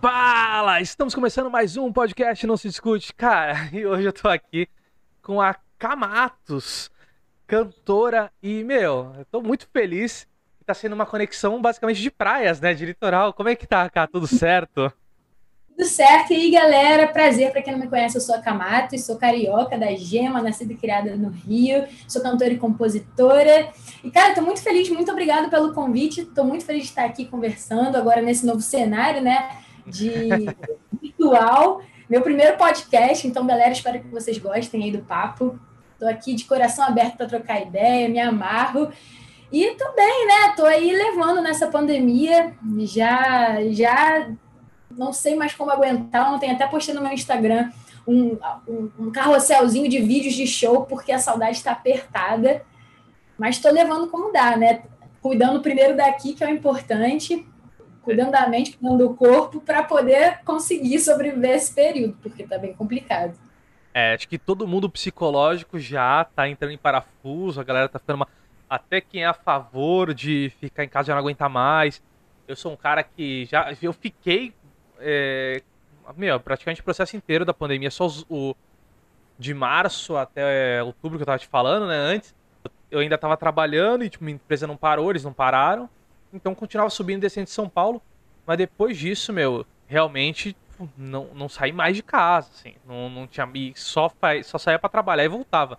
Fala! 0.00 0.80
Estamos 0.80 1.12
começando 1.12 1.50
mais 1.50 1.76
um 1.76 1.92
podcast 1.92 2.46
Não 2.46 2.56
Se 2.56 2.68
Discute. 2.68 3.12
Cara, 3.12 3.68
e 3.74 3.84
hoje 3.84 4.06
eu 4.06 4.12
tô 4.12 4.28
aqui 4.28 4.68
com 5.20 5.40
a 5.40 5.56
Camatos, 5.76 6.88
cantora, 7.48 8.30
e, 8.40 8.62
meu, 8.62 9.12
eu 9.18 9.24
tô 9.24 9.42
muito 9.42 9.68
feliz. 9.72 10.26
Tá 10.64 10.72
sendo 10.72 10.92
uma 10.92 11.06
conexão 11.06 11.60
basicamente 11.60 12.00
de 12.00 12.12
praias, 12.12 12.60
né? 12.60 12.74
De 12.74 12.86
litoral. 12.86 13.32
Como 13.32 13.48
é 13.48 13.56
que 13.56 13.66
tá, 13.66 13.88
cá? 13.90 14.06
Tudo 14.06 14.26
certo? 14.28 14.92
Tudo 15.68 15.84
certo. 15.84 16.32
E 16.32 16.36
aí, 16.36 16.50
galera, 16.50 17.08
prazer. 17.08 17.50
Para 17.50 17.62
quem 17.62 17.72
não 17.72 17.80
me 17.80 17.88
conhece, 17.88 18.16
eu 18.16 18.20
sou 18.20 18.36
a 18.36 18.38
Camatos, 18.40 19.04
sou 19.04 19.16
carioca 19.16 19.76
da 19.76 19.92
Gema, 19.96 20.42
nascida 20.42 20.74
e 20.74 20.76
criada 20.76 21.16
no 21.16 21.30
Rio. 21.30 21.86
Sou 22.06 22.22
cantora 22.22 22.52
e 22.52 22.58
compositora. 22.58 23.72
E, 24.04 24.10
cara, 24.10 24.34
tô 24.34 24.42
muito 24.42 24.62
feliz, 24.62 24.88
muito 24.90 25.10
obrigada 25.10 25.48
pelo 25.48 25.72
convite. 25.72 26.24
Tô 26.24 26.44
muito 26.44 26.64
feliz 26.64 26.84
de 26.84 26.88
estar 26.90 27.04
aqui 27.04 27.24
conversando 27.24 27.96
agora 27.96 28.22
nesse 28.22 28.46
novo 28.46 28.60
cenário, 28.60 29.22
né? 29.22 29.48
De 29.90 30.28
virtual. 31.00 31.82
Meu 32.08 32.22
primeiro 32.22 32.56
podcast, 32.56 33.26
então, 33.26 33.46
galera, 33.46 33.70
espero 33.70 34.00
que 34.00 34.08
vocês 34.08 34.38
gostem 34.38 34.84
aí 34.84 34.90
do 34.90 35.00
papo. 35.00 35.58
Tô 35.98 36.06
aqui 36.06 36.34
de 36.34 36.44
coração 36.44 36.84
aberto 36.84 37.16
para 37.16 37.26
trocar 37.26 37.60
ideia, 37.60 38.08
me 38.08 38.18
amarro. 38.18 38.90
E 39.50 39.74
tô 39.74 39.92
bem, 39.94 40.26
né? 40.26 40.54
Tô 40.56 40.64
aí 40.64 40.92
levando 40.92 41.42
nessa 41.42 41.66
pandemia. 41.66 42.54
Já, 42.80 43.58
já 43.70 44.30
não 44.90 45.12
sei 45.12 45.34
mais 45.34 45.54
como 45.54 45.70
aguentar. 45.70 46.32
Ontem 46.32 46.50
até 46.50 46.66
postei 46.66 46.94
no 46.94 47.02
meu 47.02 47.12
Instagram 47.12 47.70
um, 48.06 48.38
um, 48.66 48.90
um 48.98 49.10
carrosselzinho 49.10 49.88
de 49.88 50.00
vídeos 50.00 50.34
de 50.34 50.46
show, 50.46 50.86
porque 50.86 51.12
a 51.12 51.18
saudade 51.18 51.56
está 51.56 51.72
apertada. 51.72 52.62
Mas 53.36 53.56
estou 53.56 53.72
levando 53.72 54.08
como 54.08 54.32
dá, 54.32 54.56
né? 54.56 54.82
Cuidando 55.20 55.60
primeiro 55.60 55.96
daqui, 55.96 56.32
que 56.32 56.42
é 56.42 56.46
o 56.46 56.50
importante, 56.50 57.46
cuidando 58.08 58.30
da 58.30 58.48
mente, 58.48 58.74
cuidando 58.74 59.06
do 59.06 59.14
corpo, 59.14 59.60
para 59.60 59.82
poder 59.82 60.40
conseguir 60.46 60.98
sobreviver 60.98 61.50
esse 61.50 61.74
período, 61.74 62.16
porque 62.22 62.42
está 62.42 62.56
bem 62.56 62.72
complicado. 62.72 63.38
É, 63.92 64.14
acho 64.14 64.26
que 64.26 64.38
todo 64.38 64.66
mundo 64.66 64.88
psicológico 64.88 65.78
já 65.78 66.24
tá 66.24 66.48
entrando 66.48 66.72
em 66.72 66.78
parafuso, 66.78 67.60
a 67.60 67.64
galera 67.64 67.86
tá 67.86 67.98
ficando 67.98 68.16
uma... 68.16 68.28
Até 68.70 69.02
quem 69.02 69.24
é 69.24 69.26
a 69.26 69.34
favor 69.34 70.14
de 70.14 70.50
ficar 70.58 70.84
em 70.84 70.88
casa 70.88 71.08
já 71.08 71.14
não 71.14 71.20
aguenta 71.20 71.50
mais. 71.50 72.02
Eu 72.46 72.56
sou 72.56 72.72
um 72.72 72.76
cara 72.76 73.02
que 73.02 73.46
já. 73.46 73.74
Eu 73.80 73.92
fiquei. 73.94 74.54
É, 74.98 75.62
meu, 76.16 76.38
praticamente 76.38 76.82
o 76.82 76.84
processo 76.84 77.16
inteiro 77.16 77.44
da 77.46 77.54
pandemia, 77.54 77.90
só 77.90 78.06
o. 78.28 78.54
De 79.38 79.54
março 79.54 80.16
até 80.16 80.82
outubro 80.82 81.16
que 81.16 81.22
eu 81.22 81.26
tava 81.26 81.38
te 81.38 81.46
falando, 81.46 81.86
né? 81.86 81.96
Antes, 81.96 82.34
eu 82.90 83.00
ainda 83.00 83.16
tava 83.16 83.38
trabalhando 83.38 84.04
e 84.04 84.10
tipo, 84.10 84.24
minha 84.24 84.34
empresa 84.34 84.66
não 84.66 84.76
parou, 84.76 85.10
eles 85.10 85.24
não 85.24 85.32
pararam. 85.32 85.88
Então 86.32 86.54
continuava 86.54 86.90
subindo 86.90 87.18
e 87.18 87.20
descendo 87.22 87.44
de 87.44 87.50
São 87.50 87.68
Paulo. 87.68 88.02
Mas 88.46 88.58
depois 88.58 88.96
disso, 88.96 89.32
meu, 89.32 89.66
realmente 89.86 90.56
não, 90.96 91.28
não 91.34 91.48
saí 91.48 91.72
mais 91.72 91.96
de 91.96 92.02
casa, 92.02 92.50
assim. 92.52 92.74
Não, 92.86 93.08
não 93.10 93.26
tinha. 93.26 93.48
E 93.54 93.72
só, 93.76 94.10
só 94.44 94.58
saía 94.58 94.78
para 94.78 94.88
trabalhar 94.88 95.24
e 95.24 95.28
voltava. 95.28 95.78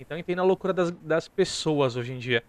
Então 0.00 0.16
entendo 0.16 0.40
a 0.40 0.44
loucura 0.44 0.72
das, 0.72 0.90
das 0.90 1.28
pessoas 1.28 1.96
hoje 1.96 2.12
em 2.12 2.18
dia. 2.18 2.42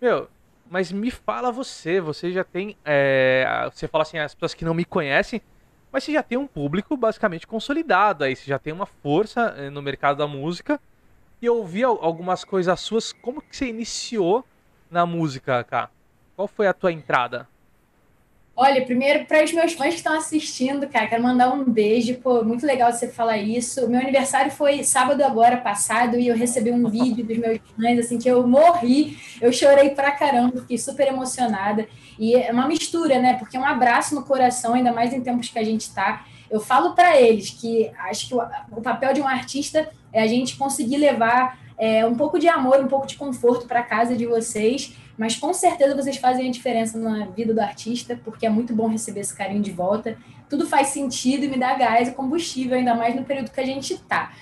Meu, 0.00 0.28
mas 0.70 0.92
me 0.92 1.10
fala 1.10 1.50
você, 1.50 2.00
você 2.00 2.30
já 2.30 2.44
tem. 2.44 2.76
É, 2.84 3.68
você 3.72 3.88
fala 3.88 4.02
assim, 4.02 4.18
as 4.18 4.34
pessoas 4.34 4.54
que 4.54 4.64
não 4.64 4.74
me 4.74 4.84
conhecem, 4.84 5.42
mas 5.90 6.04
você 6.04 6.12
já 6.12 6.22
tem 6.22 6.38
um 6.38 6.46
público 6.46 6.96
basicamente 6.96 7.46
consolidado 7.46 8.24
aí, 8.24 8.36
você 8.36 8.46
já 8.46 8.58
tem 8.58 8.72
uma 8.72 8.86
força 8.86 9.54
eh, 9.56 9.70
no 9.70 9.82
mercado 9.82 10.18
da 10.18 10.26
música. 10.26 10.80
E 11.42 11.46
eu 11.46 11.56
ouvi 11.56 11.82
algumas 11.82 12.44
coisas 12.44 12.78
suas, 12.80 13.12
como 13.12 13.40
que 13.40 13.56
você 13.56 13.66
iniciou 13.66 14.44
na 14.90 15.06
música, 15.06 15.64
cá? 15.64 15.90
Qual 16.40 16.48
foi 16.48 16.66
a 16.66 16.72
tua 16.72 16.90
entrada? 16.90 17.46
Olha, 18.56 18.82
primeiro, 18.82 19.26
para 19.26 19.44
os 19.44 19.52
meus 19.52 19.74
fãs 19.74 19.90
que 19.90 19.96
estão 19.96 20.16
assistindo, 20.16 20.88
cara, 20.88 21.06
quero 21.06 21.22
mandar 21.22 21.52
um 21.52 21.62
beijo. 21.62 22.14
Pô, 22.14 22.42
muito 22.42 22.64
legal 22.64 22.90
você 22.90 23.08
falar 23.08 23.36
isso. 23.36 23.86
Meu 23.90 24.00
aniversário 24.00 24.50
foi 24.50 24.82
sábado 24.82 25.22
agora 25.22 25.58
passado 25.58 26.18
e 26.18 26.28
eu 26.28 26.34
recebi 26.34 26.70
um 26.70 26.88
vídeo 26.88 27.26
dos 27.26 27.36
meus 27.36 27.58
fãs, 27.76 27.98
assim, 27.98 28.18
que 28.18 28.26
eu 28.26 28.46
morri. 28.48 29.18
Eu 29.38 29.52
chorei 29.52 29.90
pra 29.90 30.12
caramba, 30.12 30.62
fiquei 30.62 30.78
super 30.78 31.08
emocionada. 31.08 31.86
E 32.18 32.34
é 32.34 32.50
uma 32.50 32.66
mistura, 32.66 33.18
né? 33.20 33.34
Porque 33.34 33.58
é 33.58 33.60
um 33.60 33.66
abraço 33.66 34.14
no 34.14 34.24
coração, 34.24 34.72
ainda 34.72 34.94
mais 34.94 35.12
em 35.12 35.20
tempos 35.20 35.50
que 35.50 35.58
a 35.58 35.64
gente 35.64 35.82
está. 35.82 36.24
Eu 36.50 36.58
falo 36.58 36.94
para 36.94 37.20
eles 37.20 37.50
que 37.50 37.92
acho 38.08 38.28
que 38.28 38.34
o, 38.34 38.80
papel 38.80 39.12
de 39.12 39.20
um 39.20 39.28
artista 39.28 39.90
é 40.10 40.22
a 40.22 40.26
gente 40.26 40.56
conseguir 40.56 40.96
levar 40.96 41.60
é, 41.76 42.06
um 42.06 42.14
pouco 42.14 42.38
de 42.38 42.48
amor, 42.48 42.80
um 42.80 42.88
pouco 42.88 43.06
de 43.06 43.16
conforto 43.16 43.66
para 43.66 43.82
casa 43.82 44.16
de 44.16 44.24
vocês 44.24 44.96
mas 45.20 45.36
com 45.36 45.52
certeza 45.52 45.94
vocês 45.94 46.16
fazem 46.16 46.48
a 46.48 46.50
diferença 46.50 46.98
na 46.98 47.26
vida 47.26 47.52
do 47.52 47.60
artista, 47.60 48.18
porque 48.24 48.46
é 48.46 48.48
muito 48.48 48.74
bom 48.74 48.88
receber 48.88 49.20
esse 49.20 49.36
carinho 49.36 49.60
de 49.60 49.70
volta. 49.70 50.16
Tudo 50.48 50.66
faz 50.66 50.88
sentido 50.88 51.44
e 51.44 51.48
me 51.48 51.58
dá 51.58 51.74
gás 51.74 52.08
e 52.08 52.12
combustível, 52.12 52.78
ainda 52.78 52.94
mais 52.94 53.14
no 53.14 53.22
período 53.22 53.50
que 53.50 53.60
a 53.60 53.66
gente 53.66 53.98
tá. 53.98 54.32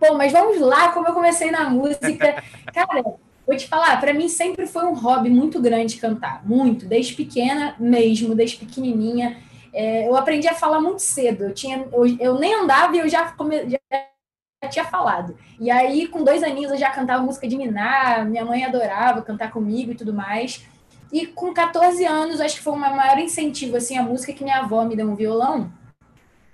Bom, 0.00 0.16
mas 0.16 0.32
vamos 0.32 0.58
lá, 0.58 0.88
como 0.88 1.06
eu 1.06 1.14
comecei 1.14 1.52
na 1.52 1.70
música. 1.70 2.42
Cara, 2.74 3.04
vou 3.46 3.56
te 3.56 3.68
falar, 3.68 4.00
para 4.00 4.12
mim 4.12 4.28
sempre 4.28 4.66
foi 4.66 4.84
um 4.84 4.94
hobby 4.94 5.30
muito 5.30 5.62
grande 5.62 5.98
cantar, 5.98 6.44
muito, 6.44 6.84
desde 6.84 7.14
pequena 7.14 7.76
mesmo, 7.78 8.34
desde 8.34 8.56
pequenininha. 8.56 9.36
É, 9.72 10.08
eu 10.08 10.16
aprendi 10.16 10.48
a 10.48 10.54
falar 10.54 10.80
muito 10.80 10.98
cedo. 10.98 11.44
Eu, 11.44 11.54
tinha, 11.54 11.86
eu, 11.92 12.06
eu 12.18 12.40
nem 12.40 12.52
andava 12.56 12.96
e 12.96 12.98
eu 12.98 13.08
já, 13.08 13.30
come, 13.30 13.70
já 13.70 13.78
tinha 14.68 14.84
falado. 14.84 15.36
E 15.58 15.70
aí, 15.70 16.08
com 16.08 16.24
dois 16.24 16.42
aninhos, 16.42 16.72
eu 16.72 16.78
já 16.78 16.90
cantava 16.90 17.22
música 17.22 17.46
de 17.46 17.56
Minar, 17.56 18.26
minha 18.26 18.44
mãe 18.44 18.64
adorava 18.64 19.22
cantar 19.22 19.50
comigo 19.50 19.92
e 19.92 19.94
tudo 19.94 20.12
mais. 20.12 20.64
E 21.12 21.26
com 21.26 21.54
14 21.54 22.04
anos, 22.04 22.40
acho 22.40 22.56
que 22.56 22.62
foi 22.62 22.72
o 22.72 22.76
maior 22.76 23.18
incentivo, 23.18 23.76
assim, 23.76 23.96
a 23.96 24.02
música 24.02 24.32
que 24.32 24.42
minha 24.42 24.58
avó 24.58 24.84
me 24.84 24.96
deu 24.96 25.08
um 25.08 25.14
violão. 25.14 25.70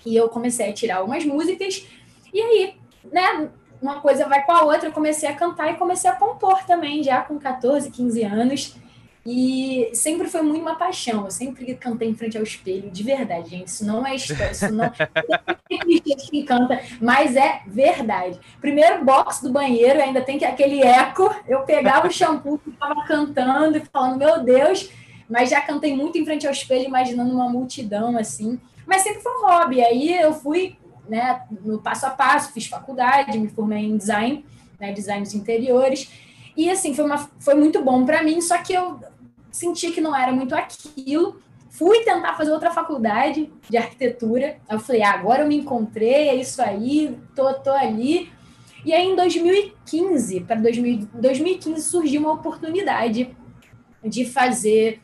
E 0.05 0.15
eu 0.15 0.29
comecei 0.29 0.71
a 0.71 0.73
tirar 0.73 0.97
algumas 0.97 1.25
músicas. 1.25 1.87
E 2.33 2.41
aí, 2.41 2.75
né, 3.11 3.49
uma 3.81 4.01
coisa 4.01 4.29
vai 4.29 4.45
com 4.45 4.53
a 4.53 4.63
outra, 4.63 4.89
eu 4.89 4.93
comecei 4.93 5.29
a 5.29 5.35
cantar 5.35 5.73
e 5.73 5.77
comecei 5.77 6.11
a 6.11 6.15
compor 6.15 6.63
também, 6.65 7.03
já 7.03 7.23
com 7.23 7.39
14, 7.39 7.91
15 7.91 8.23
anos. 8.23 8.77
E 9.25 9.91
sempre 9.93 10.29
foi 10.29 10.41
muito 10.41 10.63
uma 10.63 10.77
paixão. 10.77 11.25
Eu 11.25 11.31
sempre 11.31 11.75
cantei 11.75 12.09
em 12.09 12.15
frente 12.15 12.39
ao 12.39 12.43
espelho, 12.43 12.91
de 12.91 13.03
verdade, 13.03 13.51
gente. 13.51 13.69
Isso 13.69 13.85
não 13.85 14.07
é 14.07 14.15
história, 14.15 14.51
isso 14.51 14.73
não 14.73 14.85
é 14.85 14.91
que 16.31 16.43
canta, 16.45 16.81
mas 17.01 17.37
é 17.37 17.61
verdade. 17.67 18.41
Primeiro 18.61 19.05
box 19.05 19.43
do 19.43 19.53
banheiro, 19.53 20.01
ainda 20.01 20.23
tem 20.23 20.43
aquele 20.45 20.83
eco. 20.83 21.35
Eu 21.47 21.63
pegava 21.63 22.09
o 22.09 22.11
shampoo, 22.11 22.59
ficava 22.65 23.05
cantando 23.05 23.77
e 23.77 23.83
falando, 23.93 24.17
meu 24.17 24.43
Deus, 24.43 24.91
mas 25.29 25.51
já 25.51 25.61
cantei 25.61 25.95
muito 25.95 26.17
em 26.17 26.25
frente 26.25 26.47
ao 26.47 26.53
espelho, 26.53 26.85
imaginando 26.85 27.35
uma 27.35 27.49
multidão 27.49 28.17
assim. 28.17 28.59
Mas 28.87 29.03
sempre 29.03 29.21
foi 29.21 29.33
um 29.33 29.47
hobby. 29.47 29.83
Aí 29.83 30.19
eu 30.19 30.33
fui 30.33 30.79
né, 31.09 31.43
no 31.63 31.81
passo 31.83 32.07
a 32.07 32.11
passo, 32.11 32.53
fiz 32.53 32.67
faculdade, 32.67 33.39
me 33.39 33.49
formei 33.49 33.85
em 33.85 33.97
design, 33.97 34.47
né, 34.79 34.93
design 34.93 35.23
dos 35.23 35.35
interiores. 35.35 36.11
E 36.57 36.71
assim, 36.71 36.95
foi, 36.95 37.05
uma, 37.05 37.19
foi 37.39 37.55
muito 37.55 37.83
bom 37.83 38.05
para 38.05 38.23
mim, 38.23 38.41
só 38.41 38.59
que 38.59 38.73
eu 38.73 39.01
senti 39.51 39.91
que 39.91 40.01
não 40.01 40.15
era 40.17 40.33
muito 40.33 40.55
aquilo. 40.55 41.41
Fui 41.69 42.03
tentar 42.05 42.35
fazer 42.35 42.51
outra 42.51 42.71
faculdade 42.71 43.51
de 43.69 43.77
arquitetura. 43.77 44.59
Eu 44.69 44.81
falei, 44.81 45.03
ah, 45.03 45.13
agora 45.13 45.43
eu 45.43 45.49
me 45.49 45.57
encontrei, 45.57 46.29
é 46.29 46.35
isso 46.35 46.61
aí, 46.61 47.17
tô, 47.35 47.53
tô 47.55 47.71
ali. 47.71 48.31
E 48.85 48.93
aí, 48.93 49.07
em 49.07 49.15
2015, 49.15 50.41
para 50.41 50.57
2015, 50.57 51.83
surgiu 51.83 52.23
uma 52.23 52.33
oportunidade 52.33 53.37
de 54.03 54.25
fazer 54.25 55.01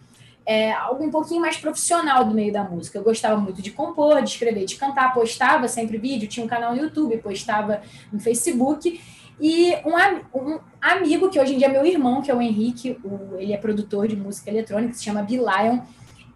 é, 0.46 0.72
algo 0.72 1.04
um 1.04 1.10
pouquinho 1.10 1.40
mais 1.40 1.56
profissional 1.56 2.24
do 2.24 2.34
meio 2.34 2.52
da 2.52 2.64
música. 2.64 2.98
Eu 2.98 3.02
gostava 3.02 3.38
muito 3.38 3.60
de 3.60 3.72
compor, 3.72 4.22
de 4.22 4.30
escrever, 4.30 4.64
de 4.64 4.76
cantar, 4.76 5.12
postava 5.12 5.68
sempre 5.68 5.98
vídeo, 5.98 6.28
tinha 6.28 6.44
um 6.44 6.48
canal 6.48 6.74
no 6.74 6.80
YouTube, 6.80 7.18
postava 7.18 7.82
no 8.12 8.20
Facebook. 8.20 9.00
E 9.38 9.74
um, 9.84 10.20
amigo, 10.92 11.30
que 11.30 11.40
hoje 11.40 11.54
em 11.54 11.58
dia 11.58 11.66
é 11.66 11.70
meu 11.70 11.84
irmão, 11.84 12.22
que 12.22 12.30
é 12.30 12.34
o 12.34 12.40
Henrique, 12.40 12.98
o, 13.04 13.36
ele 13.38 13.52
é 13.52 13.56
produtor 13.56 14.08
de 14.08 14.16
música 14.16 14.50
eletrônica, 14.50 14.94
se 14.94 15.04
chama 15.04 15.22
Bill 15.22 15.44
Lion, 15.44 15.80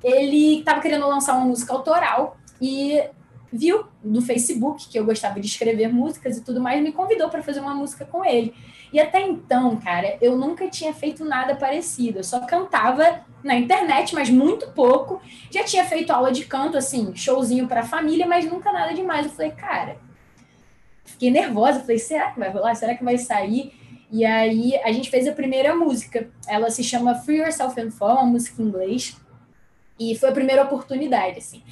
ele 0.03 0.59
estava 0.59 0.81
querendo 0.81 1.07
lançar 1.07 1.37
uma 1.37 1.47
música 1.47 1.73
autoral 1.73 2.37
e 2.61 3.03
viu 3.53 3.85
no 4.03 4.23
Facebook 4.23 4.89
que 4.89 4.99
eu 4.99 5.05
gostava 5.05 5.41
de 5.41 5.47
escrever 5.47 5.93
músicas 5.93 6.37
e 6.37 6.45
tudo 6.45 6.61
mais, 6.61 6.83
me 6.83 6.93
convidou 6.93 7.29
para 7.29 7.43
fazer 7.43 7.61
uma 7.61 7.75
música 7.75 8.05
com 8.05 8.25
ele. 8.25 8.55
E 8.93 8.99
até 8.99 9.21
então, 9.21 9.77
cara, 9.77 10.17
eu 10.21 10.37
nunca 10.37 10.69
tinha 10.69 10.93
feito 10.93 11.25
nada 11.25 11.55
parecido. 11.55 12.19
Eu 12.19 12.25
só 12.25 12.41
cantava 12.41 13.21
na 13.43 13.55
internet, 13.55 14.15
mas 14.15 14.31
muito 14.31 14.69
pouco. 14.73 15.21
Já 15.51 15.63
tinha 15.63 15.85
feito 15.85 16.11
aula 16.11 16.33
de 16.33 16.45
canto, 16.45 16.77
assim, 16.77 17.15
showzinho 17.15 17.69
para 17.69 17.85
família, 17.85 18.27
mas 18.27 18.45
nunca 18.45 18.73
nada 18.73 18.93
demais. 18.93 19.27
Eu 19.27 19.33
falei, 19.33 19.53
cara, 19.53 19.97
fiquei 21.05 21.31
nervosa, 21.31 21.81
falei, 21.81 21.99
será 21.99 22.33
que 22.33 22.41
vai 22.41 22.51
rolar? 22.51 22.75
Será 22.75 22.95
que 22.95 23.05
vai 23.05 23.17
sair? 23.17 23.80
E 24.13 24.25
aí 24.25 24.77
a 24.83 24.91
gente 24.91 25.11
fez 25.11 25.27
a 25.27 25.33
primeira 25.33 25.75
música. 25.75 26.29
Ela 26.49 26.71
se 26.71 26.83
chama 26.83 27.15
Free 27.15 27.39
Yourself 27.39 27.81
and 27.81 27.91
Fall, 27.91 28.17
uma 28.17 28.27
música 28.27 28.61
em 28.61 28.67
inglês. 28.67 29.17
E 29.99 30.17
foi 30.17 30.31
a 30.31 30.33
primeira 30.33 30.63
oportunidade, 30.65 31.39
assim. 31.39 31.63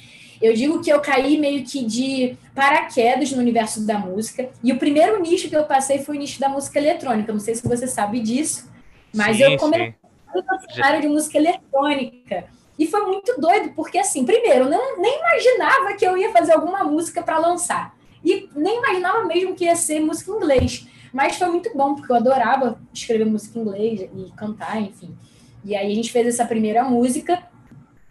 Eu 0.41 0.53
digo 0.53 0.81
que 0.81 0.89
eu 0.89 1.01
caí 1.01 1.37
meio 1.37 1.65
que 1.65 1.83
de 1.83 2.37
paraquedas 2.55 3.31
no 3.31 3.39
universo 3.39 3.85
da 3.85 3.97
música. 3.97 4.49
E 4.63 4.71
o 4.71 4.79
primeiro 4.79 5.21
nicho 5.21 5.49
que 5.49 5.55
eu 5.55 5.65
passei 5.65 5.99
foi 5.99 6.15
o 6.15 6.19
nicho 6.19 6.39
da 6.39 6.47
música 6.47 6.79
eletrônica. 6.79 7.33
Não 7.33 7.39
sei 7.39 7.55
se 7.55 7.67
você 7.67 7.87
sabe 7.87 8.21
disso, 8.21 8.71
mas 9.13 9.35
sim, 9.35 9.43
eu 9.43 9.57
comecei 9.57 9.95
no 10.33 10.73
cenário 10.73 11.01
de 11.01 11.07
música 11.09 11.37
eletrônica. 11.37 12.45
E 12.77 12.87
foi 12.87 13.01
muito 13.05 13.39
doido, 13.41 13.73
porque 13.75 13.97
assim, 13.97 14.23
primeiro, 14.23 14.65
eu 14.65 14.69
não, 14.69 15.01
nem 15.01 15.19
imaginava 15.19 15.93
que 15.95 16.05
eu 16.05 16.17
ia 16.17 16.31
fazer 16.31 16.53
alguma 16.53 16.85
música 16.85 17.21
para 17.21 17.37
lançar. 17.37 17.93
E 18.23 18.47
nem 18.55 18.77
imaginava 18.77 19.25
mesmo 19.25 19.55
que 19.55 19.65
ia 19.65 19.75
ser 19.75 19.99
música 19.99 20.31
em 20.31 20.35
inglês. 20.35 20.87
Mas 21.13 21.37
foi 21.37 21.47
muito 21.49 21.75
bom, 21.75 21.95
porque 21.95 22.11
eu 22.11 22.15
adorava 22.15 22.79
escrever 22.93 23.25
música 23.25 23.57
em 23.57 23.61
inglês 23.61 24.01
e 24.01 24.31
cantar, 24.31 24.81
enfim. 24.81 25.15
E 25.63 25.75
aí 25.75 25.91
a 25.91 25.95
gente 25.95 26.11
fez 26.11 26.27
essa 26.27 26.45
primeira 26.45 26.83
música, 26.83 27.43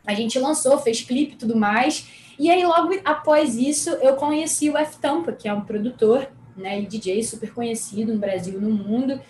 a 0.07 0.15
gente 0.15 0.39
lançou, 0.39 0.79
fez 0.79 1.03
clipe 1.03 1.35
e 1.35 1.37
tudo 1.37 1.57
mais. 1.57 2.09
E 2.39 2.51
aí, 2.51 2.65
logo 2.65 2.91
após 3.05 3.57
isso, 3.57 3.91
eu 3.91 4.15
conheci 4.15 4.71
o 4.71 4.77
F 4.77 4.99
Tampa, 4.99 5.33
que 5.33 5.49
é 5.49 5.53
um 5.53 5.63
produtor 5.63 6.29
né, 6.57 6.81
e 6.81 6.87
DJ 6.87 7.23
super 7.23 7.53
conhecido 7.53 8.13
no 8.13 8.19
Brasil 8.19 8.59
e 8.59 8.63
no 8.63 8.71
mundo. 8.71 9.21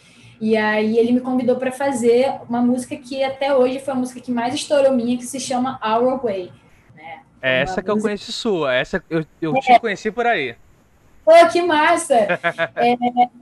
E 0.41 0.57
aí 0.57 0.99
ele 0.99 1.13
me 1.13 1.21
convidou 1.21 1.57
para 1.57 1.73
fazer 1.73 2.33
uma 2.49 2.61
música 2.61 2.97
que 2.97 3.25
até 3.25 3.55
hoje 3.55 3.81
foi 3.81 3.93
a 3.93 3.97
música 3.97 4.21
que 4.21 4.31
mais 4.31 4.55
estourou 4.55 4.93
minha, 4.93 5.17
que 5.17 5.27
se 5.27 5.41
chama 5.41 5.81
Our 5.83 6.23
Way. 6.23 6.53
Né? 6.95 7.21
É 7.43 7.63
essa 7.63 7.83
que 7.83 7.89
música... 7.89 7.93
eu 7.93 8.03
conheço 8.03 8.33
sua, 8.33 8.75
essa 8.75 9.03
eu, 9.11 9.25
eu 9.41 9.57
é. 9.57 9.61
te 9.61 9.81
conheci 9.81 10.11
por 10.13 10.27
aí. 10.27 10.55
Pô, 11.29 11.35
que 11.53 11.61
massa! 11.61 12.15
é, 12.15 12.97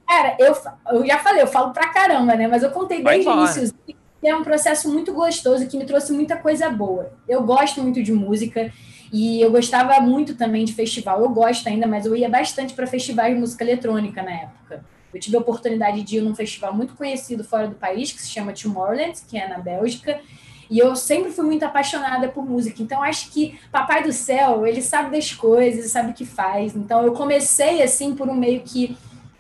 cara, 0.09 0.37
eu, 0.41 0.57
eu 0.93 1.07
já 1.07 1.21
falei, 1.21 1.41
eu 1.41 1.47
falo 1.47 1.73
pra 1.73 1.89
caramba, 1.91 2.35
né? 2.35 2.49
Mas 2.49 2.65
eu 2.65 2.73
contei 2.73 3.01
desde 3.01 3.29
o 3.29 3.33
início 3.33 3.73
que 3.87 4.29
é 4.29 4.35
um 4.35 4.43
processo 4.43 4.93
muito 4.93 5.13
gostoso 5.13 5.69
que 5.69 5.79
me 5.79 5.85
trouxe 5.85 6.13
muita 6.13 6.37
coisa 6.37 6.69
boa. 6.69 7.13
Eu 7.29 7.45
gosto 7.45 7.81
muito 7.81 8.03
de 8.03 8.13
música 8.13 8.73
e 9.13 9.41
eu 9.41 9.53
gostava 9.53 10.01
muito 10.01 10.35
também 10.35 10.65
de 10.65 10.73
festival. 10.73 11.21
Eu 11.21 11.29
gosto 11.29 11.69
ainda, 11.69 11.87
mas 11.87 12.07
eu 12.07 12.17
ia 12.17 12.29
bastante 12.29 12.75
para 12.75 12.89
festivais 12.89 13.33
de 13.33 13.39
música 13.39 13.63
eletrônica 13.63 14.21
na 14.21 14.33
época. 14.33 14.85
Eu 15.15 15.21
tive 15.21 15.37
a 15.37 15.41
oportunidade 15.41 16.03
de 16.03 16.17
ir 16.17 16.23
num 16.23 16.35
festival 16.35 16.75
muito 16.75 16.97
conhecido 16.97 17.45
fora 17.45 17.69
do 17.69 17.77
país, 17.77 18.11
que 18.11 18.21
se 18.21 18.29
chama 18.29 18.53
Tomorrowland, 18.53 19.17
que 19.29 19.39
é 19.39 19.47
na 19.47 19.59
Bélgica. 19.59 20.21
E 20.69 20.79
eu 20.79 20.97
sempre 20.97 21.33
fui 21.33 21.45
muito 21.45 21.65
apaixonada 21.65 22.29
por 22.29 22.45
música. 22.45 22.83
Então, 22.83 23.03
acho 23.03 23.31
que 23.31 23.59
Papai 23.71 24.03
do 24.03 24.13
Céu, 24.13 24.67
ele 24.67 24.83
sabe 24.83 25.11
das 25.11 25.33
coisas, 25.33 25.91
sabe 25.91 26.11
o 26.11 26.15
que 26.15 26.25
faz. 26.25 26.75
Então, 26.75 27.05
eu 27.05 27.13
comecei, 27.13 27.83
assim, 27.83 28.15
por 28.15 28.29
um 28.29 28.35
meio 28.35 28.61
que 28.63 28.97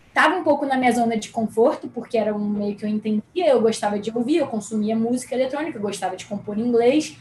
estava 0.08 0.36
um 0.36 0.44
pouco 0.44 0.64
na 0.64 0.76
minha 0.76 0.92
zona 0.92 1.16
de 1.16 1.28
conforto, 1.28 1.88
porque 1.88 2.16
era 2.16 2.34
um 2.34 2.48
meio 2.48 2.76
que 2.76 2.84
eu 2.84 2.88
entendia, 2.88 3.48
eu 3.48 3.60
gostava 3.60 3.98
de 3.98 4.10
ouvir, 4.14 4.38
eu 4.38 4.46
consumia 4.46 4.96
música 4.96 5.34
eletrônica, 5.34 5.76
eu 5.76 5.82
gostava 5.82 6.16
de 6.16 6.24
compor 6.26 6.58
em 6.58 6.62
inglês. 6.62 7.16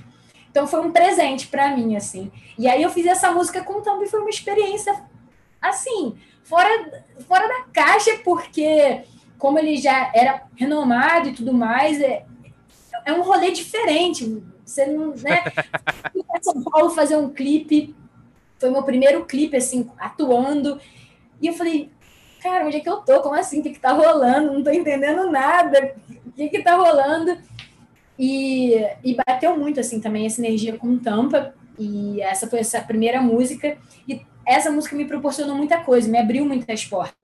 Então, 0.50 0.66
foi 0.66 0.80
um 0.82 0.92
presente 0.92 1.48
para 1.48 1.76
mim, 1.76 1.96
assim. 1.96 2.32
E 2.58 2.68
aí, 2.68 2.82
eu 2.82 2.90
fiz 2.90 3.06
essa 3.06 3.32
música 3.32 3.64
com 3.64 3.74
o 3.74 4.04
e 4.04 4.08
foi 4.08 4.22
uma 4.22 4.30
experiência, 4.30 5.04
assim, 5.62 6.16
fora, 6.44 7.04
fora 7.28 7.48
da 7.48 7.66
caixa, 7.74 8.20
porque 8.24 9.02
como 9.38 9.60
ele 9.60 9.78
já 9.78 10.12
era 10.14 10.44
renomado 10.56 11.30
e 11.30 11.34
tudo 11.34 11.54
mais, 11.54 12.00
é, 13.04 13.14
um 13.14 13.22
rolê 13.22 13.52
diferente. 13.52 14.44
Você 14.64 14.86
não, 14.86 15.14
né? 15.16 15.44
Fui 16.12 16.24
São 16.42 16.64
Paulo 16.64 16.90
fazer 16.90 17.18
um 17.18 17.30
clipe, 17.30 17.96
foi 18.60 18.70
meu 18.70 18.84
primeiro 18.84 19.26
clipe, 19.26 19.58
assim, 19.58 19.90
atuando. 19.98 20.80
E 21.42 21.48
eu 21.48 21.54
falei, 21.54 21.92
cara, 22.42 22.66
onde 22.66 22.78
é 22.78 22.80
que 22.80 22.90
eu 22.90 22.98
tô? 22.98 23.22
Como 23.22 23.36
assim? 23.36 23.60
O 23.60 23.64
que 23.64 23.72
que 23.72 23.80
tá 23.80 23.92
rolando? 23.92 24.54
Não 24.54 24.64
tô 24.64 24.72
entendendo 24.72 25.30
nada. 25.30 25.96
O 26.26 26.32
que 26.32 26.50
que 26.50 26.64
tá 26.64 26.76
rolando? 26.76 27.38
E, 28.18 28.76
e 29.04 29.16
bateu 29.16 29.58
muito, 29.58 29.80
assim, 29.80 30.00
também 30.00 30.26
essa 30.26 30.42
energia 30.42 30.78
com 30.78 30.98
Tampa. 30.98 31.54
E 31.78 32.22
essa 32.22 32.48
foi 32.48 32.60
essa 32.60 32.82
primeira 32.82 33.22
música. 33.22 33.78
E 34.08 34.22
essa 34.46 34.72
música 34.72 34.96
me 34.96 35.06
proporcionou 35.06 35.56
muita 35.56 35.80
coisa, 35.80 36.10
me 36.10 36.18
abriu 36.18 36.46
muitas 36.46 36.86
portas, 36.86 37.16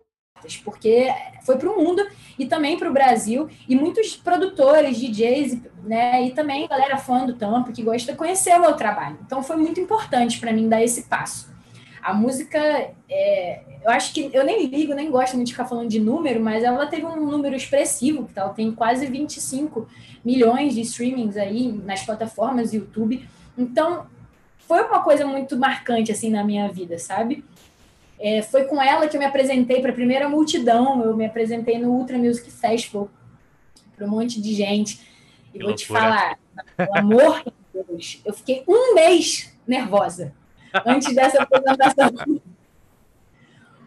porque 0.57 1.09
foi 1.43 1.57
para 1.57 1.69
o 1.69 1.77
mundo 1.77 2.05
e 2.37 2.45
também 2.45 2.77
para 2.77 2.89
o 2.89 2.93
Brasil, 2.93 3.49
e 3.67 3.75
muitos 3.75 4.15
produtores, 4.15 4.97
DJs, 4.97 5.59
né, 5.83 6.23
e 6.23 6.31
também 6.31 6.67
galera 6.67 6.97
fã 6.97 7.25
do 7.25 7.33
Tampa 7.35 7.71
que 7.71 7.83
gosta 7.83 8.11
de 8.11 8.17
conhecer 8.17 8.53
o 8.55 8.61
meu 8.61 8.73
trabalho. 8.73 9.17
Então 9.25 9.43
foi 9.43 9.57
muito 9.57 9.79
importante 9.79 10.39
para 10.39 10.51
mim 10.51 10.67
dar 10.67 10.81
esse 10.81 11.03
passo. 11.03 11.51
A 12.01 12.13
música, 12.13 12.59
é, 13.07 13.61
eu 13.83 13.91
acho 13.91 14.11
que 14.11 14.31
eu 14.33 14.43
nem 14.43 14.65
ligo, 14.65 14.93
nem 14.93 15.11
gosto 15.11 15.41
de 15.43 15.51
ficar 15.51 15.65
falando 15.65 15.87
de 15.87 15.99
número, 15.99 16.41
mas 16.41 16.63
ela 16.63 16.87
teve 16.87 17.05
um 17.05 17.27
número 17.27 17.55
expressivo, 17.55 18.25
que 18.25 18.33
tal, 18.33 18.55
tem 18.55 18.71
quase 18.71 19.05
25 19.05 19.87
milhões 20.25 20.73
de 20.73 20.81
streamings 20.81 21.37
aí 21.37 21.71
nas 21.71 22.03
plataformas 22.03 22.73
YouTube. 22.73 23.23
Então, 23.55 24.07
foi 24.67 24.81
uma 24.83 25.03
coisa 25.03 25.27
muito 25.27 25.57
marcante 25.57 26.11
assim 26.11 26.31
na 26.31 26.43
minha 26.43 26.67
vida, 26.69 26.97
sabe? 26.97 27.43
É, 28.21 28.41
foi 28.41 28.65
com 28.65 28.81
ela 28.81 29.07
que 29.07 29.17
eu 29.17 29.19
me 29.19 29.25
apresentei 29.25 29.81
para 29.81 29.91
a 29.91 29.95
primeira 29.95 30.29
multidão, 30.29 31.03
eu 31.03 31.17
me 31.17 31.25
apresentei 31.25 31.79
no 31.79 31.91
Ultra 31.91 32.17
Music 32.17 32.51
Festival 32.51 33.09
para 33.95 34.05
um 34.05 34.09
monte 34.09 34.39
de 34.39 34.53
gente. 34.53 35.01
E 35.53 35.57
que 35.57 35.59
vou 35.59 35.69
loucura. 35.69 35.75
te 35.75 35.87
falar, 35.87 36.39
pelo 36.77 36.97
amor 36.97 37.43
de 37.43 37.83
Deus, 37.87 38.21
eu 38.23 38.33
fiquei 38.33 38.63
um 38.67 38.93
mês 38.93 39.51
nervosa 39.67 40.33
antes 40.85 41.13
dessa 41.15 41.41
apresentação. 41.41 42.11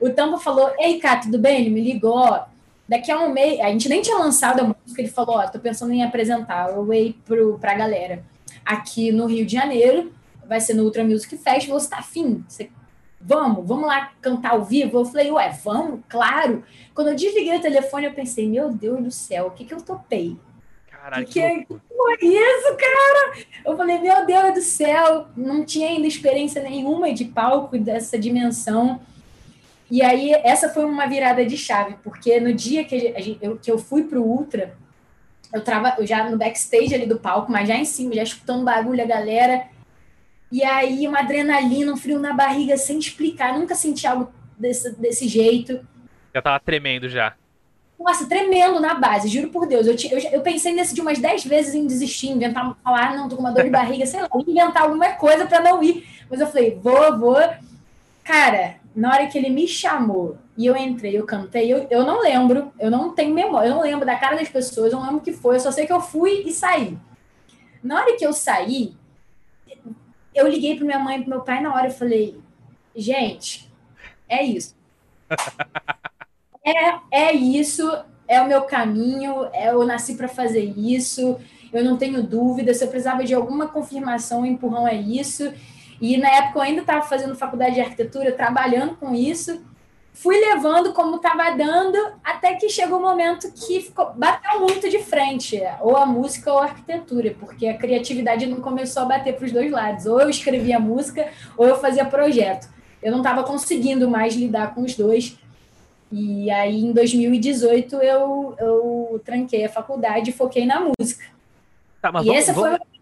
O 0.00 0.10
Tampa 0.10 0.38
falou: 0.38 0.72
Ei, 0.78 0.98
Cá, 0.98 1.16
tudo 1.16 1.38
bem? 1.38 1.60
Ele 1.60 1.70
me 1.70 1.80
ligou. 1.80 2.40
Daqui 2.86 3.10
a 3.10 3.18
um 3.18 3.32
mês, 3.32 3.60
a 3.60 3.70
gente 3.70 3.88
nem 3.88 4.02
tinha 4.02 4.18
lançado 4.18 4.60
a 4.60 4.64
música, 4.64 5.00
ele 5.00 5.08
falou: 5.08 5.36
Ó, 5.36 5.46
tô 5.46 5.58
pensando 5.60 5.92
em 5.92 6.02
apresentar 6.02 6.76
o 6.76 6.84
Way 6.86 7.16
para 7.60 7.72
a 7.72 7.74
galera 7.74 8.24
aqui 8.64 9.12
no 9.12 9.26
Rio 9.26 9.44
de 9.44 9.52
Janeiro 9.52 10.12
vai 10.46 10.60
ser 10.60 10.74
no 10.74 10.84
Ultra 10.84 11.04
Music 11.04 11.36
Festival, 11.36 11.80
você 11.80 11.88
tá 11.88 11.98
afim? 11.98 12.44
Você, 12.48 12.70
vamos, 13.24 13.66
vamos 13.66 13.86
lá 13.86 14.12
cantar 14.20 14.52
ao 14.52 14.64
vivo? 14.64 14.98
Eu 14.98 15.04
falei, 15.06 15.30
ué, 15.30 15.58
vamos, 15.64 16.00
claro. 16.08 16.62
Quando 16.94 17.08
eu 17.08 17.14
desliguei 17.14 17.56
o 17.56 17.62
telefone, 17.62 18.06
eu 18.06 18.12
pensei, 18.12 18.46
meu 18.46 18.70
Deus 18.70 19.02
do 19.02 19.10
céu, 19.10 19.46
o 19.46 19.50
que 19.50 19.64
que 19.64 19.72
eu 19.72 19.80
topei? 19.80 20.36
Caralho, 20.90 21.26
que, 21.26 21.32
que, 21.32 21.64
que 21.64 21.66
foi 21.66 22.16
isso, 22.20 22.76
cara? 22.76 23.38
Eu 23.64 23.76
falei, 23.76 23.98
meu 23.98 24.26
Deus 24.26 24.54
do 24.54 24.60
céu, 24.60 25.26
não 25.36 25.64
tinha 25.64 25.88
ainda 25.88 26.06
experiência 26.06 26.62
nenhuma 26.62 27.12
de 27.12 27.24
palco 27.24 27.78
dessa 27.78 28.18
dimensão. 28.18 29.00
E 29.90 30.02
aí, 30.02 30.32
essa 30.44 30.68
foi 30.68 30.84
uma 30.84 31.06
virada 31.06 31.44
de 31.44 31.56
chave, 31.56 31.96
porque 32.02 32.38
no 32.40 32.52
dia 32.52 32.84
que, 32.84 32.98
gente, 32.98 33.38
eu, 33.40 33.58
que 33.58 33.70
eu 33.70 33.78
fui 33.78 34.04
pro 34.04 34.22
Ultra, 34.22 34.76
eu 35.52 35.62
tava 35.62 35.94
eu 35.98 36.06
já 36.06 36.28
no 36.28 36.36
backstage 36.36 36.94
ali 36.94 37.06
do 37.06 37.18
palco, 37.18 37.50
mas 37.50 37.68
já 37.68 37.76
em 37.76 37.84
cima, 37.84 38.14
já 38.14 38.22
escutando 38.22 38.64
barulho, 38.64 39.02
a 39.02 39.06
galera. 39.06 39.66
E 40.54 40.62
aí, 40.62 41.08
uma 41.08 41.18
adrenalina, 41.18 41.92
um 41.92 41.96
frio 41.96 42.16
na 42.20 42.32
barriga, 42.32 42.76
sem 42.76 42.96
explicar. 42.96 43.58
Nunca 43.58 43.74
senti 43.74 44.06
algo 44.06 44.32
desse, 44.56 44.94
desse 44.94 45.26
jeito. 45.26 45.84
Já 46.32 46.40
tava 46.40 46.60
tremendo 46.60 47.08
já. 47.08 47.34
Nossa, 47.98 48.28
tremendo 48.28 48.78
na 48.78 48.94
base, 48.94 49.26
juro 49.26 49.48
por 49.48 49.66
Deus. 49.66 49.84
Eu, 49.84 49.96
eu, 50.12 50.30
eu 50.30 50.40
pensei 50.42 50.72
nesse 50.72 50.94
de 50.94 51.00
umas 51.00 51.18
10 51.18 51.44
vezes 51.44 51.74
em 51.74 51.84
desistir, 51.84 52.28
inventar, 52.28 52.72
falar, 52.84 53.10
ah, 53.10 53.16
não, 53.16 53.28
tô 53.28 53.34
com 53.34 53.42
uma 53.42 53.50
dor 53.50 53.64
de 53.64 53.70
barriga, 53.74 54.06
sei 54.06 54.20
lá, 54.20 54.28
inventar 54.46 54.84
alguma 54.84 55.08
coisa 55.14 55.44
para 55.44 55.60
não 55.60 55.82
ir. 55.82 56.06
Mas 56.30 56.38
eu 56.38 56.46
falei, 56.46 56.78
vou, 56.80 57.18
vou. 57.18 57.36
Cara, 58.22 58.76
na 58.94 59.12
hora 59.12 59.26
que 59.26 59.36
ele 59.36 59.50
me 59.50 59.66
chamou 59.66 60.38
e 60.56 60.66
eu 60.66 60.76
entrei, 60.76 61.18
eu 61.18 61.26
cantei, 61.26 61.72
eu, 61.72 61.88
eu 61.90 62.04
não 62.04 62.20
lembro, 62.20 62.72
eu 62.78 62.92
não 62.92 63.12
tenho 63.12 63.34
memória, 63.34 63.70
eu 63.70 63.74
não 63.74 63.82
lembro 63.82 64.06
da 64.06 64.14
cara 64.14 64.36
das 64.36 64.48
pessoas, 64.48 64.92
eu 64.92 65.00
não 65.00 65.06
lembro 65.06 65.18
o 65.18 65.24
que 65.24 65.32
foi, 65.32 65.56
eu 65.56 65.60
só 65.60 65.72
sei 65.72 65.84
que 65.84 65.92
eu 65.92 66.00
fui 66.00 66.44
e 66.46 66.52
saí. 66.52 66.96
Na 67.82 67.96
hora 67.96 68.16
que 68.16 68.24
eu 68.24 68.32
saí, 68.32 68.94
eu 70.34 70.48
liguei 70.48 70.76
para 70.76 70.84
minha 70.84 70.98
mãe 70.98 71.16
e 71.16 71.20
para 71.20 71.30
meu 71.30 71.40
pai 71.40 71.62
na 71.62 71.74
hora 71.74 71.88
e 71.88 71.92
falei, 71.92 72.38
gente, 72.94 73.70
é 74.28 74.42
isso. 74.42 74.74
é, 76.64 77.28
é 77.28 77.32
isso, 77.32 77.90
é 78.26 78.40
o 78.40 78.48
meu 78.48 78.62
caminho, 78.62 79.48
é, 79.52 79.70
eu 79.70 79.84
nasci 79.86 80.16
para 80.16 80.28
fazer 80.28 80.64
isso, 80.76 81.38
eu 81.72 81.84
não 81.84 81.96
tenho 81.96 82.22
dúvida, 82.22 82.74
se 82.74 82.84
eu 82.84 82.88
precisava 82.88 83.24
de 83.24 83.34
alguma 83.34 83.68
confirmação, 83.68 84.42
o 84.42 84.46
empurrão 84.46 84.86
é 84.86 84.94
isso. 84.94 85.52
E 86.00 86.16
na 86.16 86.28
época 86.28 86.58
eu 86.58 86.62
ainda 86.62 86.80
estava 86.80 87.06
fazendo 87.06 87.36
faculdade 87.36 87.74
de 87.74 87.80
arquitetura, 87.80 88.32
trabalhando 88.32 88.96
com 88.96 89.14
isso 89.14 89.64
fui 90.14 90.38
levando 90.38 90.92
como 90.92 91.16
estava 91.16 91.50
dando, 91.50 91.98
até 92.22 92.54
que 92.54 92.68
chegou 92.68 92.98
um 92.98 93.02
momento 93.02 93.50
que 93.52 93.80
ficou, 93.80 94.12
bateu 94.14 94.60
muito 94.60 94.88
de 94.88 95.00
frente, 95.00 95.60
ou 95.80 95.96
a 95.96 96.06
música 96.06 96.52
ou 96.52 96.60
a 96.60 96.64
arquitetura, 96.64 97.34
porque 97.38 97.66
a 97.66 97.76
criatividade 97.76 98.46
não 98.46 98.60
começou 98.60 99.02
a 99.02 99.06
bater 99.06 99.34
para 99.34 99.44
os 99.44 99.52
dois 99.52 99.70
lados. 99.70 100.06
Ou 100.06 100.20
eu 100.20 100.30
escrevia 100.30 100.78
música, 100.78 101.28
ou 101.56 101.66
eu 101.66 101.76
fazia 101.78 102.04
projeto. 102.04 102.68
Eu 103.02 103.10
não 103.10 103.18
estava 103.18 103.42
conseguindo 103.42 104.08
mais 104.08 104.34
lidar 104.34 104.72
com 104.72 104.82
os 104.82 104.96
dois. 104.96 105.36
E 106.12 106.48
aí, 106.48 106.80
em 106.80 106.92
2018, 106.92 107.96
eu, 107.96 108.54
eu 108.58 109.20
tranquei 109.24 109.64
a 109.64 109.68
faculdade 109.68 110.30
e 110.30 110.32
foquei 110.32 110.64
na 110.64 110.80
música. 110.80 111.24
Tá, 112.00 112.12
mas 112.12 112.24
e 112.24 112.28
vamos, 112.28 112.42
essa 112.42 112.54
foi 112.54 112.70
Vamos 112.70 112.93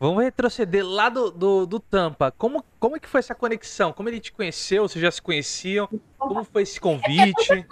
retroceder 0.00 0.86
lá 0.86 1.08
do, 1.08 1.30
do, 1.30 1.66
do, 1.66 1.80
Tampa. 1.80 2.30
Como, 2.36 2.64
como 2.78 2.96
é 2.96 3.00
que 3.00 3.08
foi 3.08 3.20
essa 3.20 3.34
conexão? 3.34 3.92
Como 3.92 4.08
ele 4.08 4.20
te 4.20 4.32
conheceu? 4.32 4.86
Vocês 4.86 5.02
já 5.02 5.10
se 5.10 5.22
conheciam? 5.22 5.88
Como 6.18 6.44
foi 6.44 6.62
esse 6.62 6.80
convite? 6.80 7.66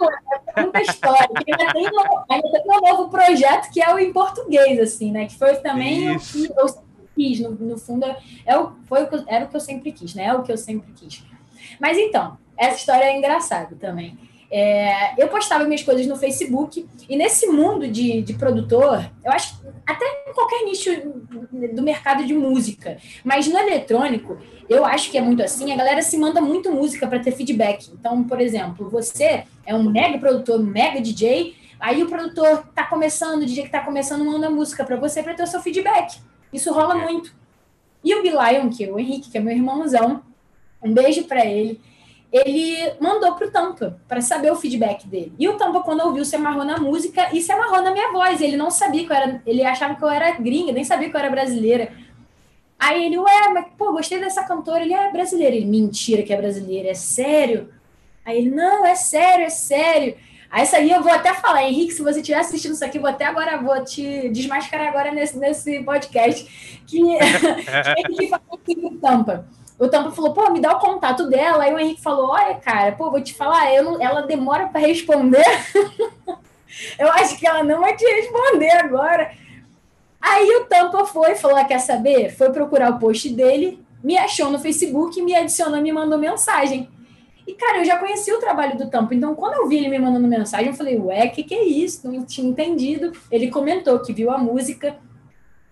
É 0.55 0.61
muita 0.61 0.81
história. 0.81 1.29
Ainda 1.35 1.73
tem, 1.73 1.85
ainda 2.29 2.63
tem 2.63 2.77
um 2.77 2.81
novo 2.81 3.09
projeto 3.09 3.71
que 3.71 3.81
é 3.81 3.93
o 3.93 3.99
em 3.99 4.11
português, 4.11 4.79
assim, 4.79 5.11
né? 5.11 5.25
Que 5.25 5.37
foi 5.37 5.55
também 5.57 6.15
Isso. 6.15 6.43
o 6.43 6.53
que 6.53 6.59
eu 6.59 6.67
sempre 6.67 7.09
quis. 7.15 7.39
No, 7.39 7.51
no 7.51 7.77
fundo, 7.77 8.05
é 8.45 8.57
o, 8.57 8.73
foi 8.85 9.03
o 9.03 9.07
que, 9.07 9.23
era 9.27 9.45
o 9.45 9.49
que 9.49 9.55
eu 9.55 9.61
sempre 9.61 9.91
quis, 9.91 10.15
né? 10.15 10.25
É 10.25 10.33
o 10.33 10.43
que 10.43 10.51
eu 10.51 10.57
sempre 10.57 10.91
quis. 10.93 11.23
Mas 11.79 11.97
então, 11.97 12.37
essa 12.57 12.77
história 12.77 13.05
é 13.05 13.17
engraçada 13.17 13.75
também. 13.75 14.17
É, 14.55 15.15
eu 15.17 15.29
postava 15.29 15.63
minhas 15.63 15.81
coisas 15.81 16.05
no 16.05 16.15
Facebook 16.15 16.87
e 17.09 17.17
nesse 17.17 17.47
mundo 17.47 17.87
de, 17.87 18.21
de 18.21 18.35
produtor, 18.35 19.09
eu 19.25 19.31
acho 19.31 19.59
até 19.83 20.05
em 20.29 20.31
qualquer 20.31 20.63
nicho 20.63 20.91
do 21.73 21.81
mercado 21.81 22.23
de 22.23 22.35
música, 22.35 22.97
mas 23.23 23.47
no 23.47 23.57
eletrônico, 23.57 24.37
eu 24.69 24.85
acho 24.85 25.09
que 25.09 25.17
é 25.17 25.21
muito 25.21 25.41
assim, 25.41 25.71
a 25.71 25.75
galera 25.75 26.03
se 26.03 26.19
manda 26.19 26.39
muito 26.39 26.71
música 26.71 27.07
para 27.07 27.17
ter 27.17 27.31
feedback. 27.31 27.89
Então, 27.99 28.23
por 28.25 28.39
exemplo, 28.39 28.87
você 28.91 29.43
é 29.65 29.73
um 29.73 29.89
mega 29.89 30.19
produtor, 30.19 30.59
um 30.59 30.65
mega 30.65 31.01
DJ, 31.01 31.55
aí 31.79 32.03
o 32.03 32.07
produtor 32.07 32.63
tá 32.75 32.83
começando, 32.83 33.41
o 33.41 33.45
DJ 33.47 33.63
que 33.63 33.71
tá 33.71 33.79
começando 33.79 34.23
manda 34.23 34.51
música 34.51 34.83
para 34.83 34.97
você 34.97 35.23
para 35.23 35.33
ter 35.33 35.41
o 35.41 35.47
seu 35.47 35.61
feedback. 35.61 36.19
Isso 36.53 36.71
rola 36.71 36.93
muito. 36.93 37.33
E 38.03 38.13
o 38.13 38.21
Bilion, 38.21 38.69
que 38.69 38.85
é 38.85 38.91
o 38.91 38.99
Henrique, 38.99 39.31
que 39.31 39.37
é 39.39 39.41
meu 39.41 39.55
irmãozão, 39.55 40.21
um 40.83 40.93
beijo 40.93 41.23
para 41.23 41.43
ele 41.43 41.81
ele 42.33 42.93
mandou 42.99 43.35
pro 43.35 43.51
Tampa 43.51 44.01
para 44.07 44.19
saber 44.19 44.51
o 44.51 44.55
feedback 44.55 45.07
dele. 45.07 45.31
E 45.37 45.47
o 45.47 45.55
Tampa, 45.55 45.81
quando 45.81 46.01
ouviu, 46.01 46.25
se 46.25 46.35
amarrou 46.35 46.65
na 46.65 46.79
música 46.79 47.29
e 47.31 47.39
se 47.39 47.51
amarrou 47.51 47.83
na 47.83 47.91
minha 47.91 48.11
voz. 48.11 48.41
Ele 48.41 48.57
não 48.57 48.71
sabia 48.71 49.05
que 49.05 49.11
eu 49.11 49.15
era. 49.15 49.41
Ele 49.45 49.63
achava 49.63 49.93
que 49.93 50.03
eu 50.03 50.09
era 50.09 50.31
gringa, 50.31 50.71
nem 50.71 50.83
sabia 50.83 51.11
que 51.11 51.15
eu 51.15 51.19
era 51.19 51.29
brasileira. 51.29 51.93
Aí 52.79 53.05
ele, 53.05 53.19
ué, 53.19 53.49
mas 53.53 53.67
pô, 53.77 53.93
gostei 53.93 54.19
dessa 54.19 54.43
cantora. 54.43 54.81
Ele 54.81 54.95
é 54.95 55.11
brasileira. 55.11 55.55
Ele, 55.55 55.67
mentira 55.67 56.23
que 56.23 56.33
é 56.33 56.37
brasileira, 56.37 56.89
é 56.89 56.95
sério? 56.95 57.69
Aí 58.25 58.39
ele, 58.39 58.49
não, 58.49 58.83
é 58.83 58.95
sério, 58.95 59.45
é 59.45 59.51
sério. 59.51 60.15
Aí 60.49 60.63
isso 60.63 60.75
aí 60.75 60.89
eu 60.89 61.03
vou 61.03 61.13
até 61.13 61.35
falar, 61.35 61.63
Henrique, 61.63 61.93
se 61.93 62.01
você 62.01 62.19
estiver 62.19 62.39
assistindo 62.39 62.73
isso 62.73 62.85
aqui, 62.85 62.97
vou 62.97 63.09
até 63.09 63.25
agora, 63.25 63.57
vou 63.61 63.83
te 63.83 64.29
desmascarar 64.29 64.87
agora 64.87 65.11
nesse, 65.11 65.37
nesse 65.37 65.83
podcast, 65.83 66.81
que, 66.87 66.99
que 68.17 68.27
fala 68.27 68.43
assim 68.51 68.97
Tampa 68.97 69.47
o 69.83 69.89
Tampa 69.89 70.11
falou, 70.11 70.33
pô, 70.33 70.49
me 70.49 70.61
dá 70.61 70.75
o 70.75 70.79
contato 70.79 71.27
dela. 71.27 71.63
Aí 71.63 71.73
o 71.73 71.79
Henrique 71.79 72.01
falou, 72.01 72.29
olha, 72.29 72.55
cara, 72.55 72.93
pô, 72.93 73.11
vou 73.11 73.21
te 73.21 73.33
falar, 73.33 73.73
eu 73.73 73.83
não, 73.83 74.01
ela 74.01 74.21
demora 74.21 74.67
para 74.67 74.81
responder. 74.81 75.43
eu 76.97 77.11
acho 77.11 77.37
que 77.37 77.45
ela 77.45 77.63
não 77.63 77.81
vai 77.81 77.95
te 77.95 78.05
responder 78.05 78.71
agora. 78.71 79.31
Aí 80.21 80.49
o 80.55 80.65
Tampa 80.65 81.05
foi, 81.05 81.35
falou, 81.35 81.57
ah, 81.57 81.65
quer 81.65 81.79
saber? 81.79 82.29
Foi 82.29 82.49
procurar 82.51 82.91
o 82.91 82.99
post 82.99 83.29
dele, 83.29 83.83
me 84.01 84.17
achou 84.17 84.49
no 84.49 84.57
Facebook, 84.57 85.21
me 85.21 85.35
adicionou, 85.35 85.81
me 85.81 85.91
mandou 85.91 86.17
mensagem. 86.17 86.89
E, 87.45 87.53
cara, 87.53 87.79
eu 87.79 87.85
já 87.85 87.97
conheci 87.97 88.31
o 88.31 88.39
trabalho 88.39 88.77
do 88.77 88.89
Tampa, 88.89 89.13
então 89.13 89.35
quando 89.35 89.55
eu 89.55 89.67
vi 89.67 89.77
ele 89.77 89.89
me 89.89 89.99
mandando 89.99 90.25
mensagem, 90.27 90.67
eu 90.67 90.73
falei, 90.73 90.97
ué, 90.97 91.25
o 91.25 91.31
que, 91.31 91.43
que 91.43 91.53
é 91.53 91.63
isso? 91.65 92.09
Não 92.09 92.23
tinha 92.25 92.47
entendido. 92.47 93.11
Ele 93.29 93.51
comentou 93.51 93.99
que 93.99 94.13
viu 94.13 94.31
a 94.31 94.37
música 94.37 94.95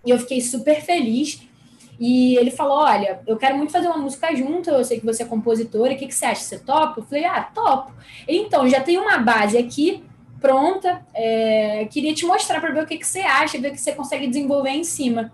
e 0.04 0.10
eu 0.10 0.18
fiquei 0.18 0.42
super 0.42 0.82
feliz. 0.82 1.40
E 2.04 2.36
ele 2.36 2.50
falou: 2.50 2.78
Olha, 2.78 3.20
eu 3.28 3.36
quero 3.36 3.56
muito 3.56 3.70
fazer 3.70 3.86
uma 3.86 3.96
música 3.96 4.34
junto, 4.34 4.68
eu 4.68 4.84
sei 4.84 4.98
que 4.98 5.06
você 5.06 5.22
é 5.22 5.26
compositora, 5.26 5.94
o 5.94 5.96
que, 5.96 6.08
que 6.08 6.14
você 6.14 6.24
acha? 6.26 6.40
Você 6.40 6.58
topa? 6.58 6.98
Eu 6.98 7.04
falei: 7.04 7.24
Ah, 7.24 7.48
topo. 7.54 7.92
Então, 8.26 8.68
já 8.68 8.80
tem 8.80 8.98
uma 8.98 9.18
base 9.18 9.56
aqui 9.56 10.02
pronta, 10.40 11.06
é, 11.14 11.86
queria 11.88 12.12
te 12.12 12.26
mostrar 12.26 12.60
para 12.60 12.72
ver 12.72 12.82
o 12.82 12.86
que, 12.86 12.98
que 12.98 13.06
você 13.06 13.20
acha, 13.20 13.56
ver 13.60 13.68
o 13.68 13.70
que 13.70 13.80
você 13.80 13.92
consegue 13.92 14.26
desenvolver 14.26 14.70
em 14.70 14.82
cima. 14.82 15.30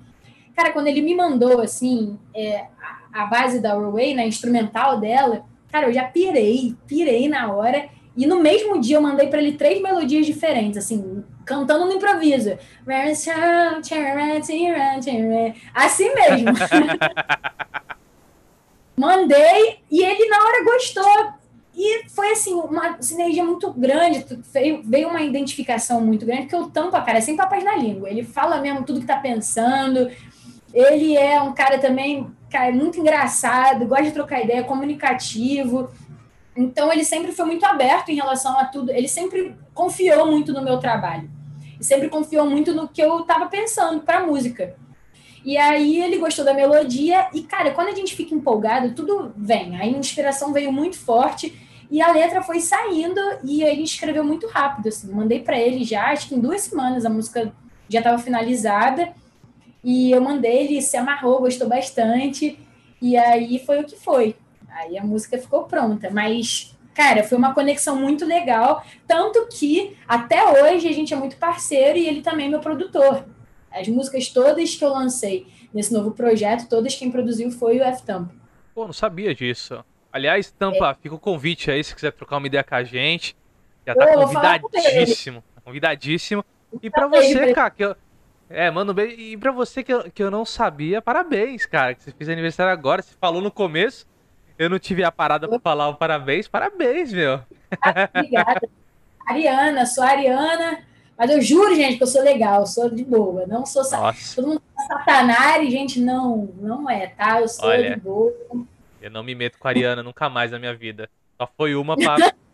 Cara, 0.54 0.70
quando 0.70 0.88
ele 0.88 1.00
me 1.00 1.16
mandou, 1.16 1.62
assim, 1.62 2.18
é, 2.34 2.66
a, 3.14 3.24
base 3.24 3.60
da 3.60 3.74
Way, 3.74 4.14
na 4.14 4.26
instrumental 4.26 5.00
dela, 5.00 5.46
cara, 5.72 5.86
eu 5.86 5.92
já 5.94 6.04
pirei, 6.04 6.76
pirei 6.86 7.30
na 7.30 7.50
hora. 7.50 7.88
E 8.14 8.26
no 8.26 8.42
mesmo 8.42 8.78
dia 8.78 8.98
eu 8.98 9.00
mandei 9.00 9.28
para 9.28 9.40
ele 9.40 9.52
três 9.52 9.80
melodias 9.80 10.26
diferentes, 10.26 10.76
assim, 10.76 11.24
cantando 11.48 11.86
no 11.86 11.94
improviso. 11.94 12.58
Assim 15.74 16.14
mesmo. 16.14 16.52
Mandei 18.94 19.78
e 19.90 20.04
ele 20.04 20.28
na 20.28 20.44
hora 20.44 20.64
gostou. 20.64 21.32
E 21.74 22.08
foi 22.08 22.32
assim, 22.32 22.54
uma 22.54 23.00
sinergia 23.00 23.44
muito 23.44 23.72
grande, 23.72 24.26
veio, 24.84 25.08
uma 25.08 25.22
identificação 25.22 26.00
muito 26.00 26.26
grande, 26.26 26.42
porque 26.42 26.56
o 26.56 26.68
Tampa, 26.68 27.00
cara, 27.00 27.18
é 27.18 27.20
sem 27.20 27.36
papas 27.36 27.62
na 27.62 27.76
língua. 27.76 28.10
Ele 28.10 28.24
fala 28.24 28.60
mesmo 28.60 28.82
tudo 28.82 29.00
que 29.00 29.06
tá 29.06 29.16
pensando. 29.16 30.10
Ele 30.74 31.16
é 31.16 31.40
um 31.40 31.54
cara 31.54 31.78
também, 31.78 32.28
cara, 32.50 32.72
muito 32.72 32.98
engraçado, 32.98 33.86
gosta 33.86 34.06
de 34.06 34.10
trocar 34.10 34.42
ideia, 34.42 34.64
comunicativo. 34.64 35.88
Então 36.56 36.92
ele 36.92 37.04
sempre 37.04 37.30
foi 37.30 37.46
muito 37.46 37.64
aberto 37.64 38.08
em 38.08 38.16
relação 38.16 38.58
a 38.58 38.64
tudo. 38.64 38.90
Ele 38.90 39.06
sempre 39.06 39.54
confiou 39.72 40.26
muito 40.26 40.52
no 40.52 40.60
meu 40.60 40.78
trabalho 40.78 41.37
e 41.80 41.84
sempre 41.84 42.08
confiou 42.08 42.48
muito 42.48 42.74
no 42.74 42.88
que 42.88 43.00
eu 43.00 43.20
estava 43.20 43.46
pensando 43.46 44.00
para 44.00 44.26
música. 44.26 44.76
E 45.44 45.56
aí 45.56 46.00
ele 46.00 46.18
gostou 46.18 46.44
da 46.44 46.52
melodia 46.52 47.28
e 47.32 47.42
cara, 47.42 47.70
quando 47.70 47.88
a 47.88 47.94
gente 47.94 48.14
fica 48.14 48.34
empolgado, 48.34 48.94
tudo 48.94 49.32
vem. 49.36 49.76
A 49.76 49.86
inspiração 49.86 50.52
veio 50.52 50.72
muito 50.72 50.98
forte 50.98 51.58
e 51.90 52.02
a 52.02 52.12
letra 52.12 52.42
foi 52.42 52.60
saindo 52.60 53.20
e 53.44 53.64
a 53.64 53.70
gente 53.70 53.94
escreveu 53.94 54.24
muito 54.24 54.46
rápido 54.46 54.88
assim. 54.88 55.10
Mandei 55.10 55.40
para 55.40 55.58
ele 55.58 55.84
já, 55.84 56.10
acho 56.10 56.28
que 56.28 56.34
em 56.34 56.40
duas 56.40 56.62
semanas 56.62 57.04
a 57.04 57.10
música 57.10 57.52
já 57.88 58.00
estava 58.00 58.18
finalizada. 58.18 59.14
E 59.82 60.10
eu 60.10 60.20
mandei, 60.20 60.66
ele 60.66 60.82
se 60.82 60.96
amarrou, 60.96 61.40
gostou 61.40 61.68
bastante. 61.68 62.58
E 63.00 63.16
aí 63.16 63.62
foi 63.64 63.80
o 63.80 63.84
que 63.84 63.96
foi. 63.96 64.36
Aí 64.68 64.98
a 64.98 65.04
música 65.04 65.38
ficou 65.38 65.64
pronta, 65.64 66.10
mas 66.10 66.76
cara, 66.98 67.22
foi 67.22 67.38
uma 67.38 67.54
conexão 67.54 67.94
muito 67.94 68.24
legal, 68.24 68.84
tanto 69.06 69.46
que 69.46 69.96
até 70.08 70.44
hoje 70.44 70.88
a 70.88 70.92
gente 70.92 71.14
é 71.14 71.16
muito 71.16 71.36
parceiro 71.36 71.96
e 71.96 72.08
ele 72.08 72.22
também 72.22 72.46
é 72.46 72.48
meu 72.48 72.58
produtor. 72.58 73.24
As 73.70 73.86
músicas 73.86 74.28
todas 74.30 74.74
que 74.74 74.84
eu 74.84 74.88
lancei 74.88 75.46
nesse 75.72 75.94
novo 75.94 76.10
projeto, 76.10 76.68
todas 76.68 76.96
quem 76.96 77.08
produziu 77.08 77.52
foi 77.52 77.78
o 77.78 77.84
F-Tampa. 77.84 78.34
Pô, 78.74 78.84
não 78.84 78.92
sabia 78.92 79.32
disso. 79.32 79.84
Aliás, 80.12 80.50
Tampa, 80.50 80.90
é. 80.90 80.94
fica 81.00 81.14
o 81.14 81.20
convite 81.20 81.70
aí, 81.70 81.84
se 81.84 81.94
quiser 81.94 82.10
trocar 82.10 82.38
uma 82.38 82.48
ideia 82.48 82.64
com 82.64 82.74
a 82.74 82.82
gente. 82.82 83.36
Já 83.86 83.94
tá 83.94 84.04
Pô, 84.04 84.14
convidadíssimo. 84.14 85.44
Convidadíssimo. 85.64 86.44
E 86.82 86.90
para 86.90 87.06
você, 87.06 87.54
cara, 87.54 87.70
que 87.70 87.84
eu. 87.84 87.94
É, 88.50 88.70
mano. 88.72 88.92
E 89.00 89.36
pra 89.36 89.52
você 89.52 89.84
que 89.84 89.92
eu, 89.92 90.10
que 90.10 90.22
eu 90.22 90.32
não 90.32 90.44
sabia, 90.44 91.00
parabéns, 91.00 91.64
cara. 91.64 91.94
Que 91.94 92.02
você 92.02 92.10
fez 92.10 92.28
aniversário 92.28 92.72
agora. 92.72 93.02
Você 93.02 93.14
falou 93.20 93.40
no 93.40 93.52
começo. 93.52 94.04
Eu 94.58 94.68
não 94.68 94.78
tive 94.78 95.04
a 95.04 95.12
parada 95.12 95.46
pra 95.48 95.60
falar 95.60 95.88
o 95.88 95.94
parabéns. 95.94 96.48
Parabéns, 96.48 97.12
meu. 97.12 97.40
Ah, 97.80 98.08
obrigada. 98.12 98.68
Ariana, 99.26 99.86
sou 99.86 100.02
Ariana. 100.02 100.84
Mas 101.16 101.30
eu 101.30 101.40
juro, 101.40 101.74
gente, 101.74 101.96
que 101.96 102.02
eu 102.02 102.06
sou 102.06 102.22
legal, 102.22 102.66
sou 102.66 102.90
de 102.90 103.04
boa. 103.04 103.46
Não 103.46 103.64
sou. 103.64 103.82
Nossa. 103.90 104.36
Todo 104.36 104.48
mundo 104.48 104.62
é 104.78 104.82
satanás, 104.82 105.70
gente, 105.70 106.00
não, 106.00 106.48
não 106.60 106.88
é, 106.88 107.08
tá? 107.08 107.40
Eu 107.40 107.48
sou 107.48 107.68
Olha, 107.68 107.94
de 107.94 108.00
boa. 108.00 108.32
Eu 109.00 109.10
não 109.10 109.22
me 109.22 109.34
meto 109.34 109.58
com 109.58 109.68
a 109.68 109.70
Ariana 109.70 110.02
nunca 110.02 110.28
mais 110.28 110.50
na 110.50 110.58
minha 110.58 110.74
vida. 110.74 111.08
Só 111.36 111.48
foi 111.56 111.74
uma 111.74 111.96
para. 111.96 112.34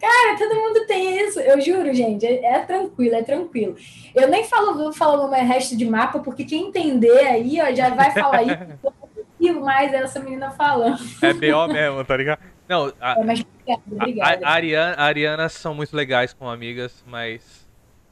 Cara, 0.00 0.38
todo 0.38 0.54
mundo 0.54 0.86
tem 0.86 1.26
isso. 1.26 1.40
Eu 1.40 1.60
juro, 1.60 1.92
gente. 1.92 2.24
É, 2.24 2.54
é, 2.54 2.58
tranquilo, 2.60 3.16
é 3.16 3.22
tranquilo. 3.22 3.76
Eu 4.14 4.28
nem 4.28 4.44
falo, 4.44 4.74
vou 4.74 4.92
falar 4.92 5.24
o 5.24 5.30
resto 5.30 5.76
de 5.76 5.84
mapa, 5.84 6.20
porque 6.20 6.44
quem 6.44 6.68
entender 6.68 7.18
aí, 7.26 7.60
ó, 7.60 7.74
já 7.74 7.90
vai 7.90 8.12
falar 8.12 8.42
isso 8.42 8.92
consigo 9.38 9.60
mais 9.64 9.92
essa 9.92 10.20
menina 10.20 10.50
falando. 10.50 10.98
É 11.22 11.32
B.O. 11.32 11.68
mesmo, 11.68 12.04
tá 12.04 12.16
ligado? 12.16 12.40
Não, 12.68 12.92
a, 13.00 13.12
é, 13.12 13.24
mas 13.24 13.46
obrigada, 13.90 14.46
A, 14.46 14.50
a, 14.50 14.52
Ariana, 14.52 14.94
a 14.94 15.04
Ariana 15.04 15.48
são 15.48 15.74
muito 15.74 15.96
legais 15.96 16.34
como 16.34 16.50
amigas, 16.50 17.02
mas 17.06 17.66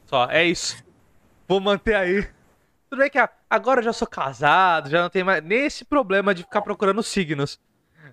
só, 0.05 0.27
é 0.31 0.43
isso. 0.43 0.83
Vou 1.47 1.59
manter 1.59 1.95
aí. 1.95 2.27
Tudo 2.89 2.99
bem 2.99 3.09
que 3.09 3.19
agora 3.49 3.81
eu 3.81 3.83
já 3.83 3.93
sou 3.93 4.07
casado, 4.07 4.89
já 4.89 5.01
não 5.01 5.09
tem 5.09 5.23
mais 5.23 5.43
nesse 5.43 5.83
problema 5.85 6.33
de 6.33 6.43
ficar 6.43 6.61
procurando 6.61 7.03
signos. 7.03 7.59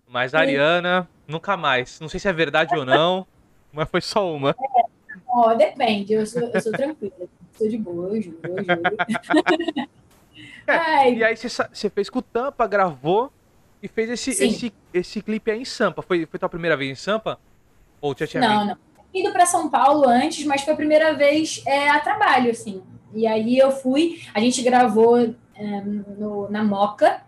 Mas 0.09 0.35
a 0.35 0.41
Ariana, 0.41 1.09
nunca 1.27 1.57
mais. 1.57 1.99
Não 2.01 2.09
sei 2.09 2.21
se 2.21 2.29
é 2.29 2.33
verdade 2.33 2.77
ou 2.77 2.85
não, 2.85 3.27
mas 3.73 3.89
foi 3.89 4.01
só 4.01 4.33
uma. 4.35 4.51
É, 4.51 4.83
ó, 5.29 5.55
depende, 5.55 6.13
eu 6.13 6.27
sou, 6.27 6.43
eu 6.43 6.61
sou 6.61 6.73
tranquila. 6.73 7.13
Sou 7.57 7.69
de 7.69 7.79
boa, 7.79 8.09
eu 8.09 8.21
juro, 8.21 8.39
eu 8.43 8.65
juro. 8.65 9.89
É, 10.67 11.13
e 11.13 11.25
aí 11.25 11.37
você 11.37 11.91
fez 11.91 12.09
com 12.09 12.19
o 12.19 12.23
Tampa, 12.23 12.67
gravou 12.67 13.33
e 13.83 13.89
fez 13.89 14.11
esse, 14.11 14.31
esse, 14.31 14.73
esse 14.93 15.23
clipe 15.23 15.51
aí 15.51 15.61
em 15.61 15.65
Sampa. 15.65 16.03
Foi, 16.03 16.27
foi 16.27 16.39
tua 16.39 16.49
primeira 16.49 16.77
vez 16.77 16.91
em 16.91 16.95
Sampa? 16.95 17.39
Ou 18.01 18.15
já 18.17 18.27
tinha 18.27 18.41
Não, 18.41 18.67
não. 18.67 18.79
Ido 19.13 19.31
para 19.33 19.47
São 19.47 19.69
Paulo 19.69 20.09
antes, 20.09 20.45
mas 20.45 20.63
foi 20.63 20.73
a 20.73 20.77
primeira 20.77 21.15
vez 21.15 21.63
é, 21.67 21.89
a 21.89 22.01
trabalho, 22.01 22.51
assim. 22.51 22.83
E 23.15 23.27
aí 23.27 23.57
eu 23.57 23.71
fui, 23.71 24.23
a 24.35 24.41
gente 24.41 24.61
gravou 24.63 25.19
é, 25.19 25.81
no, 25.83 26.51
na 26.51 26.65
Moca, 26.65 27.23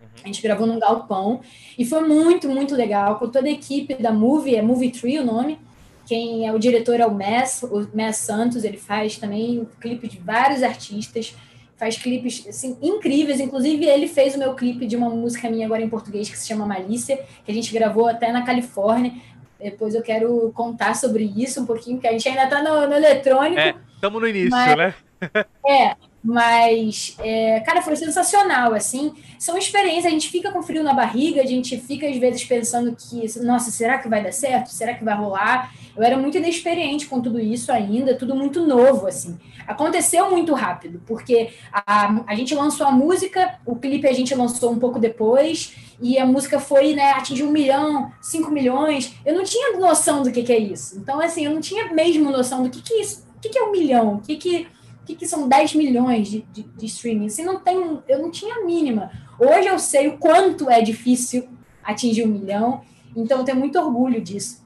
uhum. 0.00 0.08
a 0.24 0.26
gente 0.26 0.40
gravou 0.40 0.66
num 0.66 0.78
galpão, 0.78 1.40
e 1.78 1.84
foi 1.84 2.00
muito, 2.08 2.48
muito 2.48 2.74
legal, 2.74 3.18
com 3.18 3.28
toda 3.28 3.48
a 3.48 3.52
equipe 3.52 3.94
da 3.94 4.10
Movie, 4.10 4.56
é 4.56 4.62
Movie 4.62 4.90
Tree 4.90 5.18
o 5.18 5.24
nome, 5.24 5.58
quem 6.06 6.48
é 6.48 6.52
o 6.52 6.58
diretor 6.58 6.98
é 6.98 7.06
o 7.06 7.14
Mess, 7.14 7.62
o 7.62 7.86
Mess 7.92 8.16
Santos, 8.16 8.64
ele 8.64 8.78
faz 8.78 9.18
também 9.18 9.68
clipe 9.78 10.08
de 10.08 10.18
vários 10.18 10.62
artistas, 10.62 11.36
faz 11.80 11.96
clipes 11.96 12.46
assim, 12.46 12.76
incríveis. 12.82 13.40
Inclusive, 13.40 13.86
ele 13.86 14.06
fez 14.06 14.34
o 14.34 14.38
meu 14.38 14.54
clipe 14.54 14.86
de 14.86 14.94
uma 14.96 15.08
música 15.08 15.48
minha 15.48 15.64
agora 15.64 15.80
em 15.80 15.88
português 15.88 16.28
que 16.28 16.36
se 16.36 16.46
chama 16.46 16.66
Malícia, 16.66 17.24
que 17.42 17.50
a 17.50 17.54
gente 17.54 17.72
gravou 17.72 18.06
até 18.06 18.30
na 18.30 18.42
Califórnia. 18.42 19.14
Depois 19.58 19.94
eu 19.94 20.02
quero 20.02 20.52
contar 20.54 20.94
sobre 20.94 21.24
isso 21.24 21.62
um 21.62 21.66
pouquinho, 21.66 21.96
porque 21.96 22.08
a 22.08 22.12
gente 22.12 22.28
ainda 22.28 22.44
está 22.44 22.62
no, 22.62 22.86
no, 22.86 22.94
eletrônico. 22.94 23.80
Estamos 23.94 24.18
é, 24.18 24.20
no 24.20 24.28
início, 24.28 24.50
mas, 24.50 24.76
né? 24.76 24.94
é, 25.66 25.96
Mas, 26.22 27.16
é, 27.18 27.60
cara, 27.60 27.80
foi 27.80 27.96
sensacional, 27.96 28.74
assim. 28.74 29.12
São 29.38 29.56
experiências, 29.56 30.06
a 30.06 30.10
gente 30.10 30.28
fica 30.28 30.52
com 30.52 30.62
frio 30.62 30.82
na 30.82 30.92
barriga, 30.92 31.40
a 31.40 31.46
gente 31.46 31.78
fica 31.78 32.06
às 32.06 32.16
vezes 32.18 32.44
pensando 32.44 32.94
que, 32.94 33.26
nossa, 33.40 33.70
será 33.70 33.98
que 33.98 34.08
vai 34.08 34.22
dar 34.22 34.32
certo? 34.32 34.68
Será 34.68 34.92
que 34.92 35.02
vai 35.02 35.16
rolar? 35.16 35.72
Eu 35.96 36.02
era 36.02 36.18
muito 36.18 36.36
inexperiente 36.36 37.06
com 37.06 37.22
tudo 37.22 37.40
isso 37.40 37.72
ainda, 37.72 38.14
tudo 38.14 38.34
muito 38.34 38.66
novo, 38.66 39.06
assim. 39.06 39.38
Aconteceu 39.66 40.30
muito 40.30 40.52
rápido, 40.52 41.00
porque 41.06 41.50
a, 41.72 42.22
a 42.26 42.34
gente 42.34 42.54
lançou 42.54 42.86
a 42.86 42.92
música, 42.92 43.58
o 43.64 43.76
clipe 43.76 44.06
a 44.06 44.12
gente 44.12 44.34
lançou 44.34 44.72
um 44.72 44.78
pouco 44.78 44.98
depois, 44.98 45.74
e 46.02 46.18
a 46.18 46.26
música 46.26 46.60
foi, 46.60 46.94
né, 46.94 47.12
atingiu 47.12 47.48
um 47.48 47.52
milhão, 47.52 48.12
cinco 48.20 48.50
milhões. 48.50 49.14
Eu 49.24 49.34
não 49.34 49.44
tinha 49.44 49.78
noção 49.78 50.22
do 50.22 50.30
que, 50.30 50.42
que 50.42 50.52
é 50.52 50.58
isso. 50.58 50.98
Então, 50.98 51.18
assim, 51.18 51.46
eu 51.46 51.54
não 51.54 51.60
tinha 51.60 51.92
mesmo 51.92 52.30
noção 52.30 52.62
do 52.62 52.68
que, 52.68 52.82
que 52.82 52.92
é 52.92 53.00
isso, 53.00 53.24
o 53.36 53.40
que, 53.40 53.48
que 53.48 53.58
é 53.58 53.62
um 53.62 53.72
milhão, 53.72 54.14
o 54.16 54.20
que, 54.20 54.36
que 54.36 54.68
que, 55.10 55.16
que 55.16 55.26
são 55.26 55.48
10 55.48 55.74
milhões 55.74 56.28
de, 56.28 56.42
de, 56.52 56.62
de 56.62 56.86
streaming? 56.86 57.26
Assim, 57.26 57.44
não 57.44 57.60
tem, 57.60 58.00
eu 58.08 58.22
não 58.22 58.30
tinha 58.30 58.56
a 58.56 58.64
mínima. 58.64 59.10
Hoje 59.38 59.68
eu 59.68 59.78
sei 59.78 60.08
o 60.08 60.18
quanto 60.18 60.70
é 60.70 60.80
difícil 60.80 61.48
atingir 61.82 62.24
um 62.24 62.28
milhão, 62.28 62.82
então 63.16 63.38
eu 63.38 63.44
tenho 63.44 63.58
muito 63.58 63.78
orgulho 63.78 64.20
disso. 64.20 64.62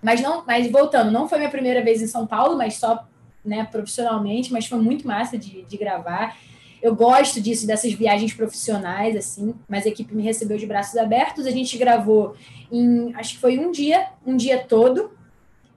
Mas 0.00 0.20
não, 0.20 0.44
mas 0.46 0.70
voltando, 0.70 1.10
não 1.10 1.28
foi 1.28 1.38
minha 1.38 1.50
primeira 1.50 1.82
vez 1.82 2.02
em 2.02 2.06
São 2.06 2.26
Paulo, 2.26 2.56
mas 2.56 2.74
só 2.74 3.06
né, 3.44 3.64
profissionalmente, 3.70 4.52
mas 4.52 4.66
foi 4.66 4.78
muito 4.78 5.06
massa 5.06 5.36
de, 5.36 5.62
de 5.62 5.76
gravar. 5.76 6.36
Eu 6.80 6.96
gosto 6.96 7.40
disso, 7.40 7.66
dessas 7.66 7.92
viagens 7.92 8.32
profissionais, 8.32 9.16
assim, 9.16 9.54
mas 9.68 9.86
a 9.86 9.88
equipe 9.88 10.14
me 10.14 10.22
recebeu 10.22 10.56
de 10.56 10.66
braços 10.66 10.96
abertos. 10.96 11.46
A 11.46 11.50
gente 11.50 11.78
gravou 11.78 12.34
em, 12.72 13.14
acho 13.14 13.34
que 13.34 13.40
foi 13.40 13.58
um 13.58 13.70
dia, 13.70 14.08
um 14.26 14.36
dia 14.36 14.64
todo. 14.64 15.12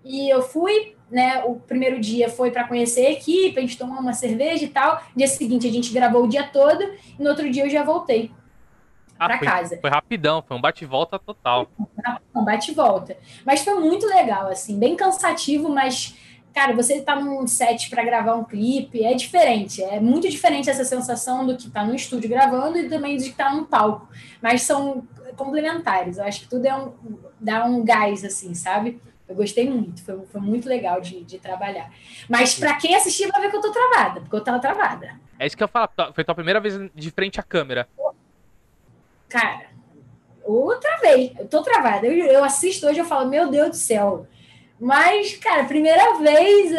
E 0.03 0.29
eu 0.29 0.41
fui, 0.41 0.94
né, 1.15 1.41
o 1.45 1.55
primeiro 1.55 1.97
dia 1.97 2.27
foi 2.27 2.51
para 2.51 2.67
conhecer 2.67 3.05
a 3.05 3.11
equipe, 3.11 3.57
a 3.57 3.61
gente 3.61 3.77
tomou 3.77 3.97
uma 3.99 4.11
cerveja 4.11 4.65
e 4.65 4.67
tal. 4.67 5.01
Dia 5.15 5.29
seguinte 5.29 5.65
a 5.65 5.71
gente 5.71 5.93
gravou 5.93 6.25
o 6.25 6.27
dia 6.27 6.43
todo 6.43 6.83
e 7.17 7.23
no 7.23 7.29
outro 7.29 7.49
dia 7.49 7.65
eu 7.65 7.69
já 7.69 7.83
voltei 7.83 8.31
ah, 9.17 9.25
para 9.25 9.37
casa. 9.39 9.79
Foi 9.79 9.89
rapidão, 9.89 10.43
foi 10.45 10.57
um 10.57 10.59
bate-volta 10.59 11.17
total. 11.17 11.71
Um 12.35 12.43
bate-volta. 12.43 13.15
Mas 13.45 13.63
foi 13.63 13.75
muito 13.75 14.05
legal, 14.05 14.47
assim, 14.47 14.77
bem 14.77 14.97
cansativo, 14.97 15.69
mas 15.69 16.17
cara, 16.53 16.73
você 16.73 16.99
tá 17.01 17.15
num 17.15 17.47
set 17.47 17.89
para 17.89 18.03
gravar 18.03 18.35
um 18.35 18.43
clipe, 18.43 19.01
é 19.01 19.13
diferente, 19.13 19.81
é 19.83 20.01
muito 20.01 20.29
diferente 20.29 20.69
essa 20.69 20.83
sensação 20.83 21.45
do 21.45 21.55
que 21.55 21.69
tá 21.69 21.85
no 21.85 21.95
estúdio 21.95 22.29
gravando 22.29 22.77
e 22.77 22.89
também 22.89 23.15
de 23.15 23.29
que 23.29 23.35
tá 23.35 23.53
no 23.53 23.65
palco, 23.65 24.09
mas 24.41 24.63
são 24.63 25.05
complementares. 25.37 26.17
Eu 26.17 26.25
acho 26.25 26.41
que 26.41 26.49
tudo 26.49 26.65
é 26.65 26.75
um 26.75 26.93
dá 27.39 27.65
um 27.65 27.83
gás 27.85 28.23
assim, 28.25 28.53
sabe? 28.53 29.01
Eu 29.27 29.35
gostei 29.35 29.69
muito, 29.69 30.03
foi, 30.03 30.23
foi 30.25 30.41
muito 30.41 30.69
legal 30.69 31.01
de, 31.01 31.23
de 31.23 31.39
trabalhar. 31.39 31.91
Mas 32.29 32.59
para 32.59 32.75
quem 32.75 32.95
assistir 32.95 33.27
vai 33.27 33.41
ver 33.41 33.49
que 33.49 33.57
eu 33.57 33.61
tô 33.61 33.71
travada, 33.71 34.21
porque 34.21 34.35
eu 34.35 34.43
tava 34.43 34.59
travada. 34.59 35.19
É 35.39 35.47
isso 35.47 35.57
que 35.57 35.63
eu 35.63 35.67
falo, 35.67 35.89
foi 36.13 36.23
tua 36.23 36.35
primeira 36.35 36.59
vez 36.59 36.79
de 36.93 37.11
frente 37.11 37.39
à 37.39 37.43
câmera. 37.43 37.87
Cara, 39.27 39.65
eu 40.45 40.79
travei, 40.79 41.35
eu 41.39 41.47
tô 41.47 41.63
travada. 41.63 42.05
Eu, 42.05 42.13
eu 42.13 42.43
assisto 42.43 42.85
hoje 42.85 42.99
eu 42.99 43.05
falo, 43.05 43.27
meu 43.27 43.49
Deus 43.49 43.69
do 43.69 43.75
céu. 43.75 44.27
Mas, 44.79 45.37
cara, 45.37 45.63
primeira 45.63 46.19
vez, 46.19 46.71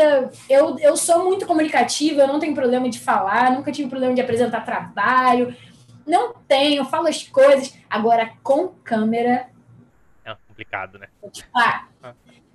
eu, 0.48 0.78
eu 0.78 0.96
sou 0.96 1.24
muito 1.24 1.46
comunicativa, 1.46 2.22
eu 2.22 2.28
não 2.28 2.38
tenho 2.38 2.54
problema 2.54 2.88
de 2.88 3.00
falar, 3.00 3.50
nunca 3.50 3.72
tive 3.72 3.88
problema 3.88 4.14
de 4.14 4.20
apresentar 4.20 4.64
trabalho. 4.64 5.54
Não 6.06 6.34
tenho, 6.46 6.84
falo 6.84 7.08
as 7.08 7.26
coisas. 7.26 7.76
Agora, 7.90 8.30
com 8.42 8.68
câmera. 8.68 9.48
É 10.24 10.36
complicado, 10.46 10.98
né? 10.98 11.08
Ah, 11.54 11.86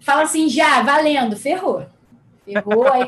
fala 0.01 0.23
assim, 0.23 0.49
já, 0.49 0.81
valendo, 0.81 1.37
ferrou. 1.37 1.85
Ferrou, 2.45 2.91
aí. 2.91 3.07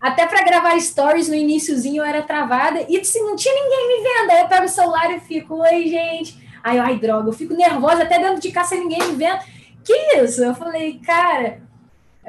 Até 0.00 0.26
para 0.26 0.42
gravar 0.42 0.80
stories 0.80 1.28
no 1.28 1.34
iníciozinho 1.34 2.02
eu 2.02 2.04
era 2.04 2.22
travada 2.22 2.84
e 2.88 2.98
assim, 2.98 3.22
não 3.22 3.36
tinha 3.36 3.54
ninguém 3.54 3.88
me 3.88 4.02
vendo. 4.02 4.30
Aí 4.30 4.40
eu 4.40 4.48
pego 4.48 4.64
o 4.64 4.68
celular 4.68 5.10
e 5.12 5.20
fico, 5.20 5.54
oi, 5.62 5.86
gente. 5.86 6.42
Aí, 6.62 6.78
ai, 6.78 6.98
droga, 6.98 7.28
eu 7.28 7.32
fico 7.32 7.54
nervosa 7.54 8.02
até 8.02 8.18
dentro 8.18 8.40
de 8.40 8.50
casa 8.50 8.70
sem 8.70 8.80
ninguém 8.80 9.02
me 9.02 9.14
vendo. 9.14 9.40
Que 9.84 9.92
isso? 10.16 10.42
Eu 10.42 10.54
falei, 10.54 11.00
cara. 11.04 11.60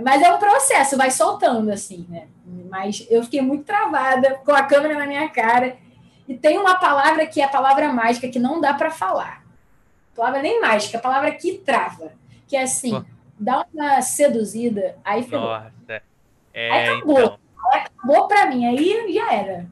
Mas 0.01 0.21
é 0.21 0.31
um 0.31 0.39
processo, 0.39 0.97
vai 0.97 1.11
soltando 1.11 1.71
assim, 1.71 2.05
né? 2.09 2.27
Mas 2.69 3.05
eu 3.09 3.23
fiquei 3.23 3.41
muito 3.41 3.63
travada 3.63 4.39
com 4.43 4.51
a 4.51 4.63
câmera 4.63 4.97
na 4.97 5.05
minha 5.05 5.29
cara. 5.29 5.77
E 6.27 6.35
tem 6.35 6.57
uma 6.57 6.75
palavra 6.75 7.27
que 7.27 7.41
é 7.41 7.43
a 7.43 7.49
palavra 7.49 7.91
mágica 7.91 8.27
que 8.27 8.39
não 8.39 8.59
dá 8.59 8.73
para 8.73 8.89
falar. 8.89 9.43
Palavra 10.15 10.41
nem 10.41 10.61
mágica, 10.61 10.97
a 10.97 11.01
palavra 11.01 11.31
que 11.31 11.59
trava. 11.59 12.13
Que 12.47 12.55
é 12.55 12.63
assim, 12.63 13.03
dá 13.43 13.65
uma 13.73 14.01
seduzida, 14.01 14.97
aí 15.03 15.23
ferrou. 15.23 15.49
Nossa. 15.49 16.01
É, 16.53 16.71
aí 16.71 16.89
acabou. 16.89 17.19
Então... 17.19 17.39
Acabou 17.71 18.27
pra 18.27 18.45
mim, 18.47 18.65
aí 18.65 19.13
já 19.13 19.33
era. 19.33 19.67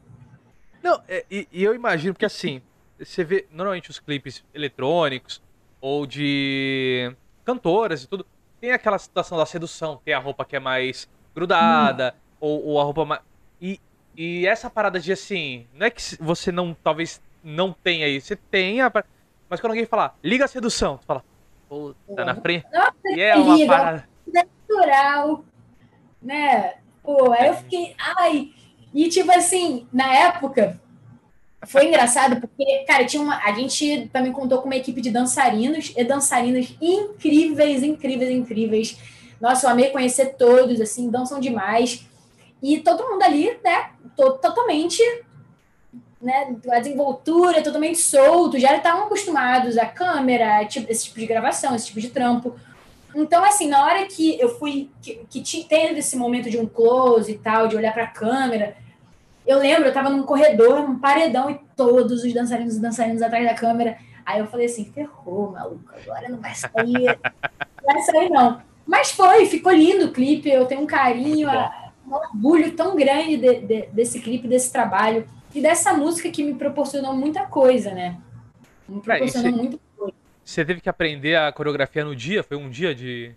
Não, 0.82 1.02
é, 1.08 1.26
e, 1.30 1.48
e, 1.52 1.63
eu 1.63 1.76
imagino 1.76 2.15
que 2.15 2.26
assim, 2.26 2.62
você 2.98 3.24
vê 3.24 3.45
normalmente 3.52 3.89
os 3.89 4.00
clipes 4.00 4.43
eletrônicos 4.54 5.41
ou 5.80 6.06
de 6.06 7.13
cantoras 7.43 8.04
e 8.04 8.08
tudo, 8.08 8.26
tem 8.60 8.72
aquela 8.72 8.98
situação 8.98 9.38
da 9.38 9.45
sedução, 9.45 10.02
tem 10.04 10.13
a 10.13 10.19
roupa 10.19 10.45
que 10.45 10.56
é 10.56 10.60
mais 10.60 11.08
grudada, 11.36 12.15
hum. 12.15 12.38
ou, 12.39 12.65
ou, 12.67 12.80
a 12.80 12.84
roupa 12.84 13.06
mais. 13.06 13.22
E, 13.60 13.80
e 14.15 14.48
essa 14.48 14.69
parada 14.69 15.00
de 15.00 15.12
assim, 15.12 15.67
não 15.74 15.86
é 15.86 15.89
que 15.89 16.02
você 16.19 16.52
não, 16.52 16.74
talvez 16.74 17.22
não 17.43 17.74
tenha 17.74 18.08
isso, 18.08 18.28
você 18.28 18.36
tenha, 18.36 18.91
mas 19.50 19.60
quando 19.60 19.72
alguém 19.72 19.86
falar, 19.86 20.17
liga 20.24 20.45
a 20.45 20.48
sedução, 20.48 20.98
tu 20.98 21.06
fala, 21.06 21.24
Puta, 21.71 22.25
na 22.25 22.36
frente. 22.36 22.65
Nossa, 22.73 22.93
e 23.05 23.21
é 23.21 23.34
uma 23.34 23.65
parada. 23.65 24.10
Natural. 24.27 25.45
Né? 26.21 26.73
Pô, 27.01 27.31
aí 27.31 27.47
eu 27.47 27.53
fiquei. 27.53 27.95
Ai. 27.97 28.49
E 28.93 29.07
tipo 29.07 29.31
assim, 29.31 29.88
na 29.93 30.13
época, 30.13 30.77
foi 31.65 31.88
engraçado 31.88 32.41
porque, 32.41 32.84
cara, 32.86 33.05
tinha 33.05 33.23
uma. 33.23 33.38
A 33.38 33.53
gente 33.53 34.10
também 34.12 34.34
contou 34.34 34.60
com 34.60 34.65
uma 34.65 34.75
equipe 34.75 34.99
de 34.99 35.10
dançarinos 35.10 35.93
e 35.95 36.03
dançarinas 36.03 36.75
incríveis, 36.81 37.84
incríveis, 37.84 38.29
incríveis. 38.29 38.99
Nossa, 39.39 39.65
eu 39.65 39.71
amei 39.71 39.91
conhecer 39.91 40.36
todos, 40.36 40.81
assim, 40.81 41.10
dançam 41.10 41.39
demais. 41.39 42.05
E 42.62 42.79
todo 42.79 43.07
mundo 43.07 43.23
ali, 43.23 43.57
né, 43.63 43.91
totalmente 44.17 45.01
né, 46.21 46.55
a 46.69 46.79
desenvoltura 46.79 47.63
totalmente 47.63 47.99
solto, 47.99 48.60
já 48.60 48.75
estavam 48.75 49.05
acostumados 49.05 49.77
à 49.77 49.86
câmera, 49.86 50.63
tipo, 50.65 50.91
esse 50.91 51.05
tipo 51.05 51.19
de 51.19 51.25
gravação, 51.25 51.75
esse 51.75 51.88
tipo 51.88 51.99
de 51.99 52.10
trampo. 52.10 52.55
Então, 53.13 53.43
assim, 53.43 53.67
na 53.67 53.84
hora 53.84 54.05
que 54.05 54.39
eu 54.39 54.49
fui, 54.57 54.89
que, 55.01 55.25
que 55.29 55.63
teve 55.63 55.99
esse 55.99 56.15
momento 56.15 56.49
de 56.49 56.57
um 56.57 56.65
close 56.65 57.31
e 57.31 57.38
tal, 57.38 57.67
de 57.67 57.75
olhar 57.75 57.93
para 57.93 58.03
a 58.03 58.07
câmera, 58.07 58.77
eu 59.45 59.57
lembro, 59.57 59.86
eu 59.86 59.89
estava 59.89 60.10
num 60.10 60.23
corredor, 60.23 60.88
num 60.88 60.99
paredão, 60.99 61.49
e 61.49 61.60
todos 61.75 62.23
os 62.23 62.34
dançarinos 62.34 62.77
e 62.77 62.79
dançarinos 62.79 63.21
atrás 63.21 63.45
da 63.45 63.53
câmera. 63.53 63.97
Aí 64.25 64.39
eu 64.39 64.47
falei 64.47 64.67
assim, 64.67 64.86
ferrou, 64.86 65.51
maluco, 65.51 65.91
agora 65.93 66.29
não 66.29 66.38
vai 66.38 66.53
sair, 66.53 67.19
não 67.84 67.93
vai 67.93 68.01
sair 68.03 68.29
não. 68.29 68.62
Mas 68.86 69.12
foi, 69.12 69.45
ficou 69.47 69.71
lindo 69.71 70.05
o 70.05 70.12
clipe, 70.12 70.49
eu 70.49 70.65
tenho 70.65 70.81
um 70.81 70.88
carinho, 70.88 71.49
um 72.07 72.13
orgulho 72.13 72.71
tão 72.75 72.95
grande 72.95 73.38
de, 73.38 73.62
de, 73.62 73.81
desse 73.88 74.19
clipe, 74.19 74.47
desse 74.47 74.71
trabalho 74.71 75.27
e 75.54 75.62
dessa 75.62 75.94
música 75.94 76.30
que 76.30 76.44
me 76.44 76.54
proporcionou 76.56 77.14
muita 77.14 77.46
coisa, 77.46 77.92
né? 77.92 78.18
Me 78.88 79.02
proporcionou 79.02 79.52
muita 79.52 79.80
coisa. 79.98 80.14
Você 80.44 80.66
teve 80.66 80.82
que 80.82 80.90
aprender 80.90 81.36
a 81.36 81.52
coreografia 81.52 82.04
no 82.04 82.16
dia? 82.16 82.44
Foi 82.44 82.58
um 82.58 82.70
dia 82.70 82.94
de. 82.94 83.34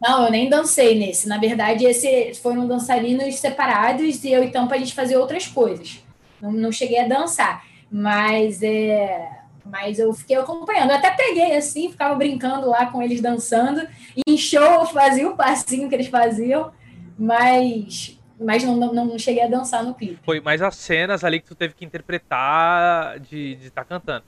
Não, 0.00 0.24
eu 0.24 0.30
nem 0.30 0.48
dancei 0.48 0.98
nesse. 0.98 1.28
Na 1.28 1.38
verdade, 1.38 1.84
esse 1.84 2.34
foram 2.34 2.66
dançarinos 2.66 3.34
separados 3.36 4.24
e 4.24 4.32
eu 4.32 4.44
e 4.44 4.50
Tampa 4.50 4.74
a 4.74 4.78
gente 4.78 4.94
fazia 4.94 5.18
outras 5.18 5.46
coisas. 5.46 6.02
Não, 6.40 6.52
não 6.52 6.72
cheguei 6.72 7.00
a 7.00 7.08
dançar, 7.08 7.64
mas 7.90 8.62
é, 8.62 9.38
mas 9.64 9.98
eu 9.98 10.12
fiquei 10.12 10.36
acompanhando. 10.36 10.90
Eu 10.90 10.96
até 10.96 11.10
peguei 11.10 11.56
assim, 11.56 11.90
ficava 11.90 12.14
brincando 12.14 12.68
lá 12.68 12.86
com 12.86 13.02
eles 13.02 13.20
dançando. 13.20 13.86
E 14.16 14.22
em 14.26 14.36
show 14.36 14.62
eu 14.62 14.86
fazia 14.86 15.28
o 15.28 15.36
passinho 15.36 15.88
que 15.88 15.94
eles 15.94 16.08
faziam, 16.08 16.72
mas 17.18 18.17
mas 18.40 18.64
não, 18.64 18.76
não, 18.76 18.92
não, 18.92 19.18
cheguei 19.18 19.42
a 19.42 19.48
dançar 19.48 19.84
no 19.84 19.94
clipe. 19.94 20.18
Foi 20.24 20.40
mais 20.40 20.62
as 20.62 20.76
cenas 20.76 21.24
ali 21.24 21.40
que 21.40 21.46
tu 21.46 21.54
teve 21.54 21.74
que 21.74 21.84
interpretar 21.84 23.18
de 23.20 23.58
estar 23.62 23.84
tá 23.84 23.84
cantando. 23.84 24.24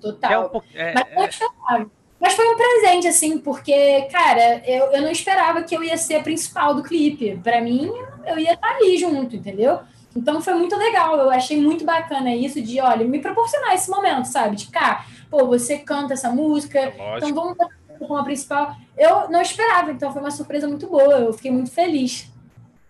Total. 0.00 0.32
É 0.32 0.38
um 0.38 0.48
po... 0.48 0.64
é, 0.74 0.94
mas, 0.94 1.40
é... 1.40 1.86
mas, 2.20 2.34
foi 2.34 2.48
um 2.48 2.56
presente, 2.56 3.08
assim, 3.08 3.38
porque, 3.38 4.02
cara, 4.10 4.62
eu, 4.66 4.92
eu 4.92 5.02
não 5.02 5.10
esperava 5.10 5.62
que 5.62 5.76
eu 5.76 5.82
ia 5.82 5.96
ser 5.96 6.16
a 6.16 6.22
principal 6.22 6.74
do 6.74 6.82
clipe. 6.82 7.36
Para 7.42 7.60
mim, 7.60 7.90
eu 8.26 8.38
ia 8.38 8.54
estar 8.54 8.68
tá 8.68 8.76
ali 8.76 8.96
junto, 8.96 9.36
entendeu? 9.36 9.80
Então 10.14 10.40
foi 10.42 10.54
muito 10.54 10.76
legal, 10.76 11.16
eu 11.16 11.30
achei 11.30 11.58
muito 11.58 11.84
bacana 11.84 12.34
isso 12.34 12.60
de, 12.60 12.80
olha, 12.80 13.06
me 13.06 13.18
proporcionar 13.18 13.74
esse 13.74 13.90
momento, 13.90 14.26
sabe? 14.26 14.56
De 14.56 14.66
cá, 14.66 15.06
pô, 15.30 15.46
você 15.46 15.78
canta 15.78 16.12
essa 16.12 16.30
música, 16.30 16.78
é 16.78 17.16
então 17.16 17.34
vamos 17.34 17.56
com 17.98 18.16
a 18.16 18.24
principal. 18.24 18.76
Eu 18.96 19.30
não 19.30 19.40
esperava, 19.40 19.90
então 19.90 20.12
foi 20.12 20.20
uma 20.20 20.30
surpresa 20.30 20.68
muito 20.68 20.86
boa, 20.86 21.14
eu 21.14 21.32
fiquei 21.32 21.50
muito 21.50 21.70
feliz. 21.70 22.31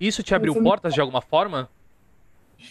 Isso 0.03 0.21
te 0.21 0.35
abriu 0.35 0.61
portas 0.61 0.93
de 0.93 1.01
alguma 1.01 1.21
forma? 1.21 1.71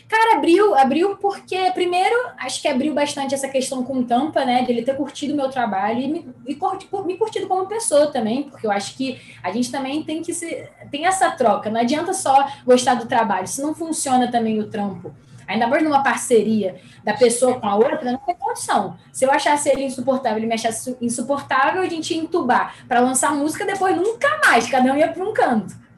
Cara, 0.10 0.36
abriu, 0.36 0.76
abriu 0.76 1.15
porque, 1.15 1.72
primeiro, 1.72 2.13
acho 2.38 2.62
que 2.62 2.67
abriu 2.67 2.94
bastante 2.94 3.34
essa 3.34 3.48
questão 3.48 3.86
com 3.86 4.00
o 4.00 4.04
Tampa, 4.04 4.44
né? 4.44 4.63
De 4.63 4.72
ele 4.74 4.82
ter 4.82 4.98
curtido 4.98 5.34
o 5.34 5.38
meu 5.38 5.50
trabalho 5.50 6.02
e 6.02 6.08
me, 6.10 6.36
me 6.46 7.17
curtido 7.17 7.48
como 7.48 7.67
pessoa 7.67 8.08
também, 8.08 8.44
porque 8.44 8.67
eu 8.67 8.72
acho 8.72 8.98
que 8.98 9.22
a 9.41 9.50
gente 9.50 9.72
também 9.72 10.04
tem 10.04 10.22
que 10.22 10.34
se. 10.34 10.67
tem 10.91 11.06
essa 11.06 11.32
troca. 11.32 11.70
Não 11.70 11.80
adianta 11.80 12.13
só 12.13 12.50
gostar 12.65 12.96
do 12.96 13.06
trabalho, 13.06 13.48
se 13.48 13.62
não 13.62 13.74
funciona 13.74 14.30
também 14.30 14.60
o 14.60 14.70
trampo. 14.70 15.15
Ainda 15.48 15.67
mais 15.67 15.84
numa 15.84 16.04
parceria 16.04 16.82
da 17.02 17.13
pessoa 17.13 17.62
com 17.62 17.67
a 17.67 17.76
outra, 17.76 18.12
não 18.12 18.17
tem 18.20 18.36
condição. 18.36 18.98
Se 19.13 19.24
eu 19.24 19.32
achasse 19.32 19.70
ele 19.70 19.86
insuportável, 19.86 20.38
ele 20.38 20.48
me 20.48 20.54
achasse 20.56 20.98
insuportável, 21.02 21.82
a 21.82 21.88
gente 21.88 22.13
ia 22.13 22.22
entubar 22.22 22.76
para 22.89 23.00
lançar 23.00 23.34
música, 23.34 23.65
depois 23.65 23.96
nunca 23.96 24.28
mais, 24.46 24.70
cada 24.70 24.91
um 24.91 24.98
ia 24.98 25.08
para 25.08 25.24
um 25.24 25.34
canto. 25.34 25.90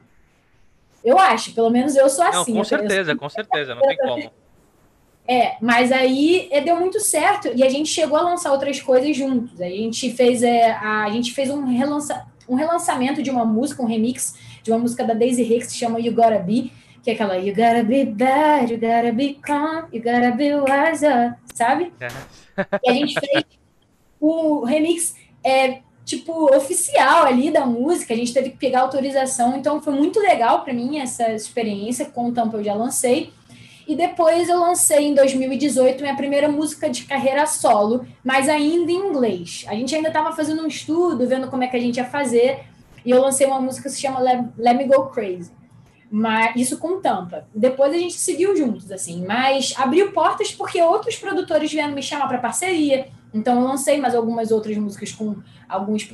Eu 1.04 1.18
acho, 1.18 1.52
pelo 1.52 1.70
menos 1.70 1.94
eu 1.94 2.08
sou 2.08 2.24
assim. 2.24 2.52
Não, 2.52 2.58
com 2.58 2.64
certeza, 2.64 3.14
com 3.14 3.28
certeza, 3.28 3.74
não 3.74 3.82
tem 3.82 3.96
como. 3.96 4.30
É, 5.26 5.56
mas 5.60 5.90
aí 5.90 6.48
é, 6.50 6.60
deu 6.60 6.76
muito 6.76 7.00
certo 7.00 7.50
e 7.54 7.62
a 7.62 7.68
gente 7.68 7.88
chegou 7.88 8.18
a 8.18 8.22
lançar 8.22 8.52
outras 8.52 8.80
coisas 8.80 9.16
juntos. 9.16 9.60
A 9.60 9.68
gente 9.68 10.12
fez, 10.12 10.42
é, 10.42 10.72
a, 10.72 11.04
a 11.04 11.10
gente 11.10 11.32
fez 11.32 11.48
um, 11.50 11.64
relança, 11.64 12.26
um 12.48 12.54
relançamento 12.54 13.22
de 13.22 13.30
uma 13.30 13.44
música, 13.44 13.82
um 13.82 13.86
remix 13.86 14.34
de 14.62 14.70
uma 14.70 14.78
música 14.78 15.02
da 15.04 15.14
Daisy 15.14 15.42
Hicks 15.42 15.66
que 15.66 15.72
se 15.72 15.78
chama 15.78 15.98
You 15.98 16.14
Gotta 16.14 16.38
Be, 16.38 16.70
que 17.02 17.10
é 17.10 17.14
aquela 17.14 17.36
You 17.36 17.54
gotta 17.54 17.82
be 17.82 18.04
bad, 18.04 18.72
you 18.72 18.78
gotta 18.78 19.12
be 19.12 19.34
calm, 19.42 19.84
you 19.92 20.02
gotta 20.02 20.30
be 20.32 20.54
wiser, 20.54 21.36
sabe? 21.54 21.92
É. 22.00 22.08
E 22.82 22.90
a 22.90 22.92
gente 22.92 23.18
fez 23.18 23.44
o 24.20 24.64
remix 24.64 25.14
é, 25.42 25.80
tipo, 26.04 26.54
oficial 26.54 27.24
ali 27.24 27.50
da 27.50 27.64
música, 27.64 28.12
a 28.12 28.16
gente 28.16 28.32
teve 28.32 28.50
que 28.50 28.56
pegar 28.56 28.82
autorização, 28.82 29.56
então 29.56 29.80
foi 29.80 29.94
muito 29.94 30.20
legal 30.20 30.62
para 30.62 30.72
mim 30.72 30.98
essa 30.98 31.32
experiência, 31.32 32.06
com 32.06 32.28
o 32.28 32.32
Tampa 32.32 32.58
eu 32.58 32.64
já 32.64 32.74
lancei. 32.74 33.32
E 33.86 33.94
depois 33.94 34.48
eu 34.48 34.58
lancei 34.58 35.08
em 35.08 35.14
2018 35.14 36.00
minha 36.00 36.16
primeira 36.16 36.48
música 36.48 36.88
de 36.88 37.04
carreira 37.04 37.46
solo, 37.46 38.06
mas 38.24 38.48
ainda 38.48 38.90
em 38.90 38.96
inglês. 38.96 39.64
A 39.68 39.74
gente 39.74 39.94
ainda 39.94 40.08
estava 40.08 40.32
fazendo 40.32 40.62
um 40.62 40.66
estudo, 40.66 41.26
vendo 41.26 41.48
como 41.48 41.64
é 41.64 41.66
que 41.66 41.76
a 41.76 41.80
gente 41.80 41.96
ia 41.96 42.04
fazer, 42.04 42.64
e 43.04 43.10
eu 43.10 43.20
lancei 43.20 43.46
uma 43.46 43.60
música 43.60 43.88
que 43.88 43.94
se 43.94 44.00
chama 44.00 44.20
Let, 44.20 44.44
Let 44.56 44.76
Me 44.76 44.84
Go 44.84 45.06
Crazy. 45.10 45.50
Mas 46.10 46.54
isso 46.56 46.78
com 46.78 47.00
Tampa. 47.00 47.46
Depois 47.54 47.92
a 47.92 47.98
gente 47.98 48.14
seguiu 48.14 48.56
juntos, 48.56 48.90
assim, 48.90 49.24
mas 49.26 49.74
abriu 49.76 50.12
portas 50.12 50.52
porque 50.52 50.80
outros 50.80 51.16
produtores 51.16 51.70
vieram 51.70 51.92
me 51.92 52.02
chamar 52.02 52.28
para 52.28 52.38
parceria. 52.38 53.08
Então 53.34 53.60
eu 53.60 53.66
lancei 53.66 54.00
mais 54.00 54.14
algumas 54.14 54.52
outras 54.52 54.76
músicas 54.76 55.10
com 55.10 55.36
alguns 55.68 56.08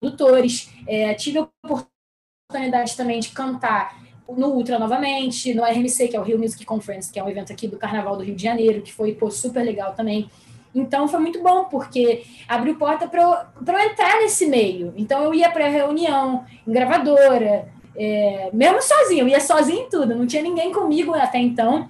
produtores. 0.00 0.70
É, 0.86 1.12
tive 1.14 1.40
a 1.40 1.48
oportunidade 1.64 2.96
também 2.96 3.18
de 3.18 3.30
cantar 3.30 4.00
no 4.28 4.48
Ultra 4.48 4.78
novamente, 4.78 5.52
no 5.52 5.64
RMC, 5.64 6.08
que 6.08 6.16
é 6.16 6.20
o 6.20 6.22
Rio 6.22 6.38
Music 6.38 6.64
Conference, 6.64 7.12
que 7.12 7.18
é 7.18 7.22
um 7.22 7.28
evento 7.28 7.52
aqui 7.52 7.66
do 7.66 7.76
Carnaval 7.76 8.16
do 8.16 8.24
Rio 8.24 8.36
de 8.36 8.42
Janeiro, 8.42 8.82
que 8.82 8.92
foi 8.92 9.12
pô, 9.12 9.30
super 9.30 9.62
legal 9.62 9.92
também. 9.94 10.30
Então 10.74 11.08
foi 11.08 11.20
muito 11.20 11.42
bom, 11.42 11.64
porque 11.64 12.24
abriu 12.46 12.76
porta 12.76 13.08
para 13.08 13.22
eu, 13.22 13.90
entrar 13.90 14.20
nesse 14.20 14.46
meio. 14.46 14.92
Então 14.96 15.22
eu 15.24 15.34
ia 15.34 15.50
para 15.50 15.68
reunião 15.68 16.44
em 16.66 16.72
gravadora, 16.72 17.68
é, 17.96 18.50
mesmo 18.52 18.82
sozinho, 18.82 19.22
eu 19.22 19.28
ia 19.28 19.40
sozinho 19.40 19.86
em 19.86 19.88
tudo, 19.88 20.14
não 20.14 20.26
tinha 20.26 20.42
ninguém 20.42 20.72
comigo 20.72 21.14
até 21.14 21.38
então. 21.38 21.88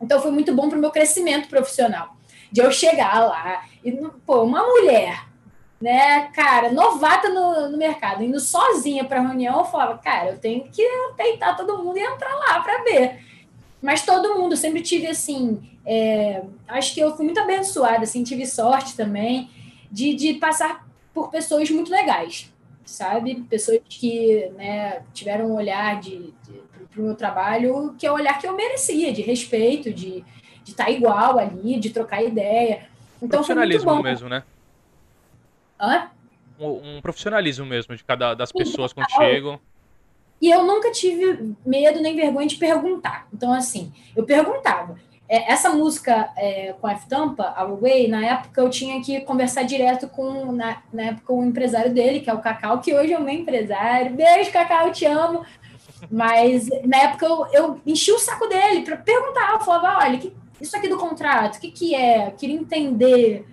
Então 0.00 0.20
foi 0.20 0.30
muito 0.30 0.54
bom 0.54 0.68
para 0.68 0.76
o 0.76 0.80
meu 0.80 0.90
crescimento 0.90 1.48
profissional. 1.48 2.16
De 2.50 2.60
eu 2.60 2.70
chegar 2.70 3.24
lá 3.24 3.64
e, 3.84 3.92
pô, 4.26 4.42
uma 4.42 4.62
mulher, 4.62 5.26
né, 5.80 6.28
cara, 6.32 6.72
novata 6.72 7.28
no, 7.28 7.68
no 7.70 7.76
mercado, 7.76 8.22
indo 8.24 8.40
sozinha 8.40 9.04
para 9.04 9.20
reunião, 9.20 9.58
eu 9.58 9.64
falava, 9.64 9.98
cara, 9.98 10.30
eu 10.30 10.38
tenho 10.38 10.64
que 10.70 10.82
peitar 11.16 11.56
todo 11.56 11.82
mundo 11.82 11.98
e 11.98 12.02
entrar 12.02 12.34
lá 12.34 12.60
para 12.60 12.82
ver. 12.82 13.20
Mas 13.82 14.04
todo 14.04 14.38
mundo, 14.38 14.56
sempre 14.56 14.80
tive 14.80 15.06
assim, 15.06 15.60
é, 15.84 16.42
acho 16.68 16.94
que 16.94 17.00
eu 17.00 17.14
fui 17.14 17.24
muito 17.24 17.40
abençoada, 17.40 18.04
assim, 18.04 18.24
tive 18.24 18.46
sorte 18.46 18.96
também 18.96 19.50
de, 19.90 20.14
de 20.14 20.34
passar 20.34 20.86
por 21.12 21.30
pessoas 21.30 21.70
muito 21.70 21.90
legais 21.90 22.52
sabe? 22.84 23.42
Pessoas 23.48 23.80
que 23.88 24.50
né, 24.56 25.02
tiveram 25.12 25.46
um 25.46 25.54
olhar 25.54 26.00
de, 26.00 26.32
de 26.42 26.64
para 26.90 27.00
o 27.00 27.04
meu 27.06 27.14
trabalho 27.16 27.94
que 27.98 28.06
é 28.06 28.10
o 28.10 28.14
olhar 28.14 28.38
que 28.38 28.46
eu 28.46 28.54
merecia, 28.54 29.12
de 29.12 29.22
respeito, 29.22 29.92
de 29.92 30.24
estar 30.64 30.84
tá 30.84 30.90
igual 30.90 31.38
ali, 31.38 31.78
de 31.78 31.90
trocar 31.90 32.22
ideia. 32.22 32.88
Então, 33.24 33.38
profissionalismo 33.38 34.02
mesmo, 34.02 34.28
né? 34.28 34.42
Hã? 35.80 36.10
Um, 36.58 36.96
um, 36.96 37.00
profissionalismo 37.00 37.66
mesmo 37.66 37.96
de 37.96 38.04
cada 38.04 38.34
das 38.34 38.52
pessoas 38.52 38.92
quando 38.92 39.10
chegam. 39.10 39.58
E 40.40 40.50
eu 40.50 40.64
nunca 40.64 40.92
tive 40.92 41.54
medo 41.64 42.00
nem 42.00 42.14
vergonha 42.14 42.46
de 42.46 42.56
perguntar. 42.56 43.26
Então, 43.32 43.52
assim, 43.52 43.92
eu 44.14 44.24
perguntava. 44.24 44.96
É, 45.26 45.50
essa 45.50 45.70
música 45.70 46.30
é, 46.36 46.74
com 46.78 46.86
a 46.86 46.92
F-Tampa, 46.92 47.54
Our 47.58 47.80
Way, 47.80 48.08
na 48.08 48.26
época 48.26 48.60
eu 48.60 48.68
tinha 48.68 49.02
que 49.02 49.22
conversar 49.22 49.62
direto 49.62 50.06
com, 50.06 50.52
na, 50.52 50.82
na 50.92 51.04
época, 51.04 51.32
o 51.32 51.42
empresário 51.42 51.94
dele, 51.94 52.20
que 52.20 52.28
é 52.28 52.34
o 52.34 52.42
Cacau, 52.42 52.80
que 52.80 52.94
hoje 52.94 53.14
é 53.14 53.18
o 53.18 53.22
meu 53.22 53.34
empresário. 53.34 54.14
Beijo, 54.14 54.52
Cacau, 54.52 54.92
te 54.92 55.06
amo. 55.06 55.44
Mas 56.10 56.68
na 56.84 56.98
época 56.98 57.24
eu, 57.24 57.46
eu 57.52 57.80
enchi 57.86 58.12
o 58.12 58.18
saco 58.18 58.46
dele 58.46 58.82
para 58.82 58.98
perguntar. 58.98 59.52
Eu 59.52 59.60
falava: 59.60 60.04
olha, 60.04 60.18
que, 60.18 60.30
isso 60.64 60.76
aqui 60.76 60.88
do 60.88 60.98
contrato, 60.98 61.56
o 61.56 61.60
que, 61.60 61.70
que 61.70 61.94
é? 61.94 62.30
Queria 62.32 62.56
entender. 62.56 63.46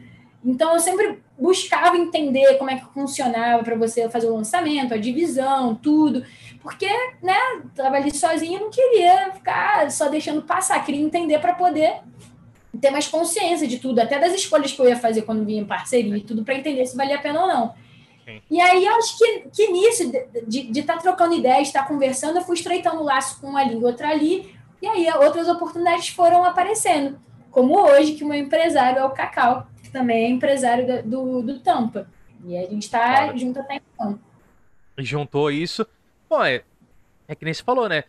Então 0.44 0.74
eu 0.74 0.80
sempre 0.80 1.20
buscava 1.38 1.98
entender 1.98 2.58
como 2.58 2.70
é 2.70 2.76
que 2.76 2.86
funcionava 2.94 3.64
para 3.64 3.76
você 3.76 4.10
fazer 4.10 4.28
o 4.28 4.36
lançamento, 4.36 4.94
a 4.94 4.98
divisão, 4.98 5.76
tudo. 5.76 6.24
Porque, 6.62 6.88
né, 7.22 7.38
tava 7.76 7.96
ali 7.96 8.16
sozinha 8.16 8.58
e 8.58 8.62
não 8.62 8.70
queria 8.70 9.32
ficar 9.34 9.90
só 9.90 10.08
deixando 10.10 10.44
passar, 10.44 10.84
queria 10.86 11.02
entender 11.02 11.40
para 11.40 11.54
poder 11.54 12.02
ter 12.80 12.92
mais 12.92 13.08
consciência 13.08 13.68
de 13.68 13.80
tudo, 13.80 14.00
até 14.00 14.20
das 14.20 14.34
escolhas 14.34 14.72
que 14.72 14.80
eu 14.80 14.88
ia 14.88 14.96
fazer 14.96 15.24
quando 15.24 15.44
vinha 15.44 15.62
em 15.62 15.66
parceria 15.66 16.16
e 16.16 16.22
tudo, 16.22 16.44
para 16.44 16.56
entender 16.56 16.86
se 16.86 16.96
valia 16.96 17.16
a 17.16 17.22
pena 17.22 17.42
ou 17.42 17.48
não. 17.48 17.74
Sim. 18.24 18.42
E 18.50 18.62
aí, 18.62 18.86
eu 18.86 18.96
acho 18.96 19.18
que, 19.18 19.40
que 19.52 19.72
nisso, 19.72 20.12
de 20.48 20.80
estar 20.80 20.94
tá 20.94 21.00
trocando 21.00 21.34
ideias, 21.34 21.68
estar 21.68 21.82
tá 21.82 21.88
conversando, 21.88 22.38
eu 22.38 22.44
fui 22.44 22.56
estreitando 22.56 23.02
o 23.02 23.04
laço 23.04 23.42
com 23.42 23.48
uma 23.48 23.64
língua, 23.64 23.90
outra 23.90 24.10
ali, 24.10 24.56
e 24.82 24.88
aí 24.88 25.08
outras 25.14 25.48
oportunidades 25.48 26.10
foram 26.10 26.44
aparecendo. 26.44 27.20
Como 27.52 27.78
hoje, 27.80 28.14
que 28.14 28.24
o 28.24 28.28
meu 28.28 28.38
empresário 28.38 29.00
é 29.00 29.04
o 29.04 29.12
Cacau, 29.12 29.68
que 29.84 29.92
também 29.92 30.26
é 30.26 30.30
empresário 30.30 31.04
do, 31.04 31.42
do 31.42 31.60
Tampa. 31.60 32.08
E 32.44 32.58
a 32.58 32.62
gente 32.62 32.84
está 32.84 33.00
claro. 33.00 33.38
junto 33.38 33.60
até 33.60 33.76
então. 33.76 34.20
Juntou 34.98 35.52
isso. 35.52 35.86
Bom, 36.30 36.44
é, 36.44 36.64
é 37.28 37.36
que 37.36 37.46
nem 37.46 37.54
se 37.54 37.62
falou, 37.62 37.88
né? 37.88 38.06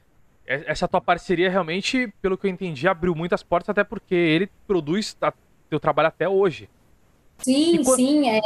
É, 0.46 0.70
essa 0.70 0.88
tua 0.88 1.00
parceria 1.00 1.50
realmente, 1.50 2.12
pelo 2.22 2.38
que 2.38 2.46
eu 2.46 2.50
entendi, 2.50 2.88
abriu 2.88 3.14
muitas 3.14 3.42
portas, 3.42 3.70
até 3.70 3.84
porque 3.84 4.14
ele 4.14 4.48
produz 4.66 5.16
o 5.20 5.32
teu 5.68 5.80
trabalho 5.80 6.08
até 6.08 6.28
hoje. 6.28 6.68
Sim, 7.38 7.82
quando, 7.84 7.96
sim, 7.96 8.30
é. 8.30 8.40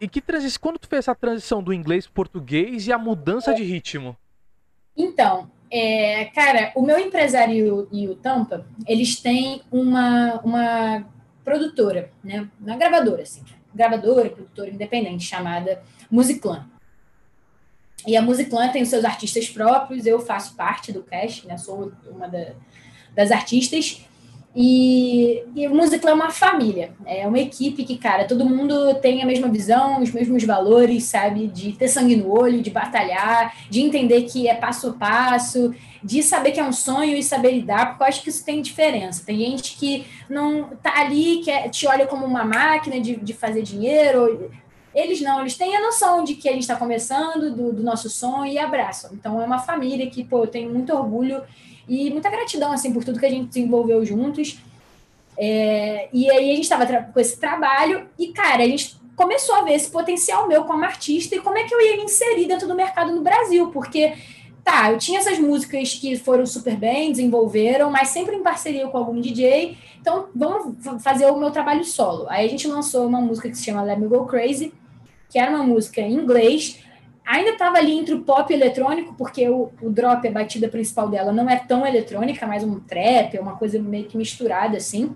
E 0.00 0.08
que 0.08 0.20
transição, 0.20 0.60
quando 0.60 0.78
tu 0.78 0.88
fez 0.88 1.00
essa 1.00 1.14
transição 1.14 1.62
do 1.62 1.72
inglês 1.72 2.06
para 2.06 2.14
português 2.14 2.86
e 2.86 2.92
a 2.92 2.98
mudança 2.98 3.54
de 3.54 3.64
ritmo? 3.64 4.16
Então, 4.96 5.50
é, 5.70 6.26
cara, 6.26 6.72
o 6.74 6.82
meu 6.82 6.98
empresário 6.98 7.88
e 7.92 8.08
o 8.08 8.14
Tampa, 8.14 8.66
eles 8.86 9.20
têm 9.20 9.62
uma, 9.70 10.40
uma 10.42 11.06
produtora, 11.44 12.10
né? 12.22 12.48
Uma 12.60 12.76
gravadora, 12.76 13.22
assim. 13.22 13.42
Gravadora, 13.74 14.30
produtora 14.30 14.70
independente, 14.70 15.24
chamada 15.24 15.82
Musiclan. 16.10 16.68
E 18.06 18.16
a 18.16 18.22
Musiclan 18.22 18.68
tem 18.70 18.82
os 18.82 18.88
seus 18.88 19.04
artistas 19.04 19.48
próprios, 19.48 20.06
eu 20.06 20.20
faço 20.20 20.54
parte 20.54 20.92
do 20.92 21.02
cast, 21.02 21.46
né? 21.46 21.56
Sou 21.58 21.92
uma 22.10 22.28
da, 22.28 22.52
das 23.14 23.30
artistas. 23.30 24.07
E, 24.60 25.44
e 25.54 25.68
o 25.68 25.74
Musiclan 25.74 26.10
é 26.10 26.14
uma 26.14 26.30
família, 26.30 26.90
é 27.06 27.24
uma 27.28 27.38
equipe 27.38 27.84
que, 27.84 27.96
cara, 27.96 28.24
todo 28.24 28.44
mundo 28.44 28.92
tem 28.96 29.22
a 29.22 29.24
mesma 29.24 29.46
visão, 29.46 30.02
os 30.02 30.10
mesmos 30.10 30.42
valores, 30.42 31.04
sabe? 31.04 31.46
De 31.46 31.74
ter 31.74 31.86
sangue 31.86 32.16
no 32.16 32.28
olho, 32.28 32.60
de 32.60 32.68
batalhar, 32.68 33.54
de 33.70 33.80
entender 33.80 34.22
que 34.22 34.48
é 34.48 34.56
passo 34.56 34.88
a 34.88 34.92
passo, 34.94 35.72
de 36.02 36.24
saber 36.24 36.50
que 36.50 36.58
é 36.58 36.64
um 36.64 36.72
sonho 36.72 37.16
e 37.16 37.22
saber 37.22 37.52
lidar, 37.52 37.90
porque 37.90 38.02
eu 38.02 38.08
acho 38.08 38.20
que 38.20 38.30
isso 38.30 38.44
tem 38.44 38.60
diferença. 38.60 39.22
Tem 39.24 39.38
gente 39.38 39.76
que 39.76 40.04
não 40.28 40.70
tá 40.82 41.02
ali, 41.02 41.36
que 41.36 41.52
é, 41.52 41.68
te 41.68 41.86
olha 41.86 42.08
como 42.08 42.26
uma 42.26 42.42
máquina 42.42 43.00
de, 43.00 43.14
de 43.14 43.32
fazer 43.32 43.62
dinheiro, 43.62 44.50
eles 44.92 45.20
não, 45.20 45.40
eles 45.40 45.56
têm 45.56 45.76
a 45.76 45.80
noção 45.80 46.24
de 46.24 46.34
que 46.34 46.48
a 46.48 46.52
gente 46.52 46.62
está 46.62 46.74
começando, 46.74 47.54
do, 47.54 47.72
do, 47.72 47.82
nosso 47.84 48.10
sonho 48.10 48.52
e 48.52 48.58
abraçam. 48.58 49.12
Então 49.12 49.40
é 49.40 49.44
uma 49.44 49.60
família 49.60 50.10
que, 50.10 50.24
pô, 50.24 50.42
eu 50.42 50.48
tenho 50.48 50.68
muito 50.68 50.92
orgulho 50.92 51.42
e 51.88 52.10
muita 52.10 52.30
gratidão, 52.30 52.72
assim, 52.72 52.92
por 52.92 53.04
tudo 53.04 53.18
que 53.18 53.26
a 53.26 53.30
gente 53.30 53.48
desenvolveu 53.48 54.04
juntos. 54.04 54.58
É, 55.36 56.08
e 56.12 56.30
aí 56.30 56.50
a 56.50 56.54
gente 56.54 56.64
estava 56.64 56.86
com 56.86 57.20
esse 57.20 57.38
trabalho 57.38 58.08
e, 58.18 58.28
cara, 58.28 58.62
a 58.62 58.66
gente 58.66 58.98
começou 59.14 59.54
a 59.54 59.62
ver 59.62 59.74
esse 59.74 59.90
potencial 59.90 60.46
meu 60.46 60.64
como 60.64 60.84
artista 60.84 61.34
e 61.34 61.40
como 61.40 61.58
é 61.58 61.64
que 61.64 61.74
eu 61.74 61.80
ia 61.80 61.96
me 61.96 62.04
inserir 62.04 62.46
dentro 62.46 62.68
do 62.68 62.74
mercado 62.74 63.12
no 63.12 63.20
Brasil, 63.20 63.70
porque 63.70 64.14
tá, 64.64 64.92
eu 64.92 64.98
tinha 64.98 65.18
essas 65.18 65.38
músicas 65.38 65.94
que 65.94 66.16
foram 66.16 66.44
super 66.44 66.76
bem, 66.76 67.10
desenvolveram, 67.10 67.90
mas 67.90 68.08
sempre 68.08 68.36
em 68.36 68.42
parceria 68.42 68.86
com 68.86 68.98
algum 68.98 69.20
DJ. 69.20 69.78
Então, 70.00 70.28
vamos 70.34 70.76
fazer 71.02 71.26
o 71.26 71.38
meu 71.38 71.50
trabalho 71.50 71.84
solo. 71.84 72.26
Aí 72.28 72.46
a 72.46 72.50
gente 72.50 72.68
lançou 72.68 73.06
uma 73.06 73.20
música 73.20 73.48
que 73.48 73.56
se 73.56 73.64
chama 73.64 73.82
Let 73.82 73.98
Me 73.98 74.06
Go 74.06 74.26
Crazy, 74.26 74.72
que 75.30 75.38
era 75.38 75.50
uma 75.50 75.64
música 75.64 76.00
em 76.00 76.14
inglês. 76.14 76.80
Ainda 77.28 77.50
estava 77.50 77.76
ali 77.76 77.92
entre 77.92 78.14
o 78.14 78.22
pop 78.22 78.50
e 78.50 78.56
o 78.56 78.58
eletrônico, 78.58 79.12
porque 79.12 79.46
o, 79.50 79.70
o 79.82 79.90
drop, 79.90 80.26
a 80.26 80.30
batida 80.30 80.66
principal 80.66 81.10
dela, 81.10 81.30
não 81.30 81.46
é 81.46 81.56
tão 81.56 81.86
eletrônica, 81.86 82.42
é 82.42 82.48
mais 82.48 82.64
um 82.64 82.80
trap, 82.80 83.36
é 83.36 83.40
uma 83.40 83.54
coisa 83.54 83.78
meio 83.78 84.06
que 84.06 84.16
misturada 84.16 84.78
assim. 84.78 85.14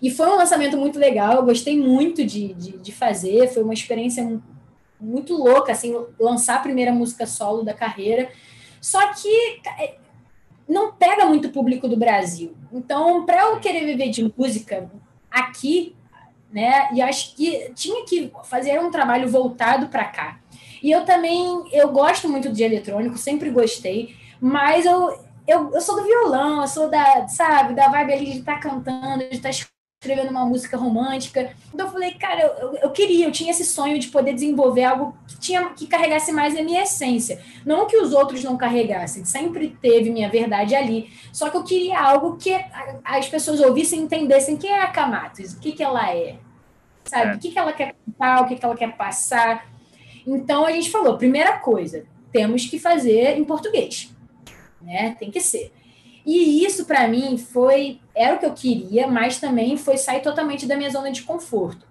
E 0.00 0.08
foi 0.08 0.28
um 0.28 0.36
lançamento 0.36 0.76
muito 0.76 0.96
legal, 0.96 1.34
eu 1.34 1.44
gostei 1.44 1.76
muito 1.76 2.24
de, 2.24 2.54
de, 2.54 2.78
de 2.78 2.92
fazer, 2.92 3.48
foi 3.48 3.64
uma 3.64 3.74
experiência 3.74 4.40
muito 5.00 5.34
louca, 5.34 5.72
assim, 5.72 6.00
lançar 6.16 6.58
a 6.58 6.62
primeira 6.62 6.92
música 6.92 7.26
solo 7.26 7.64
da 7.64 7.74
carreira. 7.74 8.30
Só 8.80 9.12
que 9.14 9.60
é, 9.80 9.96
não 10.68 10.92
pega 10.92 11.26
muito 11.26 11.50
público 11.50 11.88
do 11.88 11.96
Brasil. 11.96 12.54
Então, 12.72 13.26
para 13.26 13.42
eu 13.42 13.58
querer 13.58 13.84
viver 13.84 14.10
de 14.10 14.32
música 14.38 14.88
aqui, 15.28 15.96
né, 16.52 16.88
e 16.94 17.02
acho 17.02 17.34
que 17.34 17.72
tinha 17.74 18.04
que 18.04 18.30
fazer 18.44 18.78
um 18.78 18.92
trabalho 18.92 19.28
voltado 19.28 19.88
para 19.88 20.04
cá. 20.04 20.43
E 20.84 20.90
eu 20.90 21.02
também, 21.06 21.64
eu 21.72 21.88
gosto 21.88 22.28
muito 22.28 22.52
de 22.52 22.62
eletrônico, 22.62 23.16
sempre 23.16 23.48
gostei, 23.48 24.14
mas 24.38 24.84
eu, 24.84 25.18
eu, 25.48 25.70
eu 25.72 25.80
sou 25.80 25.96
do 25.96 26.04
violão, 26.04 26.60
eu 26.60 26.68
sou 26.68 26.90
da, 26.90 27.26
sabe, 27.26 27.72
da 27.72 27.88
vibe 27.88 28.12
ali 28.12 28.24
de 28.32 28.38
estar 28.40 28.56
tá 28.56 28.68
cantando, 28.68 29.26
de 29.30 29.34
estar 29.34 29.48
tá 29.48 29.66
escrevendo 30.04 30.30
uma 30.30 30.44
música 30.44 30.76
romântica. 30.76 31.54
Então 31.72 31.86
eu 31.86 31.90
falei, 31.90 32.10
cara, 32.16 32.42
eu, 32.42 32.74
eu, 32.82 32.90
queria, 32.90 33.24
eu 33.26 33.32
tinha 33.32 33.50
esse 33.50 33.64
sonho 33.64 33.98
de 33.98 34.08
poder 34.08 34.34
desenvolver 34.34 34.84
algo 34.84 35.16
que, 35.26 35.40
tinha, 35.40 35.70
que 35.70 35.86
carregasse 35.86 36.30
mais 36.30 36.54
a 36.54 36.62
minha 36.62 36.82
essência. 36.82 37.40
Não 37.64 37.86
que 37.86 37.96
os 37.96 38.12
outros 38.12 38.44
não 38.44 38.58
carregassem, 38.58 39.24
sempre 39.24 39.78
teve 39.80 40.10
minha 40.10 40.28
verdade 40.28 40.74
ali. 40.74 41.10
Só 41.32 41.48
que 41.48 41.56
eu 41.56 41.64
queria 41.64 41.98
algo 41.98 42.36
que 42.36 42.54
as 43.02 43.26
pessoas 43.26 43.58
ouvissem 43.58 44.00
e 44.00 44.02
entendessem 44.02 44.58
quem 44.58 44.68
é 44.68 44.82
a 44.82 44.88
Kamatos, 44.88 45.54
o 45.54 45.60
que, 45.60 45.72
que 45.72 45.82
ela 45.82 46.14
é. 46.14 46.36
Sabe? 47.04 47.32
É. 47.32 47.34
O 47.36 47.38
que, 47.38 47.52
que 47.52 47.58
ela 47.58 47.72
quer 47.72 47.94
contar, 48.04 48.42
o 48.42 48.46
que, 48.46 48.56
que 48.56 48.64
ela 48.66 48.76
quer 48.76 48.94
passar. 48.94 49.72
Então 50.26 50.64
a 50.64 50.72
gente 50.72 50.90
falou, 50.90 51.18
primeira 51.18 51.58
coisa, 51.58 52.04
temos 52.32 52.66
que 52.66 52.78
fazer 52.78 53.38
em 53.38 53.44
português, 53.44 54.10
né? 54.80 55.16
Tem 55.18 55.30
que 55.30 55.40
ser. 55.40 55.72
E 56.26 56.64
isso 56.64 56.86
para 56.86 57.06
mim 57.06 57.36
foi 57.36 58.00
era 58.14 58.36
o 58.36 58.38
que 58.38 58.46
eu 58.46 58.54
queria, 58.54 59.06
mas 59.06 59.38
também 59.38 59.76
foi 59.76 59.96
sair 59.96 60.22
totalmente 60.22 60.66
da 60.66 60.76
minha 60.76 60.90
zona 60.90 61.10
de 61.10 61.22
conforto. 61.22 61.86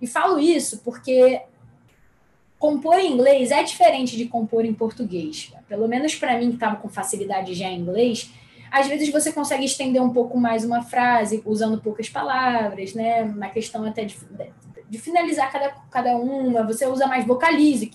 E 0.00 0.06
falo 0.06 0.40
isso 0.40 0.78
porque 0.78 1.42
compor 2.58 2.98
em 2.98 3.12
inglês 3.12 3.50
é 3.50 3.62
diferente 3.62 4.16
de 4.16 4.26
compor 4.26 4.64
em 4.64 4.74
português. 4.74 5.52
Pelo 5.68 5.86
menos 5.86 6.14
para 6.14 6.38
mim 6.38 6.48
que 6.48 6.54
estava 6.54 6.76
com 6.76 6.88
facilidade 6.88 7.54
já 7.54 7.68
em 7.68 7.80
inglês, 7.80 8.30
às 8.70 8.86
vezes 8.86 9.10
você 9.10 9.32
consegue 9.32 9.64
estender 9.64 10.02
um 10.02 10.10
pouco 10.10 10.38
mais 10.38 10.64
uma 10.64 10.82
frase 10.82 11.42
usando 11.44 11.80
poucas 11.80 12.08
palavras, 12.08 12.94
né? 12.94 13.24
Na 13.24 13.48
questão 13.48 13.84
até 13.84 14.04
de, 14.04 14.16
de 14.90 14.98
finalizar 14.98 15.50
cada, 15.52 15.70
cada 15.88 16.16
uma, 16.16 16.64
você 16.64 16.84
usa 16.84 17.06
mais 17.06 17.24
vocalize 17.24 17.92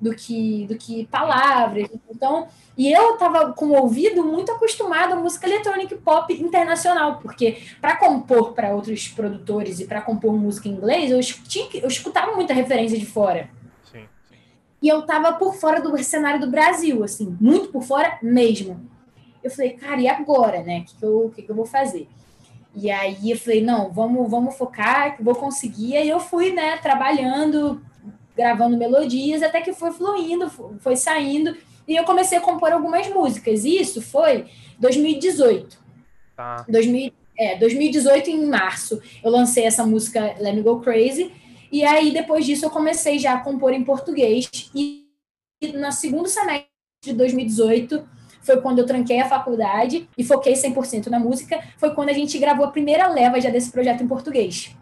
do 0.00 0.12
que, 0.12 0.66
do 0.66 0.76
que 0.76 1.06
palavras. 1.06 1.88
Então, 2.10 2.48
e 2.76 2.92
eu 2.92 3.12
estava 3.12 3.52
com 3.52 3.66
o 3.66 3.80
ouvido 3.80 4.24
muito 4.24 4.50
acostumado 4.50 5.12
à 5.12 5.16
música 5.16 5.46
eletrônica 5.46 5.94
e 5.94 5.98
pop 5.98 6.34
internacional, 6.34 7.20
porque 7.22 7.62
para 7.80 7.96
compor 7.96 8.52
para 8.54 8.74
outros 8.74 9.06
produtores 9.06 9.78
e 9.78 9.86
para 9.86 10.00
compor 10.00 10.32
música 10.32 10.68
em 10.68 10.72
inglês, 10.72 11.12
eu, 11.12 11.20
tinha, 11.20 11.68
eu 11.74 11.86
escutava 11.86 12.34
muita 12.34 12.52
referência 12.52 12.98
de 12.98 13.06
fora. 13.06 13.48
Sim, 13.84 14.08
sim. 14.28 14.36
E 14.82 14.88
eu 14.88 15.00
estava 15.00 15.34
por 15.34 15.54
fora 15.54 15.80
do 15.80 15.96
cenário 16.02 16.40
do 16.40 16.50
Brasil, 16.50 17.04
assim, 17.04 17.36
muito 17.40 17.68
por 17.68 17.84
fora 17.84 18.18
mesmo. 18.20 18.90
Eu 19.44 19.50
falei, 19.52 19.70
cara, 19.70 20.00
e 20.00 20.08
agora, 20.08 20.62
né? 20.64 20.80
O 20.80 20.84
que, 20.84 20.96
que, 20.96 21.04
eu, 21.04 21.32
que, 21.36 21.42
que 21.42 21.50
eu 21.50 21.54
vou 21.54 21.66
fazer? 21.66 22.08
E 22.74 22.90
aí 22.90 23.30
eu 23.30 23.38
falei, 23.38 23.62
não, 23.62 23.92
vamos, 23.92 24.30
vamos 24.30 24.56
focar, 24.56 25.16
que 25.16 25.22
vou 25.22 25.34
conseguir. 25.34 25.96
Aí 25.96 26.08
eu 26.08 26.18
fui, 26.18 26.52
né, 26.52 26.78
trabalhando, 26.78 27.82
gravando 28.36 28.76
melodias, 28.76 29.42
até 29.42 29.60
que 29.60 29.72
foi 29.72 29.92
fluindo, 29.92 30.50
foi 30.80 30.96
saindo, 30.96 31.56
e 31.86 31.94
eu 31.94 32.04
comecei 32.04 32.38
a 32.38 32.40
compor 32.40 32.72
algumas 32.72 33.08
músicas. 33.08 33.64
E 33.64 33.80
isso 33.80 34.00
foi 34.00 34.46
2018. 34.78 35.78
Tá. 36.34 36.64
2000, 36.68 37.12
é, 37.38 37.56
2018, 37.58 38.30
em 38.30 38.46
março, 38.46 39.00
eu 39.22 39.30
lancei 39.30 39.64
essa 39.64 39.84
música 39.84 40.34
Let 40.40 40.54
Me 40.54 40.62
Go 40.62 40.80
Crazy, 40.80 41.30
e 41.70 41.84
aí 41.84 42.10
depois 42.12 42.44
disso 42.44 42.64
eu 42.64 42.70
comecei 42.70 43.18
já 43.18 43.34
a 43.34 43.40
compor 43.40 43.72
em 43.72 43.84
português, 43.84 44.50
e 44.74 45.06
no 45.74 45.92
segundo 45.92 46.28
semestre 46.28 46.66
de 47.04 47.12
2018 47.12 48.21
foi 48.42 48.60
quando 48.60 48.80
eu 48.80 48.86
tranquei 48.86 49.20
a 49.20 49.28
faculdade 49.28 50.08
e 50.18 50.24
foquei 50.24 50.54
100% 50.54 51.06
na 51.06 51.18
música, 51.18 51.60
foi 51.78 51.94
quando 51.94 52.10
a 52.10 52.12
gente 52.12 52.38
gravou 52.38 52.66
a 52.66 52.70
primeira 52.70 53.08
leva 53.08 53.40
já 53.40 53.50
desse 53.50 53.70
projeto 53.70 54.02
em 54.02 54.08
português. 54.08 54.76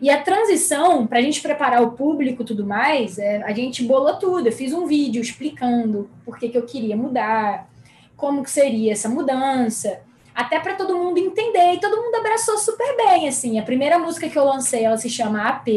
E 0.00 0.10
a 0.10 0.20
transição, 0.20 1.06
para 1.06 1.20
a 1.20 1.22
gente 1.22 1.40
preparar 1.40 1.80
o 1.80 1.92
público 1.92 2.42
e 2.42 2.44
tudo 2.44 2.66
mais, 2.66 3.18
é, 3.18 3.40
a 3.44 3.52
gente 3.52 3.84
bolou 3.84 4.16
tudo. 4.16 4.48
Eu 4.48 4.52
fiz 4.52 4.72
um 4.72 4.84
vídeo 4.84 5.22
explicando 5.22 6.10
por 6.24 6.36
que, 6.38 6.48
que 6.48 6.58
eu 6.58 6.66
queria 6.66 6.96
mudar, 6.96 7.70
como 8.16 8.42
que 8.42 8.50
seria 8.50 8.90
essa 8.90 9.08
mudança, 9.08 10.00
até 10.34 10.58
para 10.58 10.74
todo 10.74 10.98
mundo 10.98 11.18
entender. 11.18 11.74
E 11.74 11.80
todo 11.80 12.02
mundo 12.02 12.16
abraçou 12.16 12.58
super 12.58 12.96
bem, 12.96 13.28
assim. 13.28 13.60
A 13.60 13.62
primeira 13.62 13.96
música 13.96 14.28
que 14.28 14.36
eu 14.36 14.44
lancei, 14.44 14.84
ela 14.84 14.98
se 14.98 15.08
chama 15.08 15.46
AP, 15.48 15.68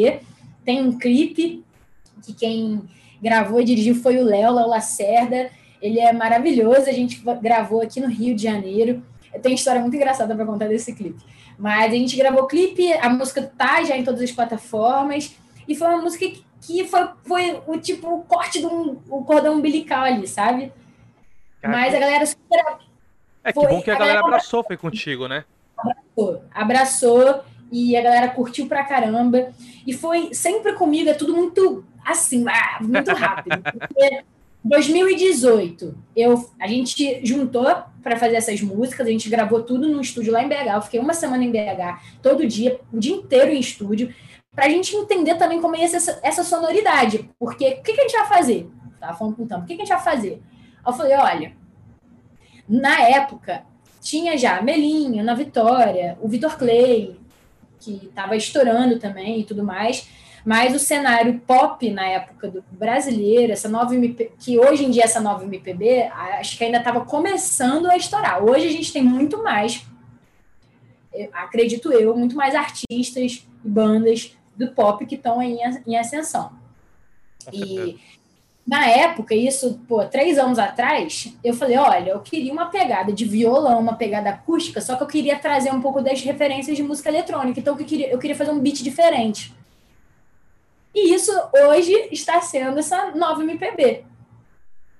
tem 0.63 0.81
um 0.81 0.97
clipe 0.97 1.63
que 2.23 2.33
quem 2.33 2.81
gravou 3.21 3.61
e 3.61 3.65
dirigiu 3.65 3.93
foi 3.93 4.17
o 4.17 4.23
Léo, 4.23 4.55
Léo 4.55 4.67
Lacerda. 4.67 5.51
Ele 5.85 5.99
é 5.99 6.11
maravilhoso, 6.11 6.89
a 6.89 6.91
gente 6.91 7.21
gravou 7.39 7.81
aqui 7.81 8.01
no 8.01 8.07
Rio 8.07 8.35
de 8.35 8.41
Janeiro. 8.41 9.03
Tem 9.41 9.53
história 9.53 9.79
muito 9.79 9.95
engraçada 9.95 10.35
para 10.35 10.45
contar 10.45 10.67
desse 10.67 10.95
clipe. 10.95 11.23
Mas 11.59 11.93
a 11.93 11.95
gente 11.95 12.17
gravou 12.17 12.43
o 12.43 12.47
clipe, 12.47 12.91
a 12.93 13.07
música 13.07 13.51
tá 13.55 13.83
já 13.83 13.95
em 13.95 14.03
todas 14.03 14.21
as 14.21 14.31
plataformas. 14.31 15.35
E 15.67 15.75
foi 15.75 15.87
uma 15.87 16.01
música 16.01 16.25
que 16.61 16.83
foi, 16.85 17.07
foi 17.23 17.61
o 17.67 17.77
tipo 17.77 18.07
o 18.07 18.23
corte 18.23 18.59
do 18.61 18.99
o 19.09 19.23
cordão 19.23 19.55
umbilical 19.55 20.03
ali, 20.03 20.27
sabe? 20.27 20.73
Mas 21.61 21.93
a 21.93 21.99
galera 21.99 22.25
super. 22.25 22.77
É 23.43 23.53
que 23.53 23.59
foi, 23.59 23.69
bom 23.69 23.81
que 23.81 23.91
a, 23.91 23.95
a 23.95 23.99
galera, 23.99 24.21
galera 24.21 24.35
abraçou, 24.35 24.63
foi 24.63 24.77
contigo, 24.77 25.27
né? 25.27 25.45
Abraçou, 25.77 26.43
abraçou 26.51 27.41
e 27.71 27.95
a 27.95 28.01
galera 28.01 28.29
curtiu 28.29 28.67
pra 28.67 28.83
caramba. 28.83 29.53
E 29.85 29.93
foi 29.93 30.33
sempre 30.33 30.73
comigo, 30.73 31.11
é 31.11 31.13
tudo 31.13 31.35
muito 31.35 31.85
assim, 32.03 32.43
ah, 32.47 32.79
muito 32.81 33.11
rápido. 33.11 33.61
Porque 33.71 34.23
2018, 34.67 35.95
eu, 36.15 36.49
a 36.59 36.67
gente 36.67 37.21
juntou 37.23 37.65
para 38.01 38.17
fazer 38.17 38.35
essas 38.35 38.59
músicas, 38.61 39.05
a 39.05 39.11
gente 39.11 39.29
gravou 39.29 39.61
tudo 39.61 39.87
no 39.87 40.01
estúdio 40.01 40.33
lá 40.33 40.43
em 40.43 40.49
BH. 40.49 40.73
Eu 40.73 40.81
fiquei 40.81 40.99
uma 40.99 41.13
semana 41.13 41.43
em 41.43 41.51
BH, 41.51 42.19
todo 42.21 42.47
dia, 42.47 42.79
o 42.91 42.97
dia 42.99 43.15
inteiro 43.15 43.51
em 43.51 43.59
estúdio, 43.59 44.13
para 44.51 44.65
a 44.65 44.69
gente 44.69 44.95
entender 44.95 45.35
também 45.35 45.61
como 45.61 45.75
ia 45.75 45.87
ser 45.87 45.97
essa, 45.97 46.19
essa 46.23 46.43
sonoridade. 46.43 47.29
Porque 47.37 47.67
o 47.67 47.83
que, 47.83 47.93
que, 47.93 48.01
a 48.01 48.03
gente 48.03 48.17
vai 48.17 48.27
fazer? 48.27 48.67
Tava 48.99 49.13
falando 49.13 49.35
com 49.35 49.43
o 49.43 49.47
Tam, 49.47 49.59
o 49.59 49.65
que, 49.65 49.75
que 49.75 49.83
a 49.83 49.85
gente 49.85 49.93
vai 49.93 50.03
fazer? 50.03 50.41
Eu 50.85 50.93
falei, 50.93 51.15
olha, 51.15 51.53
na 52.67 53.01
época, 53.01 53.63
tinha 54.01 54.35
já 54.35 54.57
a 54.57 54.61
Melinha, 54.63 55.21
na 55.21 55.35
Vitória, 55.35 56.17
o 56.19 56.27
Vitor 56.27 56.57
Clay, 56.57 57.19
que 57.79 58.05
estava 58.05 58.35
estourando 58.35 58.97
também 58.97 59.41
e 59.41 59.43
tudo 59.43 59.63
mais. 59.63 60.07
Mas 60.45 60.75
o 60.75 60.79
cenário 60.79 61.39
pop 61.39 61.89
na 61.89 62.05
época 62.05 62.47
do 62.47 62.63
brasileiro, 62.71 63.51
essa 63.51 63.67
nova 63.67 63.95
MP, 63.95 64.31
que 64.37 64.59
hoje 64.59 64.85
em 64.85 64.91
dia 64.91 65.03
essa 65.03 65.19
nova 65.19 65.43
MPB, 65.43 66.03
acho 66.39 66.55
que 66.55 66.63
ainda 66.63 66.77
estava 66.77 67.03
começando 67.03 67.89
a 67.89 67.97
estourar. 67.97 68.43
Hoje 68.43 68.67
a 68.67 68.71
gente 68.71 68.93
tem 68.93 69.01
muito 69.01 69.41
mais, 69.41 69.83
acredito 71.33 71.91
eu, 71.91 72.15
muito 72.15 72.35
mais 72.35 72.53
artistas 72.53 73.43
e 73.63 73.67
bandas 73.67 74.37
do 74.55 74.71
pop 74.71 75.03
que 75.07 75.15
estão 75.15 75.41
em, 75.41 75.57
em 75.87 75.97
ascensão. 75.97 76.51
E 77.51 77.97
na 78.67 78.87
época, 78.87 79.33
isso, 79.33 79.79
pô, 79.87 80.05
três 80.05 80.37
anos 80.37 80.59
atrás, 80.59 81.35
eu 81.43 81.55
falei, 81.55 81.77
olha, 81.77 82.11
eu 82.11 82.19
queria 82.19 82.53
uma 82.53 82.67
pegada 82.67 83.11
de 83.11 83.25
violão, 83.25 83.79
uma 83.79 83.95
pegada 83.95 84.29
acústica, 84.29 84.79
só 84.79 84.95
que 84.95 85.01
eu 85.01 85.07
queria 85.07 85.39
trazer 85.39 85.71
um 85.71 85.81
pouco 85.81 86.01
das 86.01 86.21
referências 86.21 86.77
de 86.77 86.83
música 86.83 87.09
eletrônica. 87.09 87.59
Então, 87.59 87.77
eu 87.77 87.85
queria, 87.85 88.09
eu 88.09 88.19
queria 88.19 88.35
fazer 88.35 88.51
um 88.51 88.59
beat 88.59 88.83
diferente. 88.83 89.53
E 90.95 91.13
isso 91.13 91.31
hoje 91.67 92.07
está 92.09 92.39
sendo 92.39 92.79
essa 92.79 93.11
nova 93.11 93.43
MPB. 93.43 94.05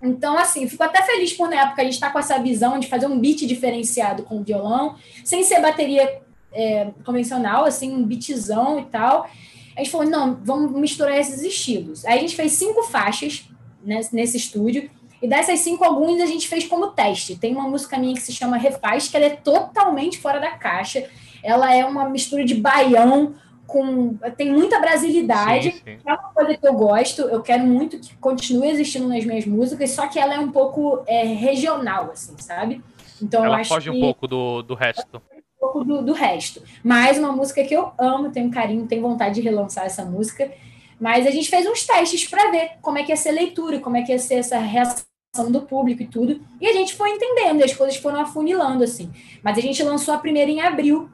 Então, 0.02 0.38
assim, 0.38 0.68
fico 0.68 0.84
até 0.84 1.02
feliz 1.02 1.32
por 1.32 1.50
na 1.50 1.62
época 1.62 1.82
a 1.82 1.86
gente 1.86 1.94
estar 1.94 2.08
tá 2.08 2.14
com 2.14 2.20
essa 2.20 2.38
visão 2.38 2.78
de 2.78 2.88
fazer 2.88 3.08
um 3.08 3.18
beat 3.18 3.48
diferenciado 3.48 4.24
com 4.24 4.40
o 4.40 4.44
violão, 4.44 4.98
sem 5.24 5.42
ser 5.44 5.62
bateria 5.62 6.22
é, 6.52 6.92
convencional, 7.06 7.64
assim, 7.64 7.96
um 7.96 8.04
beatzão 8.04 8.80
e 8.80 8.86
tal. 8.86 9.30
A 9.76 9.80
gente 9.80 9.90
falou, 9.90 10.08
não, 10.10 10.38
vamos 10.44 10.72
misturar 10.74 11.18
esses 11.18 11.42
estilos. 11.42 12.04
Aí 12.06 12.18
a 12.18 12.22
gente 12.22 12.36
fez 12.36 12.52
cinco 12.52 12.84
faixas 12.84 13.50
nesse, 13.84 14.14
nesse 14.14 14.36
estúdio, 14.36 14.90
e 15.22 15.28
dessas 15.28 15.60
cinco, 15.62 15.84
alguns 15.84 16.22
a 16.22 16.26
gente 16.26 16.48
fez 16.48 16.68
como 16.68 16.92
teste. 16.92 17.38
Tem 17.38 17.54
uma 17.54 17.68
música 17.68 17.98
minha 17.98 18.14
que 18.14 18.22
se 18.22 18.34
chama 18.34 18.58
Refaz, 18.58 19.08
que 19.08 19.16
ela 19.16 19.26
é 19.26 19.30
totalmente 19.30 20.20
fora 20.20 20.40
da 20.40 20.52
caixa. 20.52 21.10
Ela 21.42 21.74
é 21.74 21.86
uma 21.86 22.08
mistura 22.10 22.44
de 22.44 22.54
baião 22.54 23.34
com 23.68 24.18
tem 24.38 24.52
muita 24.52 24.80
brasilidade. 24.80 25.72
Sim, 25.72 25.82
sim. 25.84 25.98
É 26.06 26.14
uma 26.14 26.30
coisa 26.34 26.58
que 26.58 26.68
eu 26.68 26.74
gosto, 26.74 27.22
eu 27.24 27.42
quero 27.42 27.64
muito 27.64 28.00
que 28.00 28.16
continue 28.18 28.70
existindo 28.70 29.08
nas 29.08 29.26
minhas 29.26 29.46
músicas, 29.46 29.92
só 29.92 30.08
que 30.08 30.20
ela 30.20 30.36
é 30.36 30.40
um 30.40 30.52
pouco 30.52 31.04
é, 31.08 31.24
regional, 31.24 32.12
assim, 32.12 32.36
sabe? 32.38 32.84
Então 33.22 33.44
ela 33.44 33.64
foge 33.64 33.90
um 33.90 34.00
pouco 34.00 34.28
do, 34.28 34.62
do 34.62 34.76
resto. 34.76 35.22
Um 35.34 35.60
pouco 35.60 35.84
do, 35.84 36.02
do 36.02 36.14
resto. 36.14 36.62
Mas 36.84 37.18
uma 37.18 37.32
música 37.32 37.64
que 37.64 37.74
eu 37.74 37.92
amo, 37.98 38.32
tenho 38.32 38.52
carinho, 38.52 38.88
tenho 38.88 39.02
vontade 39.02 39.36
de 39.36 39.42
relançar 39.42 39.86
essa 39.86 40.06
música. 40.06 40.52
Mas 41.00 41.28
a 41.28 41.32
gente 41.32 41.50
fez 41.50 41.66
uns 41.68 41.86
testes 41.86 42.28
para 42.28 42.52
ver 42.52 42.72
como 42.82 42.98
é 42.98 43.04
que 43.04 43.12
ia 43.12 43.18
ser 43.18 43.30
a 43.30 43.34
leitura, 43.34 43.80
como 43.80 43.98
é 43.98 44.02
que 44.02 44.12
ia 44.12 44.20
ser 44.20 44.36
essa 44.36 44.58
reação 44.58 45.06
do 45.50 45.62
público 45.62 46.04
e 46.04 46.08
tudo. 46.08 46.40
E 46.62 46.68
a 46.68 46.74
gente 46.74 46.96
foi 46.96 47.10
entendendo, 47.10 47.64
as 47.64 47.74
coisas 47.74 47.98
foram 47.98 48.22
afunilando, 48.22 48.84
assim. 48.84 49.12
Mas 49.44 49.58
a 49.58 49.62
gente 49.62 49.82
lançou 49.84 50.14
a 50.14 50.18
primeira 50.18 50.50
em 50.50 50.62
abril, 50.62 51.10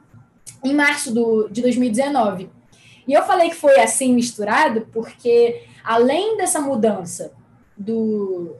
em 0.64 0.74
março 0.74 1.12
do, 1.12 1.48
de 1.48 1.62
2019. 1.62 2.50
E 3.06 3.12
eu 3.12 3.22
falei 3.24 3.50
que 3.50 3.56
foi 3.56 3.80
assim 3.80 4.14
misturado, 4.14 4.86
porque 4.92 5.62
além 5.82 6.36
dessa 6.36 6.60
mudança 6.60 7.32
do, 7.76 8.54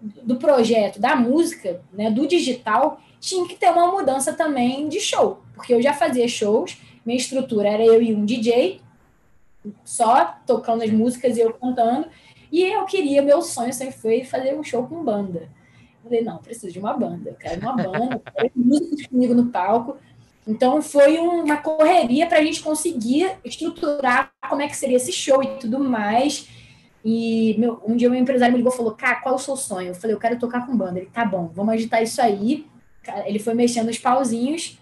do 0.00 0.36
projeto, 0.36 1.00
da 1.00 1.14
música, 1.14 1.80
né, 1.92 2.10
do 2.10 2.26
digital, 2.26 3.00
tinha 3.20 3.46
que 3.46 3.56
ter 3.56 3.70
uma 3.70 3.90
mudança 3.90 4.32
também 4.32 4.88
de 4.88 5.00
show. 5.00 5.42
Porque 5.54 5.72
eu 5.72 5.80
já 5.80 5.92
fazia 5.92 6.26
shows, 6.28 6.78
minha 7.04 7.16
estrutura 7.16 7.68
era 7.68 7.84
eu 7.84 8.02
e 8.02 8.14
um 8.14 8.24
DJ, 8.24 8.80
só 9.84 10.36
tocando 10.46 10.82
as 10.82 10.90
músicas 10.90 11.36
e 11.36 11.40
eu 11.40 11.52
cantando. 11.52 12.08
E 12.50 12.62
eu 12.62 12.84
queria, 12.84 13.22
meu 13.22 13.42
sonho 13.42 13.72
sempre 13.72 13.96
foi 13.96 14.24
fazer 14.24 14.56
um 14.56 14.62
show 14.62 14.86
com 14.86 15.02
banda. 15.02 15.48
Eu 16.04 16.10
falei, 16.10 16.22
não, 16.22 16.38
preciso 16.38 16.72
de 16.72 16.78
uma 16.78 16.92
banda, 16.92 17.30
eu 17.30 17.34
quero 17.34 17.60
uma 17.60 17.74
banda, 17.74 18.14
eu 18.24 18.32
quero 18.32 18.50
músicos 18.54 19.06
comigo 19.06 19.34
no 19.34 19.46
palco. 19.46 19.96
Então 20.46 20.80
foi 20.80 21.18
uma 21.18 21.56
correria 21.56 22.26
para 22.26 22.38
a 22.38 22.42
gente 22.42 22.62
conseguir 22.62 23.32
estruturar 23.44 24.30
como 24.48 24.62
é 24.62 24.68
que 24.68 24.76
seria 24.76 24.96
esse 24.96 25.12
show 25.12 25.42
e 25.42 25.58
tudo 25.58 25.80
mais. 25.80 26.48
E 27.04 27.56
meu, 27.58 27.82
um 27.86 27.96
dia 27.96 28.08
o 28.08 28.10
meu 28.10 28.20
empresário 28.20 28.52
me 28.52 28.58
ligou 28.58 28.72
e 28.72 28.76
falou: 28.76 28.92
Cara, 28.92 29.16
qual 29.16 29.34
é 29.34 29.36
o 29.36 29.40
seu 29.40 29.56
sonho? 29.56 29.88
Eu 29.88 29.94
falei: 29.94 30.14
Eu 30.14 30.20
quero 30.20 30.38
tocar 30.38 30.66
com 30.66 30.76
banda. 30.76 31.00
Ele, 31.00 31.10
tá 31.12 31.24
bom, 31.24 31.50
vamos 31.54 31.74
agitar 31.74 32.02
isso 32.02 32.20
aí. 32.22 32.66
Ele 33.24 33.38
foi 33.38 33.54
mexendo 33.54 33.88
os 33.88 33.98
pauzinhos. 33.98 34.78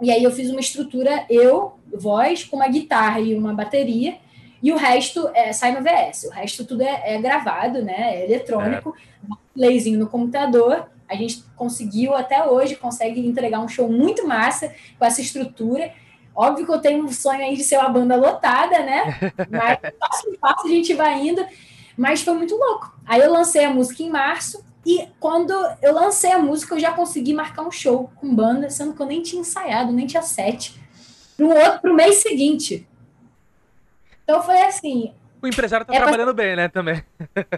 E 0.00 0.10
aí 0.10 0.22
eu 0.22 0.30
fiz 0.32 0.50
uma 0.50 0.60
estrutura, 0.60 1.24
eu, 1.30 1.74
voz, 1.94 2.44
com 2.44 2.56
uma 2.56 2.68
guitarra 2.68 3.20
e 3.20 3.34
uma 3.34 3.54
bateria. 3.54 4.16
E 4.62 4.72
o 4.72 4.76
resto 4.76 5.28
é, 5.34 5.52
sai 5.52 5.72
no 5.72 5.82
VS. 5.82 6.24
O 6.24 6.30
resto 6.30 6.64
tudo 6.64 6.82
é, 6.82 7.14
é 7.14 7.18
gravado, 7.20 7.82
né? 7.82 8.16
É 8.16 8.24
eletrônico, 8.24 8.94
é. 8.96 9.34
playzinho 9.54 9.98
no 9.98 10.08
computador. 10.08 10.88
A 11.12 11.16
gente 11.16 11.44
conseguiu 11.54 12.14
até 12.14 12.44
hoje, 12.44 12.76
consegue 12.76 13.26
entregar 13.26 13.60
um 13.60 13.68
show 13.68 13.88
muito 13.90 14.26
massa 14.26 14.72
com 14.98 15.04
essa 15.04 15.20
estrutura. 15.20 15.92
Óbvio 16.34 16.64
que 16.64 16.72
eu 16.72 16.80
tenho 16.80 17.04
um 17.04 17.12
sonho 17.12 17.40
aí 17.40 17.56
de 17.56 17.62
ser 17.62 17.76
uma 17.78 17.90
banda 17.90 18.16
lotada, 18.16 18.78
né? 18.80 19.18
Mas 19.50 19.78
passo 19.98 20.24
por 20.24 20.38
passo 20.38 20.66
a 20.66 20.70
gente 20.70 20.94
vai 20.94 21.20
indo. 21.20 21.44
Mas 21.96 22.22
foi 22.22 22.34
muito 22.34 22.56
louco. 22.56 22.92
Aí 23.04 23.20
eu 23.20 23.30
lancei 23.30 23.64
a 23.64 23.70
música 23.70 24.02
em 24.02 24.10
março. 24.10 24.64
E 24.84 25.06
quando 25.20 25.52
eu 25.80 25.94
lancei 25.94 26.32
a 26.32 26.38
música, 26.38 26.74
eu 26.74 26.80
já 26.80 26.92
consegui 26.92 27.34
marcar 27.34 27.62
um 27.62 27.70
show 27.70 28.10
com 28.16 28.34
banda, 28.34 28.68
sendo 28.70 28.94
que 28.94 29.00
eu 29.00 29.06
nem 29.06 29.22
tinha 29.22 29.40
ensaiado, 29.40 29.92
nem 29.92 30.06
tinha 30.06 30.22
sete. 30.22 30.80
Para 31.36 31.46
o 31.46 31.50
outro, 31.50 31.80
pro 31.80 31.94
mês 31.94 32.16
seguinte. 32.16 32.88
Então 34.24 34.42
foi 34.42 34.60
assim. 34.62 35.12
O 35.42 35.46
empresário 35.48 35.84
tá 35.84 35.92
é 35.92 35.96
trabalhando 35.96 36.32
pra... 36.32 36.44
bem, 36.44 36.54
né, 36.54 36.68
também. 36.68 37.02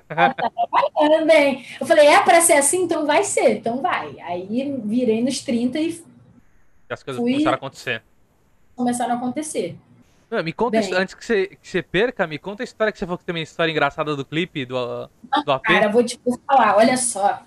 tá 0.09 0.35
trabalhando 0.35 1.27
bem. 1.27 1.67
Eu 1.79 1.87
falei, 1.87 2.07
é 2.07 2.21
para 2.23 2.41
ser 2.41 2.55
assim, 2.55 2.85
então 2.85 3.05
vai 3.05 3.23
ser, 3.23 3.59
então 3.59 3.83
vai. 3.83 4.19
Aí 4.21 4.81
virei 4.83 5.23
nos 5.23 5.41
30 5.41 5.79
e. 5.79 5.91
e 5.91 6.03
as 6.89 7.03
coisas 7.03 7.21
fui... 7.21 7.33
começaram 7.33 7.55
a 7.55 7.57
acontecer. 7.57 8.03
Começaram 8.75 9.15
a 9.15 9.17
acontecer. 9.19 9.77
me 10.43 10.53
conta, 10.55 10.81
bem, 10.81 10.95
antes 10.95 11.15
que 11.15 11.23
você, 11.23 11.47
que 11.61 11.69
você 11.69 11.83
perca, 11.83 12.27
me 12.27 12.39
conta 12.39 12.63
a 12.63 12.65
história 12.65 12.91
que 12.91 12.99
você 12.99 13.05
falou 13.05 13.19
que 13.19 13.25
tem 13.25 13.35
uma 13.35 13.43
história 13.43 13.71
engraçada 13.71 14.17
do 14.17 14.25
clipe, 14.25 14.65
do, 14.65 15.11
do 15.45 15.53
AP. 15.53 15.65
Cara, 15.65 15.91
vou 15.91 16.03
te 16.03 16.19
falar, 16.47 16.79
olha 16.79 16.97
só. 16.97 17.43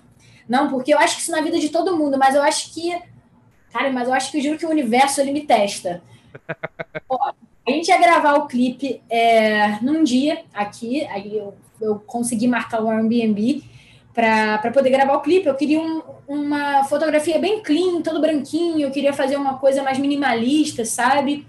Não, 0.48 0.70
porque 0.70 0.94
eu 0.94 0.98
acho 1.00 1.16
que 1.16 1.22
isso 1.22 1.32
na 1.32 1.40
vida 1.40 1.58
de 1.58 1.68
todo 1.68 1.96
mundo, 1.96 2.16
mas 2.16 2.36
eu 2.36 2.42
acho 2.42 2.72
que. 2.72 2.96
Cara, 3.72 3.92
mas 3.92 4.06
eu 4.06 4.14
acho 4.14 4.30
que 4.30 4.38
eu 4.38 4.42
juro 4.42 4.58
que 4.58 4.64
o 4.64 4.70
universo 4.70 5.20
ele 5.20 5.32
me 5.32 5.44
testa. 5.44 6.00
Ó, 7.10 7.32
a 7.68 7.70
gente 7.70 7.88
ia 7.88 7.98
gravar 7.98 8.34
o 8.34 8.46
clipe 8.46 9.00
é, 9.10 9.78
num 9.82 10.02
dia 10.02 10.42
aqui, 10.54 11.04
aí 11.06 11.36
eu, 11.36 11.54
eu 11.80 11.98
consegui 12.00 12.48
marcar 12.48 12.82
o 12.82 12.88
Airbnb 12.88 13.62
para 14.14 14.72
poder 14.72 14.90
gravar 14.90 15.14
o 15.14 15.20
clipe. 15.20 15.46
Eu 15.46 15.54
queria 15.54 15.80
um, 15.80 16.02
uma 16.26 16.82
fotografia 16.84 17.38
bem 17.38 17.62
clean, 17.62 18.02
todo 18.02 18.20
branquinho, 18.20 18.80
eu 18.80 18.90
queria 18.90 19.12
fazer 19.12 19.36
uma 19.36 19.58
coisa 19.58 19.82
mais 19.82 19.98
minimalista, 19.98 20.84
sabe? 20.84 21.46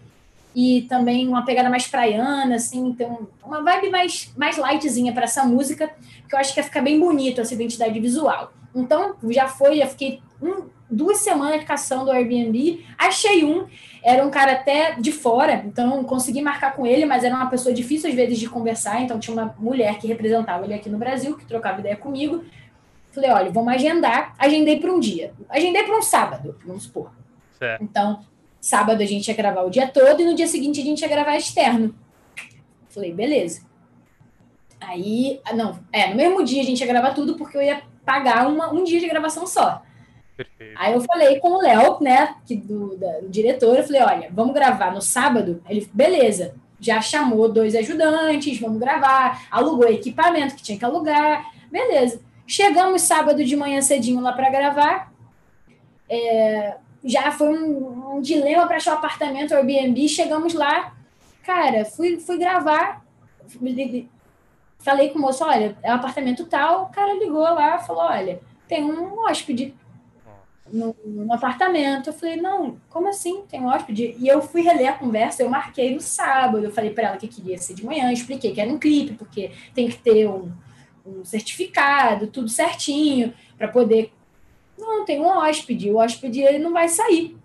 E 0.56 0.82
também 0.90 1.28
uma 1.28 1.46
pegada 1.46 1.70
mais 1.70 1.88
praiana, 1.88 2.56
assim, 2.56 2.88
então 2.88 3.28
uma 3.44 3.64
vibe 3.64 3.90
mais, 3.90 4.32
mais 4.36 4.58
lightzinha 4.58 5.14
para 5.14 5.24
essa 5.24 5.44
música, 5.46 5.90
que 6.28 6.36
eu 6.36 6.40
acho 6.40 6.54
que 6.54 6.60
ia 6.60 6.64
ficar 6.64 6.82
bem 6.82 7.00
bonito 7.00 7.42
essa 7.42 7.54
identidade 7.54 8.00
visual. 8.00 8.52
Então, 8.76 9.16
já 9.30 9.48
foi, 9.48 9.78
já 9.78 9.88
fiquei 9.88 10.20
um, 10.42 10.70
duas 10.90 11.18
semanas 11.18 11.64
caçando 11.64 12.10
o 12.10 12.12
Airbnb, 12.12 12.86
achei 12.98 13.44
um, 13.46 13.68
era 14.04 14.26
um 14.26 14.30
cara 14.30 14.54
até 14.54 14.94
de 14.94 15.12
fora, 15.12 15.64
então 15.66 16.04
consegui 16.04 16.42
marcar 16.42 16.76
com 16.76 16.86
ele, 16.86 17.06
mas 17.06 17.24
era 17.24 17.36
uma 17.36 17.50
pessoa 17.50 17.74
difícil 17.74 18.10
às 18.10 18.16
vezes 18.16 18.40
de 18.40 18.50
conversar, 18.50 19.02
então 19.02 19.20
tinha 19.20 19.34
uma 19.34 19.56
mulher 19.60 19.98
que 20.00 20.08
representava 20.08 20.66
ele 20.66 20.74
aqui 20.74 20.90
no 20.90 20.98
Brasil, 20.98 21.38
que 21.38 21.46
trocava 21.46 21.80
ideia 21.80 21.96
comigo. 21.96 22.44
Falei, 23.12 23.32
olha, 23.32 23.52
vamos 23.52 23.74
agendar. 23.74 24.36
Agendei 24.38 24.80
para 24.80 24.92
um 24.92 25.00
dia. 25.00 25.34
Agendei 25.50 25.84
para 25.84 25.98
um 25.98 26.02
sábado, 26.02 26.56
vamos 26.64 26.84
supor. 26.84 27.12
Certo. 27.58 27.84
Então, 27.84 28.24
sábado 28.62 29.02
a 29.02 29.06
gente 29.06 29.28
ia 29.28 29.34
gravar 29.34 29.64
o 29.64 29.70
dia 29.70 29.88
todo 29.88 30.22
e 30.22 30.26
no 30.26 30.36
dia 30.36 30.48
seguinte 30.48 30.80
a 30.80 30.84
gente 30.84 31.02
ia 31.02 31.08
gravar 31.08 31.36
externo. 31.36 31.94
Falei, 32.90 33.12
beleza. 33.12 33.62
Aí, 34.80 35.42
ah, 35.44 35.54
não, 35.54 35.80
é, 35.92 36.08
no 36.10 36.16
mesmo 36.16 36.44
dia 36.44 36.62
a 36.62 36.66
gente 36.66 36.80
ia 36.80 36.88
gravar 36.88 37.14
tudo 37.14 37.36
porque 37.36 37.58
eu 37.58 37.62
ia 37.62 37.82
pagar 38.06 38.48
uma, 38.48 38.72
um 38.72 38.84
dia 38.84 39.00
de 39.00 39.08
gravação 39.08 39.46
só. 39.46 39.84
Perfeito. 40.40 40.74
Aí 40.78 40.94
eu 40.94 41.02
falei 41.02 41.38
com 41.42 41.50
o 41.50 41.62
Léo, 41.62 41.98
né, 42.00 42.36
que 42.46 42.56
do, 42.56 42.96
da, 42.96 43.20
do 43.20 43.28
diretor, 43.28 43.76
eu 43.76 43.84
falei, 43.84 44.02
olha, 44.02 44.30
vamos 44.32 44.54
gravar 44.54 44.94
no 44.94 45.02
sábado? 45.02 45.62
Ele, 45.68 45.90
beleza. 45.94 46.56
Já 46.80 47.02
chamou 47.02 47.52
dois 47.52 47.76
ajudantes, 47.76 48.58
vamos 48.58 48.80
gravar, 48.80 49.46
alugou 49.52 49.90
equipamento 49.90 50.56
que 50.56 50.64
tinha 50.64 50.80
que 50.80 50.86
alugar, 50.86 51.52
beleza. 51.70 52.22
Chegamos 52.48 53.02
sábado 53.02 53.44
de 53.44 53.54
manhã 53.58 53.82
cedinho 53.82 54.22
lá 54.22 54.32
para 54.32 54.50
gravar. 54.50 55.12
É, 56.10 56.78
já 57.04 57.32
foi 57.32 57.50
um, 57.50 58.16
um 58.16 58.22
dilema 58.22 58.66
para 58.66 58.78
achar 58.78 58.94
o 58.94 58.98
apartamento, 58.98 59.54
Airbnb. 59.54 60.08
Chegamos 60.08 60.54
lá, 60.54 60.94
cara, 61.44 61.84
fui, 61.84 62.18
fui 62.18 62.38
gravar. 62.38 63.04
Falei 64.80 65.10
com 65.10 65.20
o 65.20 65.22
moço: 65.22 65.44
olha, 65.44 65.78
é 65.84 65.92
um 65.92 65.96
apartamento 65.96 66.46
tal. 66.46 66.84
O 66.84 66.90
cara 66.90 67.14
ligou 67.14 67.42
lá 67.42 67.78
falou: 67.80 68.04
olha, 68.04 68.40
tem 68.70 68.86
um 68.86 69.20
hóspede 69.20 69.76
no, 70.72 70.96
no, 71.06 71.34
apartamento. 71.34 72.08
Eu 72.08 72.14
falei, 72.14 72.36
não, 72.38 72.78
como 72.90 73.10
assim? 73.10 73.44
Tem 73.50 73.60
um 73.60 73.68
hóspede? 73.68 74.16
E 74.20 74.28
eu 74.28 74.42
fui 74.42 74.62
reler 74.62 74.90
a 74.90 74.94
conversa, 74.94 75.44
eu 75.44 75.50
marquei 75.50 75.94
no 75.94 76.02
sábado, 76.02 76.64
eu 76.64 76.72
falei 76.72 76.92
para 76.92 77.10
ela 77.10 77.18
que 77.18 77.28
queria 77.28 77.58
ser 77.58 77.74
de 77.74 77.86
manhã, 77.86 78.12
expliquei 78.12 78.54
que 78.54 78.62
era 78.62 78.72
um 78.72 78.80
clipe, 78.80 79.14
porque 79.14 79.52
tem 79.74 79.90
que 79.90 79.98
ter 79.98 80.28
um, 80.28 80.52
um 81.06 81.26
certificado, 81.26 82.28
tudo 82.28 82.50
certinho, 82.50 83.34
para 83.58 83.68
poder. 83.68 84.12
Não, 84.78 85.06
tem 85.06 85.20
um 85.20 85.28
hóspede, 85.28 85.92
o 85.92 85.98
hóspede 85.98 86.42
ele 86.42 86.60
não 86.60 86.72
vai 86.72 86.88
sair. 86.88 87.38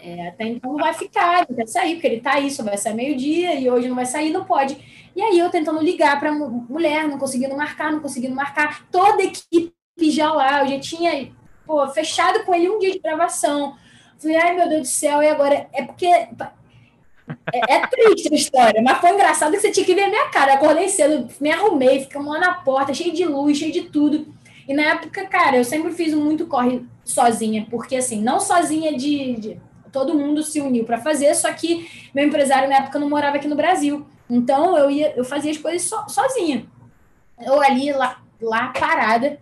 É, 0.00 0.28
até 0.28 0.46
então 0.46 0.72
não 0.72 0.78
vai 0.78 0.92
ficar, 0.92 1.46
não 1.48 1.56
vai 1.56 1.66
sair, 1.66 1.94
porque 1.94 2.06
ele 2.06 2.20
tá 2.20 2.34
aí, 2.34 2.50
só 2.50 2.62
vai 2.62 2.76
sair 2.76 2.94
meio-dia 2.94 3.54
e 3.58 3.70
hoje 3.70 3.88
não 3.88 3.96
vai 3.96 4.04
sair, 4.04 4.30
não 4.30 4.44
pode. 4.44 4.76
E 5.16 5.22
aí 5.22 5.38
eu 5.38 5.50
tentando 5.50 5.82
ligar 5.82 6.20
para 6.20 6.30
mulher, 6.32 7.08
não 7.08 7.18
conseguindo 7.18 7.56
marcar, 7.56 7.90
não 7.90 8.00
conseguindo 8.00 8.34
marcar, 8.34 8.86
toda 8.90 9.22
a 9.22 9.26
equipe 9.26 9.72
já 10.02 10.32
lá, 10.32 10.62
eu 10.62 10.68
já 10.68 10.80
tinha 10.80 11.32
pô, 11.68 11.86
fechado 11.88 12.44
com 12.44 12.54
ele 12.54 12.70
um 12.70 12.78
dia 12.78 12.90
de 12.90 12.98
gravação. 12.98 13.76
Falei, 14.18 14.36
ai 14.38 14.56
meu 14.56 14.68
Deus 14.68 14.80
do 14.80 14.88
céu, 14.88 15.22
e 15.22 15.28
agora? 15.28 15.68
É 15.72 15.84
porque. 15.84 16.06
É, 16.06 17.74
é, 17.74 17.86
triste 17.86 18.32
a 18.32 18.36
história, 18.36 18.82
mas 18.82 18.98
foi 18.98 19.10
engraçado 19.10 19.52
que 19.52 19.60
você 19.60 19.70
tinha 19.70 19.84
que 19.84 19.94
ver 19.94 20.04
a 20.04 20.08
minha 20.08 20.30
cara. 20.30 20.54
Acordei 20.54 20.88
cedo, 20.88 21.28
me 21.38 21.52
arrumei, 21.52 22.00
ficamos 22.00 22.32
lá 22.32 22.40
na 22.40 22.54
porta, 22.54 22.94
cheio 22.94 23.12
de 23.12 23.26
luz, 23.26 23.58
cheio 23.58 23.70
de 23.70 23.82
tudo. 23.82 24.34
E 24.66 24.72
na 24.72 24.82
época, 24.82 25.26
cara, 25.26 25.58
eu 25.58 25.64
sempre 25.64 25.92
fiz 25.92 26.14
muito 26.14 26.46
corre 26.46 26.86
sozinha, 27.04 27.66
porque 27.70 27.96
assim, 27.96 28.22
não 28.22 28.40
sozinha 28.40 28.96
de. 28.96 29.34
de 29.34 29.60
todo 29.92 30.14
mundo 30.14 30.42
se 30.42 30.60
uniu 30.60 30.84
para 30.84 30.98
fazer, 30.98 31.34
só 31.34 31.52
que 31.52 32.10
meu 32.14 32.26
empresário 32.26 32.68
na 32.68 32.76
época 32.76 32.98
não 32.98 33.08
morava 33.08 33.36
aqui 33.36 33.48
no 33.48 33.56
Brasil. 33.56 34.06
Então 34.28 34.76
eu 34.76 34.90
ia, 34.90 35.14
eu 35.16 35.24
fazia 35.24 35.50
as 35.50 35.58
coisas 35.58 35.82
so, 35.82 35.96
sozinha. 36.08 36.66
Eu 37.40 37.60
ali 37.60 37.92
lá, 37.92 38.20
lá 38.40 38.68
parada, 38.68 39.38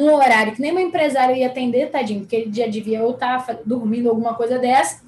num 0.00 0.14
horário 0.14 0.54
que 0.54 0.62
nem 0.62 0.72
meu 0.72 0.86
empresário 0.86 1.36
ia 1.36 1.48
atender, 1.48 1.90
tadinho, 1.90 2.20
porque 2.20 2.34
ele 2.34 2.50
já 2.50 2.66
devia 2.66 3.02
ou 3.02 3.10
estar 3.10 3.44
tá 3.44 3.58
dormindo 3.66 4.08
alguma 4.08 4.34
coisa 4.34 4.58
dessa. 4.58 5.02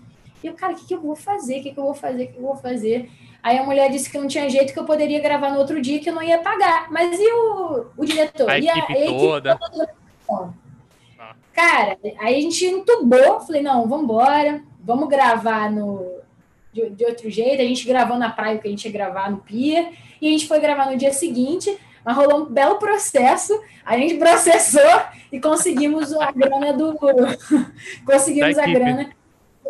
E 0.44 0.46
eu, 0.46 0.52
cara, 0.52 0.74
o 0.74 0.76
que, 0.76 0.84
que 0.84 0.94
eu 0.94 1.00
vou 1.00 1.16
fazer? 1.16 1.60
O 1.60 1.62
que, 1.62 1.72
que 1.72 1.80
eu 1.80 1.84
vou 1.84 1.94
fazer? 1.94 2.24
O 2.24 2.26
que, 2.26 2.32
que 2.34 2.38
eu 2.38 2.42
vou 2.42 2.56
fazer? 2.56 3.10
Aí 3.42 3.56
a 3.56 3.62
mulher 3.62 3.90
disse 3.90 4.10
que 4.10 4.18
não 4.18 4.28
tinha 4.28 4.50
jeito, 4.50 4.74
que 4.74 4.78
eu 4.78 4.84
poderia 4.84 5.18
gravar 5.18 5.50
no 5.50 5.58
outro 5.58 5.80
dia, 5.80 5.98
que 5.98 6.10
eu 6.10 6.14
não 6.14 6.22
ia 6.22 6.38
pagar. 6.38 6.90
Mas 6.90 7.18
e 7.18 7.26
o, 7.32 7.86
o 7.96 8.04
diretor? 8.04 8.50
A 8.50 8.58
e 8.58 8.68
equipe 8.68 8.92
a, 8.92 9.00
equipe 9.00 9.18
toda. 9.18 9.58
toda? 9.58 9.94
Ah. 11.18 11.34
Cara, 11.54 11.98
aí 12.18 12.36
a 12.36 12.40
gente 12.40 12.66
entubou, 12.66 13.40
falei, 13.40 13.62
não, 13.62 13.88
vamos 13.88 14.04
embora, 14.04 14.62
vamos 14.78 15.08
gravar 15.08 15.70
no, 15.70 16.20
de, 16.70 16.90
de, 16.90 17.04
outro 17.06 17.30
jeito. 17.30 17.62
A 17.62 17.64
gente 17.64 17.86
gravou 17.86 18.18
na 18.18 18.28
praia, 18.28 18.58
que 18.58 18.68
a 18.68 18.70
gente 18.70 18.84
ia 18.84 18.92
gravar 18.92 19.30
no 19.30 19.38
Pia, 19.38 19.90
e 20.20 20.28
a 20.28 20.30
gente 20.30 20.46
foi 20.46 20.60
gravar 20.60 20.90
no 20.90 20.98
dia 20.98 21.12
seguinte. 21.12 21.74
Mas 22.04 22.16
rolou 22.16 22.42
um 22.42 22.46
belo 22.46 22.76
processo, 22.76 23.60
a 23.84 23.96
gente 23.96 24.14
processou 24.14 25.02
e 25.30 25.40
conseguimos 25.40 26.12
a 26.12 26.30
grana 26.32 26.72
do. 26.72 26.98
conseguimos 28.04 28.58
a 28.58 28.66
grana 28.66 29.10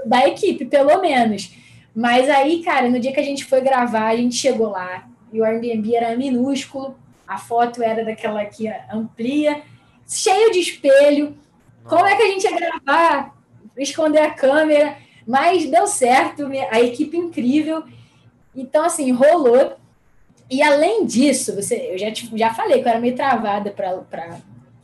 da 0.06 0.26
equipe, 0.26 0.64
pelo 0.64 1.00
menos. 1.00 1.54
Mas 1.94 2.28
aí, 2.28 2.62
cara, 2.62 2.88
no 2.88 2.98
dia 2.98 3.12
que 3.12 3.20
a 3.20 3.24
gente 3.24 3.44
foi 3.44 3.60
gravar, 3.60 4.06
a 4.06 4.16
gente 4.16 4.34
chegou 4.34 4.70
lá, 4.70 5.06
e 5.32 5.40
o 5.40 5.44
Airbnb 5.44 5.94
era 5.94 6.16
minúsculo, 6.16 6.96
a 7.26 7.38
foto 7.38 7.82
era 7.82 8.04
daquela 8.04 8.40
aqui 8.40 8.68
amplia, 8.92 9.62
cheio 10.08 10.50
de 10.50 10.58
espelho. 10.58 11.36
Como 11.84 12.06
é 12.06 12.16
que 12.16 12.22
a 12.22 12.26
gente 12.26 12.44
ia 12.44 12.56
gravar? 12.56 13.36
Esconder 13.76 14.20
a 14.20 14.30
câmera, 14.30 14.96
mas 15.26 15.66
deu 15.66 15.86
certo, 15.86 16.48
a 16.70 16.80
equipe 16.80 17.16
incrível. 17.16 17.84
Então, 18.54 18.84
assim, 18.84 19.10
rolou. 19.12 19.76
E 20.52 20.62
além 20.62 21.06
disso, 21.06 21.56
você, 21.56 21.76
eu 21.76 21.96
já, 21.96 22.08
já 22.12 22.52
falei 22.52 22.82
que 22.82 22.86
eu 22.86 22.90
era 22.90 23.00
meio 23.00 23.16
travada 23.16 23.70
para 23.70 24.38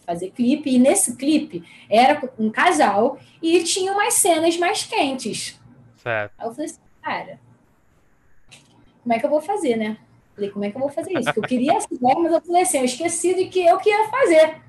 fazer 0.06 0.30
clipe, 0.30 0.70
e 0.70 0.78
nesse 0.78 1.14
clipe 1.14 1.62
era 1.90 2.22
um 2.38 2.48
casal 2.48 3.18
e 3.42 3.62
tinha 3.62 3.92
umas 3.92 4.14
cenas 4.14 4.56
mais 4.56 4.84
quentes. 4.84 5.60
Certo. 6.02 6.32
Aí 6.38 6.48
eu 6.48 6.52
falei 6.52 6.70
assim, 6.70 6.80
cara, 7.02 7.38
como 9.02 9.12
é 9.12 9.18
que 9.18 9.26
eu 9.26 9.30
vou 9.30 9.42
fazer, 9.42 9.76
né? 9.76 9.98
Falei, 10.34 10.48
como 10.48 10.64
é 10.64 10.70
que 10.70 10.76
eu 10.78 10.80
vou 10.80 10.88
fazer 10.88 11.12
isso? 11.12 11.24
Porque 11.24 11.40
eu 11.40 11.44
queria 11.44 11.76
ideia, 11.92 12.18
mas 12.18 12.32
eu 12.32 12.40
falei 12.40 12.62
assim, 12.62 12.78
eu 12.78 12.84
esqueci 12.86 13.34
de 13.34 13.44
que 13.48 13.60
eu 13.60 13.76
que 13.76 13.90
ia 13.90 14.08
fazer. 14.08 14.62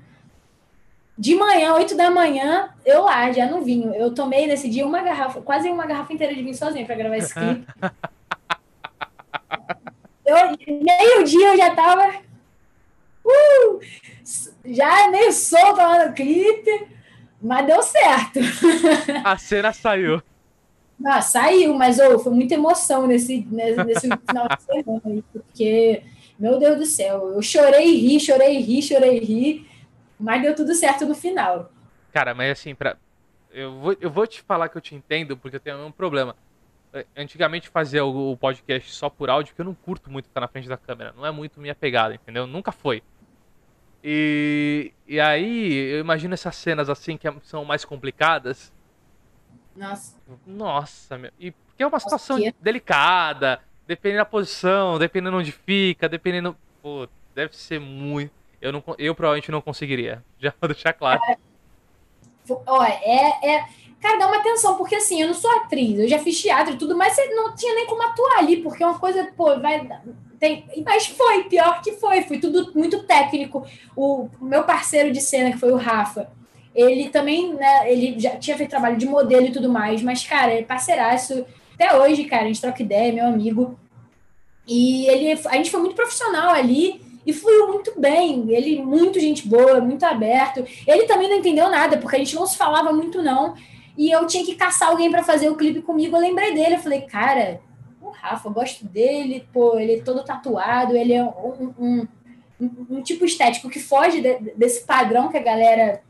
De 1.16 1.34
manhã, 1.34 1.72
8 1.76 1.96
da 1.96 2.10
manhã, 2.10 2.74
eu 2.84 3.04
lá, 3.04 3.32
já 3.32 3.46
no 3.46 3.62
vinho. 3.62 3.94
Eu 3.94 4.12
tomei 4.12 4.46
nesse 4.46 4.68
dia 4.68 4.86
uma 4.86 5.00
garrafa, 5.00 5.40
quase 5.40 5.70
uma 5.70 5.86
garrafa 5.86 6.12
inteira 6.12 6.34
de 6.34 6.42
vinho 6.42 6.54
sozinha 6.54 6.84
para 6.84 6.94
gravar 6.94 7.16
esse 7.16 7.32
clipe. 7.34 7.66
Eu, 10.36 10.56
meio 10.66 11.24
dia 11.24 11.48
eu 11.48 11.56
já 11.56 11.74
tava 11.74 12.20
uh, 13.24 13.80
já 14.64 15.08
meio 15.10 15.32
solta 15.32 15.86
lá 15.86 16.06
no 16.06 16.14
clipe, 16.14 16.88
mas 17.40 17.66
deu 17.66 17.82
certo. 17.82 18.40
A 19.24 19.36
cena 19.38 19.72
saiu. 19.72 20.22
Ah, 21.04 21.22
saiu, 21.22 21.74
mas 21.74 21.98
oh, 21.98 22.18
foi 22.18 22.32
muita 22.32 22.54
emoção 22.54 23.06
nesse, 23.06 23.46
nesse, 23.50 23.84
nesse 23.84 24.08
final 24.08 24.48
de 24.48 24.62
semana 24.62 25.00
aí, 25.06 25.24
porque, 25.32 26.02
meu 26.38 26.58
Deus 26.58 26.76
do 26.76 26.84
céu, 26.84 27.32
eu 27.34 27.40
chorei 27.40 27.94
e 27.94 27.96
ri, 27.96 28.20
chorei 28.20 28.58
e 28.58 28.60
ri, 28.60 28.82
chorei 28.82 29.18
e 29.18 29.24
ri, 29.24 29.66
mas 30.18 30.42
deu 30.42 30.54
tudo 30.54 30.74
certo 30.74 31.06
no 31.06 31.14
final. 31.14 31.72
Cara, 32.12 32.34
mas 32.34 32.50
assim, 32.50 32.74
pra... 32.74 32.98
eu, 33.50 33.78
vou, 33.78 33.96
eu 33.98 34.10
vou 34.10 34.26
te 34.26 34.42
falar 34.42 34.68
que 34.68 34.76
eu 34.76 34.82
te 34.82 34.94
entendo, 34.94 35.38
porque 35.38 35.56
eu 35.56 35.60
tenho 35.60 35.86
um 35.86 35.92
problema. 35.92 36.36
É, 36.92 37.06
antigamente 37.16 37.68
fazia 37.68 38.04
o, 38.04 38.36
podcast 38.36 38.90
só 38.92 39.08
por 39.08 39.30
áudio, 39.30 39.52
porque 39.52 39.62
eu 39.62 39.66
não 39.66 39.74
curto 39.74 40.10
muito 40.10 40.26
estar 40.26 40.40
na 40.40 40.48
frente 40.48 40.68
da 40.68 40.76
câmera. 40.76 41.12
Não 41.16 41.24
é 41.24 41.30
muito 41.30 41.60
minha 41.60 41.74
pegada, 41.74 42.14
entendeu? 42.14 42.46
Nunca 42.46 42.72
foi. 42.72 43.02
E, 44.02 44.92
e 45.06 45.20
aí, 45.20 45.72
eu 45.92 46.00
imagino 46.00 46.34
essas 46.34 46.56
cenas 46.56 46.88
assim 46.88 47.16
que 47.16 47.28
são 47.42 47.64
mais 47.64 47.84
complicadas 47.84 48.72
nossa. 49.76 50.16
Nossa, 50.46 51.18
meu. 51.18 51.30
E 51.38 51.50
porque 51.50 51.82
é 51.82 51.86
uma 51.86 51.98
situação 51.98 52.38
Nossa, 52.38 52.54
delicada, 52.60 53.60
dependendo 53.86 54.18
da 54.18 54.26
posição, 54.26 54.98
dependendo 54.98 55.36
onde 55.36 55.52
fica, 55.52 56.08
dependendo. 56.08 56.56
Pô, 56.82 57.08
deve 57.34 57.56
ser 57.56 57.80
muito. 57.80 58.32
Eu, 58.60 58.72
não, 58.72 58.84
eu 58.98 59.14
provavelmente 59.14 59.50
não 59.50 59.62
conseguiria. 59.62 60.22
Já 60.38 60.52
vou 60.60 60.68
deixar 60.68 60.92
claro. 60.92 61.20
É, 61.28 61.36
olha, 62.66 63.00
é, 63.02 63.54
é. 63.54 63.68
Cara, 64.00 64.18
dá 64.18 64.26
uma 64.26 64.38
atenção, 64.38 64.76
porque 64.76 64.94
assim, 64.94 65.20
eu 65.20 65.28
não 65.28 65.34
sou 65.34 65.50
atriz, 65.50 65.98
eu 65.98 66.08
já 66.08 66.18
fiz 66.18 66.40
teatro 66.40 66.72
e 66.72 66.78
tudo, 66.78 66.96
mas 66.96 67.12
você 67.12 67.26
não 67.34 67.54
tinha 67.54 67.74
nem 67.74 67.86
como 67.86 68.02
atuar 68.02 68.38
ali, 68.38 68.56
porque 68.56 68.82
é 68.82 68.86
uma 68.86 68.98
coisa, 68.98 69.30
pô, 69.36 69.58
vai. 69.60 69.86
Tem, 70.38 70.64
mas 70.86 71.06
foi, 71.06 71.44
pior 71.44 71.82
que 71.82 71.92
foi, 71.92 72.22
foi 72.22 72.38
tudo 72.38 72.72
muito 72.74 73.02
técnico. 73.02 73.66
O, 73.94 74.28
meu 74.40 74.64
parceiro 74.64 75.12
de 75.12 75.20
cena, 75.20 75.50
que 75.52 75.58
foi 75.58 75.70
o 75.70 75.76
Rafa, 75.76 76.30
ele 76.74 77.10
também, 77.10 77.52
né, 77.52 77.92
ele 77.92 78.18
já 78.18 78.36
tinha 78.36 78.56
feito 78.56 78.70
trabalho 78.70 78.96
de 78.96 79.04
modelo 79.04 79.46
e 79.46 79.52
tudo 79.52 79.68
mais, 79.68 80.00
mas, 80.02 80.24
cara, 80.26 80.52
é 80.52 80.62
parceiraço. 80.62 81.44
Até 81.74 81.94
hoje, 81.94 82.24
cara, 82.24 82.44
a 82.44 82.46
gente 82.46 82.60
troca 82.60 82.82
ideia, 82.82 83.12
meu 83.12 83.26
amigo. 83.26 83.78
E 84.66 85.06
ele, 85.08 85.32
a 85.32 85.56
gente 85.56 85.70
foi 85.70 85.80
muito 85.80 85.96
profissional 85.96 86.50
ali 86.50 87.02
e 87.26 87.34
fluiu 87.34 87.68
muito 87.68 87.92
bem. 88.00 88.46
Ele, 88.48 88.80
muito 88.80 89.20
gente 89.20 89.46
boa, 89.46 89.80
muito 89.80 90.04
aberto. 90.04 90.64
Ele 90.86 91.04
também 91.04 91.28
não 91.28 91.36
entendeu 91.36 91.68
nada, 91.70 91.98
porque 91.98 92.16
a 92.16 92.18
gente 92.18 92.34
não 92.34 92.46
se 92.46 92.56
falava 92.56 92.92
muito, 92.92 93.22
não. 93.22 93.54
E 93.96 94.10
eu 94.10 94.26
tinha 94.26 94.44
que 94.44 94.54
caçar 94.54 94.88
alguém 94.88 95.10
para 95.10 95.22
fazer 95.22 95.48
o 95.48 95.56
clipe 95.56 95.82
comigo. 95.82 96.16
Eu 96.16 96.20
lembrei 96.20 96.54
dele. 96.54 96.76
Eu 96.76 96.80
falei, 96.80 97.02
cara, 97.02 97.60
o 98.00 98.10
Rafa, 98.10 98.48
eu 98.48 98.52
gosto 98.52 98.84
dele, 98.86 99.46
pô, 99.52 99.78
ele 99.78 99.96
é 99.96 100.02
todo 100.02 100.24
tatuado, 100.24 100.96
ele 100.96 101.12
é 101.12 101.22
um, 101.22 101.72
um, 101.78 102.08
um, 102.60 102.86
um 102.90 103.02
tipo 103.02 103.24
estético 103.24 103.68
que 103.68 103.78
foge 103.78 104.20
de, 104.20 104.54
desse 104.54 104.84
padrão 104.84 105.28
que 105.28 105.36
a 105.36 105.42
galera 105.42 106.02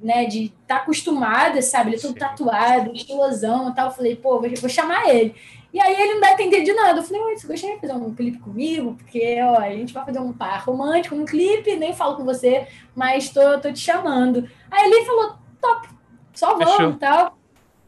né, 0.00 0.26
de 0.26 0.52
tá 0.66 0.76
acostumada, 0.76 1.62
sabe? 1.62 1.90
Ele 1.90 1.96
é 1.96 2.00
todo 2.00 2.14
tatuado, 2.14 2.92
estilosão 2.92 3.70
e 3.70 3.74
tal. 3.74 3.88
Eu 3.88 3.94
falei, 3.94 4.16
pô, 4.16 4.40
vou, 4.40 4.50
vou 4.54 4.68
chamar 4.68 5.08
ele. 5.08 5.34
E 5.72 5.80
aí 5.80 5.94
ele 5.94 6.14
não 6.14 6.20
dá 6.20 6.32
entender 6.32 6.62
de 6.62 6.72
nada. 6.72 7.00
Eu 7.00 7.02
falei, 7.02 7.22
Oi, 7.22 7.36
você 7.36 7.46
gostaria 7.46 7.74
de 7.74 7.80
fazer 7.80 7.92
um 7.92 8.14
clipe 8.14 8.38
comigo? 8.38 8.94
Porque, 8.94 9.38
ó, 9.42 9.58
a 9.58 9.70
gente 9.70 9.92
vai 9.92 10.04
fazer 10.04 10.20
um 10.20 10.32
par 10.32 10.64
romântico, 10.64 11.14
um 11.14 11.24
clipe, 11.24 11.76
nem 11.76 11.94
falo 11.94 12.16
com 12.16 12.24
você, 12.24 12.66
mas 12.94 13.28
tô, 13.28 13.58
tô 13.60 13.72
te 13.72 13.80
chamando. 13.80 14.48
Aí 14.70 14.90
ele 14.90 15.04
falou, 15.04 15.36
top, 15.60 15.88
só 16.36 16.56
vamos 16.56 16.96
e 16.96 16.98
tal. 16.98 17.36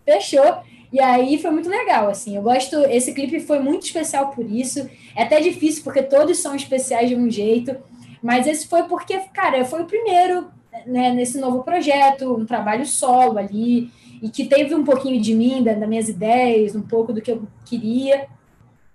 Fechou. 0.04 0.62
E 0.92 1.00
aí 1.00 1.40
foi 1.40 1.50
muito 1.50 1.68
legal, 1.68 2.08
assim. 2.08 2.36
Eu 2.36 2.42
gosto. 2.42 2.76
Esse 2.86 3.12
clipe 3.12 3.40
foi 3.40 3.58
muito 3.58 3.84
especial 3.84 4.30
por 4.30 4.44
isso. 4.44 4.88
É 5.14 5.22
até 5.22 5.40
difícil, 5.40 5.84
porque 5.84 6.02
todos 6.02 6.38
são 6.38 6.54
especiais 6.54 7.08
de 7.08 7.14
um 7.14 7.30
jeito. 7.30 7.76
Mas 8.22 8.46
esse 8.46 8.66
foi 8.66 8.84
porque, 8.84 9.18
cara, 9.32 9.64
foi 9.64 9.82
o 9.82 9.86
primeiro 9.86 10.50
né, 10.86 11.12
nesse 11.12 11.38
novo 11.38 11.62
projeto, 11.62 12.34
um 12.34 12.46
trabalho 12.46 12.86
solo 12.86 13.38
ali, 13.38 13.90
e 14.22 14.28
que 14.28 14.46
teve 14.46 14.74
um 14.74 14.84
pouquinho 14.84 15.20
de 15.20 15.34
mim, 15.34 15.62
das 15.62 15.78
minhas 15.88 16.08
ideias, 16.08 16.74
um 16.74 16.82
pouco 16.82 17.12
do 17.12 17.20
que 17.20 17.30
eu 17.30 17.42
queria. 17.64 18.26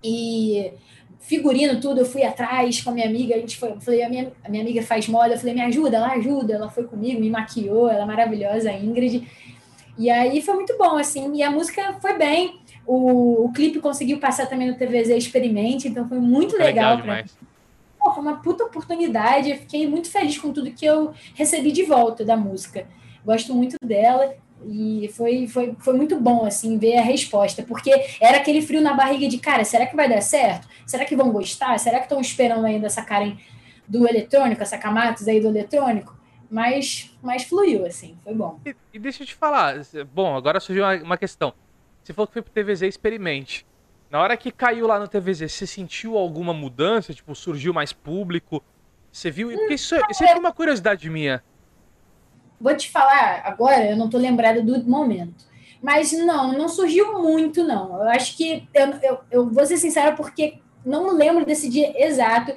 E 0.04 0.74
figurino, 1.24 1.80
tudo, 1.80 2.02
eu 2.02 2.06
fui 2.06 2.24
atrás 2.24 2.82
com 2.82 2.90
a 2.90 2.94
minha 2.94 3.08
amiga, 3.08 3.34
a 3.36 3.40
gente 3.40 3.58
foi, 3.58 3.74
falei, 3.80 4.04
a 4.04 4.10
minha, 4.10 4.32
a 4.44 4.50
minha 4.50 4.62
amiga 4.62 4.82
faz 4.84 5.08
moda, 5.08 5.34
eu 5.34 5.40
falei, 5.40 5.54
me 5.54 5.62
ajuda, 5.62 5.98
ela 5.98 6.12
ajuda, 6.12 6.54
ela 6.54 6.70
foi 6.70 6.84
comigo, 6.84 7.20
me 7.20 7.30
maquiou, 7.30 7.90
ela 7.90 8.04
é 8.04 8.06
maravilhosa, 8.06 8.70
a 8.70 8.78
Ingrid. 8.78 9.28
E 9.98 10.10
aí 10.10 10.42
foi 10.42 10.56
muito 10.56 10.78
bom, 10.78 10.98
assim, 10.98 11.34
e 11.36 11.42
a 11.42 11.50
música 11.50 11.98
foi 12.02 12.18
bem. 12.18 12.60
O, 12.86 13.46
o 13.46 13.54
clipe 13.54 13.80
conseguiu 13.80 14.20
passar 14.20 14.48
também 14.48 14.70
no 14.70 14.78
TVZ 14.78 15.10
Experimente, 15.12 15.88
então 15.88 16.08
foi 16.08 16.20
muito 16.20 16.58
legal. 16.58 16.98
legal 16.98 17.02
pra 17.02 17.24
pô, 18.04 18.12
foi 18.12 18.22
uma 18.22 18.42
puta 18.42 18.66
oportunidade. 18.66 19.50
Eu 19.50 19.58
fiquei 19.58 19.88
muito 19.88 20.12
feliz 20.12 20.38
com 20.38 20.52
tudo 20.52 20.72
que 20.72 20.86
eu 20.86 21.14
recebi 21.34 21.72
de 21.72 21.84
volta 21.84 22.26
da 22.26 22.36
música. 22.36 22.86
Gosto 23.26 23.54
muito 23.54 23.78
dela 23.84 24.36
e 24.68 25.10
foi, 25.14 25.48
foi, 25.48 25.76
foi 25.80 25.96
muito 25.96 26.20
bom, 26.20 26.46
assim, 26.46 26.78
ver 26.78 26.98
a 26.98 27.02
resposta, 27.02 27.64
porque 27.64 27.92
era 28.20 28.38
aquele 28.38 28.62
frio 28.62 28.82
na 28.82 28.94
barriga 28.94 29.28
de, 29.28 29.38
cara, 29.38 29.64
será 29.64 29.86
que 29.86 29.96
vai 29.96 30.10
dar 30.10 30.22
certo? 30.22 30.68
Será 30.86 31.06
que 31.06 31.16
vão 31.16 31.32
gostar? 31.32 31.78
Será 31.80 31.98
que 31.98 32.06
estão 32.06 32.22
esperando 32.22 32.66
ainda 32.66 32.90
sacarem 32.90 33.40
do 33.88 34.08
eletrônico, 34.08 34.62
essa 34.62 34.78
camatos 34.78 35.28
aí 35.28 35.40
do 35.40 35.48
eletrônico? 35.48 36.18
Mas, 36.50 37.16
mas 37.22 37.44
fluiu, 37.44 37.86
assim, 37.86 38.18
foi 38.24 38.34
bom. 38.34 38.60
E, 38.66 38.76
e 38.94 39.00
deixa 39.00 39.24
eu 39.24 39.28
te 39.28 39.36
falar, 39.36 39.76
bom, 40.14 40.36
agora 40.36 40.60
surgiu 40.60 40.84
uma, 40.84 40.96
uma 41.04 41.18
questão. 41.18 41.54
Você 42.04 42.14
falou 42.14 42.28
que 42.28 42.34
foi 42.34 42.42
pro 42.42 42.52
TVZ 42.52 42.84
Experimente. 42.84 43.66
Na 44.10 44.20
hora 44.20 44.38
que 44.38 44.52
caiu 44.52 44.86
lá 44.86 45.00
no 45.00 45.08
TVZ, 45.08 45.52
você 45.52 45.66
sentiu 45.66 46.18
alguma 46.18 46.54
mudança? 46.54 47.14
Tipo, 47.14 47.34
surgiu 47.34 47.74
mais 47.74 47.92
público? 47.92 48.64
Você 49.12 49.32
viu? 49.32 49.50
Porque 49.50 49.74
isso, 49.74 49.96
isso 50.10 50.24
é 50.24 50.36
uma 50.36 50.54
curiosidade 50.54 51.10
minha. 51.10 51.44
Vou 52.64 52.76
te 52.76 52.90
falar 52.90 53.42
agora, 53.44 53.92
eu 53.92 53.98
não 53.98 54.10
tô 54.10 54.18
lembrada 54.18 54.62
do 54.62 54.84
momento. 54.90 55.46
Mas 55.82 56.14
não, 56.14 56.54
não 56.54 56.70
surgiu 56.70 57.20
muito, 57.22 57.64
não. 57.64 58.02
Eu 58.02 58.10
acho 58.10 58.38
que. 58.38 58.68
Eu, 58.74 58.88
eu, 59.02 59.20
eu 59.30 59.50
vou 59.50 59.66
ser 59.66 59.78
sincera, 59.78 60.14
porque 60.14 60.60
não 60.86 61.12
lembro 61.12 61.46
desse 61.46 61.70
dia 61.70 61.94
exato. 62.06 62.54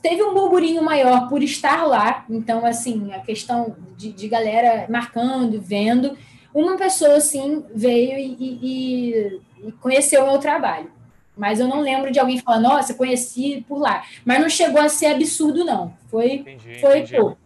Teve 0.00 0.22
um 0.22 0.32
burburinho 0.32 0.82
maior 0.82 1.28
por 1.28 1.42
estar 1.42 1.84
lá. 1.84 2.24
Então, 2.30 2.64
assim, 2.64 3.12
a 3.12 3.18
questão 3.18 3.74
de, 3.96 4.12
de 4.12 4.28
galera 4.28 4.86
marcando, 4.88 5.60
vendo. 5.60 6.16
Uma 6.54 6.76
pessoa, 6.76 7.16
assim, 7.16 7.64
veio 7.74 8.16
e, 8.16 8.36
e 8.38 9.40
e 9.64 9.72
conheceu 9.72 10.22
o 10.22 10.26
meu 10.30 10.38
trabalho. 10.38 10.90
Mas 11.36 11.58
eu 11.58 11.66
não 11.66 11.80
lembro 11.80 12.12
de 12.12 12.20
alguém 12.20 12.38
falar, 12.38 12.60
nossa, 12.60 12.94
conheci 12.94 13.64
por 13.66 13.78
lá. 13.78 14.04
Mas 14.24 14.40
não 14.40 14.48
chegou 14.48 14.80
a 14.80 14.88
ser 14.88 15.06
absurdo, 15.06 15.64
não. 15.64 15.92
Foi, 16.08 16.34
entendi, 16.34 16.78
foi 16.80 16.98
entendi. 16.98 17.16
pouco. 17.16 17.38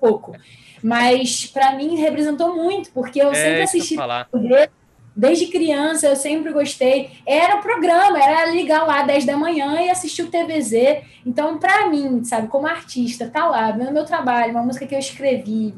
Pouco. 0.00 0.36
Mas 0.82 1.46
para 1.46 1.74
mim 1.76 1.96
representou 1.96 2.54
muito, 2.54 2.90
porque 2.90 3.20
eu 3.20 3.30
é, 3.30 3.34
sempre 3.34 3.62
assisti 3.62 3.96
desde 5.16 5.46
criança, 5.46 6.08
eu 6.08 6.16
sempre 6.16 6.52
gostei. 6.52 7.10
Era 7.24 7.56
o 7.56 7.62
programa, 7.62 8.18
era 8.18 8.50
ligar 8.50 8.86
lá 8.86 9.02
10 9.02 9.24
da 9.24 9.36
manhã 9.36 9.80
e 9.80 9.90
assistir 9.90 10.22
o 10.22 10.30
TVZ. 10.30 11.02
Então, 11.24 11.58
para 11.58 11.88
mim, 11.88 12.24
sabe, 12.24 12.48
como 12.48 12.66
artista, 12.66 13.28
tá 13.28 13.46
lá, 13.46 13.70
vendo 13.70 13.92
meu 13.92 14.04
trabalho, 14.04 14.50
uma 14.50 14.62
música 14.62 14.86
que 14.86 14.94
eu 14.94 14.98
escrevi, 14.98 15.74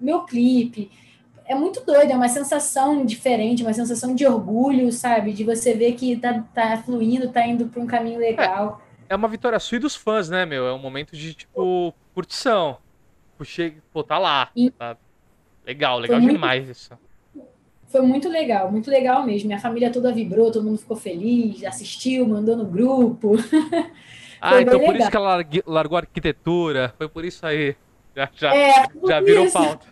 meu 0.00 0.22
clipe, 0.22 0.90
é 1.46 1.54
muito 1.54 1.84
doido, 1.84 2.10
é 2.10 2.16
uma 2.16 2.28
sensação 2.28 3.04
diferente, 3.04 3.62
uma 3.62 3.72
sensação 3.72 4.14
de 4.14 4.26
orgulho, 4.26 4.90
sabe? 4.90 5.32
De 5.32 5.44
você 5.44 5.74
ver 5.74 5.92
que 5.92 6.16
tá, 6.16 6.42
tá 6.54 6.82
fluindo, 6.84 7.28
tá 7.28 7.46
indo 7.46 7.66
para 7.66 7.82
um 7.82 7.86
caminho 7.86 8.18
legal. 8.18 8.82
É, 9.08 9.14
é, 9.14 9.16
uma 9.16 9.28
vitória 9.28 9.58
sua 9.60 9.76
e 9.76 9.78
dos 9.78 9.94
fãs, 9.94 10.28
né, 10.28 10.46
meu? 10.46 10.66
É 10.66 10.72
um 10.72 10.78
momento 10.78 11.14
de, 11.14 11.34
tipo, 11.34 11.94
curtição. 12.14 12.78
Puxei, 13.44 13.76
pô, 13.92 14.02
tá 14.02 14.18
lá. 14.18 14.50
E... 14.56 14.70
Tá... 14.70 14.96
Legal, 15.66 15.98
legal 15.98 16.18
muito... 16.18 16.32
demais 16.32 16.66
isso. 16.66 16.98
Foi 17.88 18.00
muito 18.00 18.28
legal, 18.28 18.72
muito 18.72 18.90
legal 18.90 19.24
mesmo. 19.24 19.48
Minha 19.48 19.60
família 19.60 19.92
toda 19.92 20.12
vibrou, 20.12 20.50
todo 20.50 20.64
mundo 20.64 20.78
ficou 20.78 20.96
feliz, 20.96 21.62
assistiu, 21.62 22.26
mandou 22.26 22.56
no 22.56 22.64
grupo. 22.64 23.36
Ah, 24.46 24.60
então 24.60 24.78
por 24.78 24.88
legal. 24.88 24.96
isso 24.96 25.10
que 25.10 25.16
ela 25.16 25.42
largou 25.64 25.96
a 25.96 26.00
arquitetura. 26.02 26.92
Foi 26.98 27.08
por 27.08 27.24
isso 27.24 27.46
aí. 27.46 27.74
Já, 28.14 28.28
já, 28.34 28.54
é, 28.54 28.84
já 29.08 29.18
virou 29.18 29.46
isso. 29.46 29.54
pauta. 29.54 29.86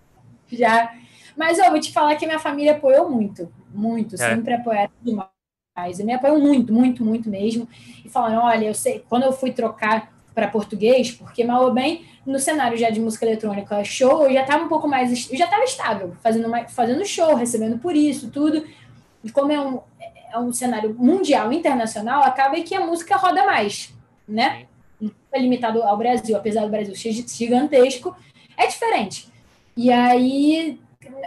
Já. 0.50 0.94
Mas 1.36 1.58
eu 1.58 1.70
vou 1.70 1.78
te 1.78 1.92
falar 1.92 2.16
que 2.16 2.24
minha 2.24 2.38
família 2.38 2.72
apoiou 2.72 3.10
muito. 3.10 3.52
Muito. 3.70 4.14
É. 4.14 4.16
Sempre 4.16 4.54
apoiaram 4.54 4.90
demais. 5.02 5.98
E 5.98 6.04
me 6.04 6.14
apoiam 6.14 6.40
muito, 6.40 6.72
muito, 6.72 7.04
muito 7.04 7.28
mesmo. 7.28 7.68
E 8.02 8.08
falaram: 8.08 8.44
olha, 8.44 8.64
eu 8.64 8.72
sei, 8.72 9.04
quando 9.10 9.24
eu 9.24 9.32
fui 9.32 9.52
trocar 9.52 10.10
para 10.38 10.46
português, 10.46 11.10
porque 11.10 11.42
mal 11.42 11.64
ou 11.64 11.72
bem, 11.72 12.04
no 12.24 12.38
cenário 12.38 12.78
já 12.78 12.90
de 12.90 13.00
música 13.00 13.26
eletrônica, 13.26 13.82
show, 13.82 14.22
eu 14.22 14.32
já 14.32 14.42
estava 14.42 14.62
um 14.62 14.68
pouco 14.68 14.86
mais. 14.86 15.28
Eu 15.28 15.36
já 15.36 15.46
estava 15.46 15.64
estável, 15.64 16.14
fazendo, 16.22 16.48
fazendo 16.68 17.04
show, 17.04 17.34
recebendo 17.34 17.76
por 17.78 17.96
isso, 17.96 18.30
tudo. 18.30 18.64
E 19.24 19.32
como 19.32 19.50
é 19.50 19.60
um, 19.60 19.80
é 20.32 20.38
um 20.38 20.52
cenário 20.52 20.94
mundial, 20.96 21.52
internacional, 21.52 22.22
acaba 22.22 22.54
que 22.60 22.72
a 22.72 22.86
música 22.86 23.16
roda 23.16 23.44
mais, 23.44 23.92
né? 24.28 24.66
Não 25.00 25.10
é 25.32 25.40
limitado 25.40 25.82
ao 25.82 25.96
Brasil, 25.96 26.36
apesar 26.36 26.62
do 26.62 26.70
Brasil 26.70 26.94
ser 26.94 27.10
gigantesco, 27.12 28.14
é 28.56 28.68
diferente. 28.68 29.28
E 29.76 29.90
aí, 29.90 30.78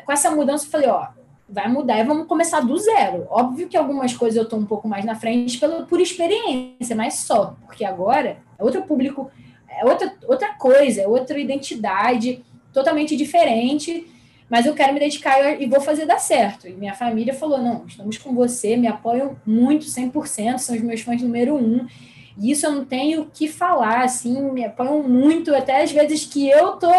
com 0.06 0.12
essa 0.12 0.32
mudança, 0.32 0.66
eu 0.66 0.72
falei, 0.72 0.88
ó, 0.88 1.08
vai 1.52 1.68
mudar 1.68 2.00
e 2.00 2.04
vamos 2.04 2.28
começar 2.28 2.62
do 2.62 2.78
zero. 2.78 3.28
Óbvio 3.30 3.68
que 3.68 3.76
algumas 3.76 4.14
coisas 4.14 4.38
eu 4.38 4.44
estou 4.44 4.58
um 4.58 4.66
pouco 4.66 4.88
mais 4.88 5.04
na 5.04 5.16
frente 5.16 5.60
pelo, 5.60 5.86
por 5.86 6.00
experiência, 6.00 6.96
mas 6.96 7.16
só, 7.16 7.56
porque 7.66 7.84
agora 7.84 8.38
é 8.58 8.64
outro 8.64 8.82
público, 8.84 9.30
é 9.68 9.86
outra, 9.86 10.14
outra 10.28 10.54
coisa, 10.54 11.02
é 11.02 11.08
outra 11.08 11.38
identidade, 11.38 12.44
totalmente 12.72 13.18
diferente, 13.18 14.08
mas 14.50 14.66
eu 14.66 14.74
quero 14.74 14.94
me 14.94 15.00
dedicar 15.00 15.62
e 15.62 15.66
vou 15.66 15.82
fazer 15.82 16.06
dar 16.06 16.20
certo. 16.20 16.68
E 16.68 16.72
minha 16.72 16.94
família 16.94 17.34
falou: 17.34 17.58
não, 17.58 17.86
estamos 17.86 18.18
com 18.18 18.34
você, 18.34 18.78
me 18.78 18.88
apoiam 18.88 19.36
muito, 19.46 19.86
100%, 19.86 20.58
são 20.58 20.76
os 20.76 20.82
meus 20.82 21.02
fãs 21.02 21.22
número 21.22 21.56
um. 21.56 21.86
E 22.38 22.52
isso 22.52 22.66
eu 22.66 22.72
não 22.72 22.86
tenho 22.86 23.24
o 23.24 23.26
que 23.26 23.48
falar, 23.48 24.04
assim, 24.04 24.42
me 24.52 24.64
apoiam 24.64 25.04
muito, 25.04 25.54
até 25.54 25.84
às 25.84 25.92
vezes 25.92 26.26
que 26.26 26.50
eu 26.50 26.74
tô 26.74 26.92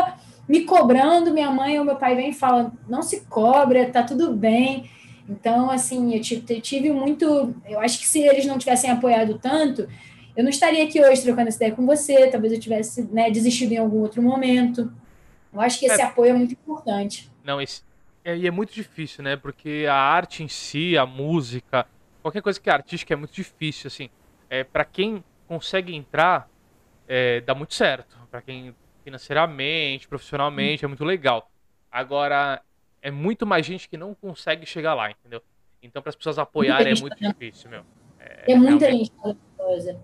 me 0.49 0.65
cobrando, 0.65 1.33
minha 1.33 1.51
mãe 1.51 1.79
ou 1.79 1.85
meu 1.85 1.97
pai 1.97 2.15
vem 2.15 2.31
e 2.31 2.35
fala, 2.35 2.73
não 2.89 3.03
se 3.03 3.23
cobra, 3.27 3.91
tá 3.91 4.03
tudo 4.03 4.33
bem. 4.33 4.91
Então, 5.29 5.71
assim, 5.71 6.15
eu 6.15 6.21
tive 6.61 6.91
muito. 6.91 7.55
Eu 7.67 7.81
acho 7.81 7.99
que 7.99 8.07
se 8.07 8.21
eles 8.21 8.45
não 8.45 8.59
tivessem 8.59 8.91
apoiado 8.91 9.39
tanto, 9.39 9.89
eu 10.37 10.43
não 10.43 10.51
estaria 10.51 10.85
aqui 10.85 11.01
hoje 11.01 11.23
trocando 11.23 11.49
essa 11.49 11.59
ideia 11.59 11.75
com 11.75 11.87
você, 11.87 12.29
talvez 12.29 12.53
eu 12.53 12.61
tivesse 12.61 13.03
né, 13.13 13.31
desistido 13.31 13.73
em 13.73 13.79
algum 13.79 13.99
outro 13.99 14.21
momento. 14.23 14.93
Eu 15.53 15.61
acho 15.61 15.79
que 15.79 15.87
esse 15.87 16.01
é, 16.01 16.05
apoio 16.05 16.31
é 16.31 16.35
muito 16.35 16.53
importante. 16.53 17.31
Não, 17.45 17.61
esse, 17.61 17.83
é, 18.25 18.37
e 18.37 18.47
é 18.47 18.51
muito 18.51 18.73
difícil, 18.73 19.23
né? 19.23 19.37
Porque 19.37 19.87
a 19.89 19.95
arte 19.95 20.43
em 20.43 20.49
si, 20.49 20.97
a 20.97 21.05
música, 21.05 21.87
qualquer 22.23 22.41
coisa 22.41 22.61
que 22.61 22.71
é 22.71 22.73
artística 22.73 23.13
é 23.13 23.17
muito 23.17 23.33
difícil, 23.33 23.89
assim. 23.89 24.09
É, 24.49 24.65
para 24.65 24.85
quem 24.85 25.23
consegue 25.47 25.95
entrar, 25.95 26.49
é, 27.07 27.41
dá 27.41 27.55
muito 27.55 27.75
certo. 27.75 28.17
Para 28.31 28.41
quem 28.41 28.75
financeiramente, 29.03 30.09
profissionalmente, 30.09 30.85
é 30.85 30.89
muito 30.89 31.05
legal. 31.05 31.51
Agora, 31.91 32.63
é 33.03 33.11
muito 33.11 33.47
mais 33.47 33.67
gente 33.67 33.89
que 33.89 33.97
não 33.97 34.15
consegue 34.15 34.65
chegar 34.65 34.95
lá, 34.95 35.11
entendeu? 35.11 35.43
Então, 35.83 36.01
para 36.01 36.11
as 36.11 36.17
pessoas 36.17 36.39
apoiarem 36.39 36.95
é 36.97 37.01
muito 37.01 37.17
difícil, 37.17 37.69
meu. 37.69 37.83
É, 38.19 38.53
é 38.53 38.55
muita 38.55 38.87
realmente... 38.87 39.13
gente 39.21 39.37
coisa. 39.57 40.01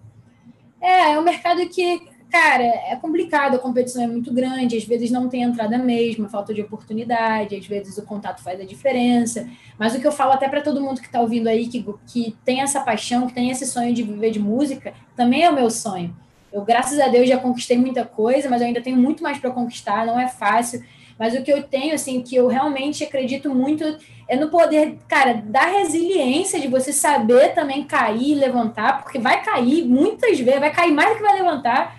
É, 0.80 1.12
é 1.12 1.18
um 1.18 1.22
mercado 1.22 1.66
que, 1.68 2.00
cara, 2.30 2.62
é 2.62 2.96
complicado, 2.96 3.54
a 3.54 3.58
competição 3.58 4.02
é 4.02 4.06
muito 4.06 4.32
grande, 4.32 4.76
às 4.76 4.84
vezes 4.84 5.10
não 5.10 5.28
tem 5.28 5.42
entrada 5.42 5.78
mesmo, 5.78 6.28
falta 6.28 6.52
de 6.52 6.60
oportunidade, 6.60 7.56
às 7.56 7.66
vezes 7.66 7.96
o 7.98 8.04
contato 8.04 8.42
faz 8.42 8.60
a 8.60 8.64
diferença. 8.64 9.48
Mas 9.78 9.94
o 9.94 10.00
que 10.00 10.06
eu 10.06 10.12
falo 10.12 10.32
até 10.32 10.48
para 10.48 10.60
todo 10.60 10.80
mundo 10.80 11.00
que 11.00 11.06
está 11.06 11.20
ouvindo 11.20 11.48
aí, 11.48 11.68
que, 11.68 11.84
que 12.06 12.36
tem 12.44 12.60
essa 12.60 12.80
paixão, 12.80 13.26
que 13.26 13.34
tem 13.34 13.50
esse 13.50 13.66
sonho 13.66 13.94
de 13.94 14.02
viver 14.02 14.30
de 14.30 14.40
música, 14.40 14.92
também 15.16 15.44
é 15.44 15.50
o 15.50 15.54
meu 15.54 15.70
sonho 15.70 16.14
eu, 16.52 16.62
graças 16.62 16.98
a 16.98 17.08
Deus, 17.08 17.28
já 17.28 17.38
conquistei 17.38 17.76
muita 17.76 18.04
coisa, 18.04 18.48
mas 18.48 18.60
eu 18.60 18.66
ainda 18.66 18.80
tenho 18.80 18.96
muito 18.96 19.22
mais 19.22 19.38
para 19.38 19.50
conquistar, 19.50 20.06
não 20.06 20.18
é 20.18 20.28
fácil. 20.28 20.82
Mas 21.18 21.34
o 21.34 21.42
que 21.42 21.52
eu 21.52 21.62
tenho, 21.64 21.94
assim, 21.94 22.22
que 22.22 22.36
eu 22.36 22.46
realmente 22.46 23.02
acredito 23.02 23.52
muito 23.52 23.84
é 24.28 24.36
no 24.36 24.48
poder, 24.48 24.98
cara, 25.08 25.34
da 25.34 25.64
resiliência 25.66 26.60
de 26.60 26.68
você 26.68 26.92
saber 26.92 27.54
também 27.54 27.82
cair 27.84 28.32
e 28.32 28.34
levantar, 28.34 29.02
porque 29.02 29.18
vai 29.18 29.42
cair 29.42 29.84
muitas 29.84 30.38
vezes, 30.38 30.60
vai 30.60 30.72
cair 30.72 30.92
mais 30.92 31.10
do 31.10 31.16
que 31.16 31.22
vai 31.22 31.34
levantar, 31.34 31.98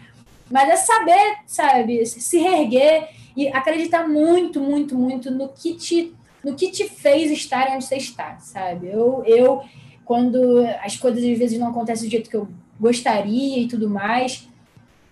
mas 0.50 0.70
é 0.70 0.76
saber, 0.78 1.38
sabe, 1.46 2.06
se 2.06 2.38
reerguer 2.38 3.10
e 3.36 3.48
acreditar 3.50 4.08
muito, 4.08 4.60
muito, 4.60 4.96
muito 4.96 5.30
no 5.32 5.50
que 5.50 5.74
te, 5.74 6.14
no 6.44 6.56
que 6.56 6.72
te 6.72 6.88
fez 6.88 7.30
estar 7.30 7.70
onde 7.72 7.84
você 7.84 7.98
está, 7.98 8.38
sabe? 8.40 8.88
Eu, 8.88 9.24
eu 9.26 9.62
quando 10.06 10.66
as 10.84 10.98
coisas 10.98 11.24
às 11.24 11.38
vezes 11.38 11.60
não 11.60 11.68
acontecem 11.68 12.08
do 12.08 12.12
jeito 12.12 12.30
que 12.30 12.36
eu 12.36 12.48
gostaria 12.80 13.60
e 13.60 13.68
tudo 13.68 13.90
mais, 13.90 14.48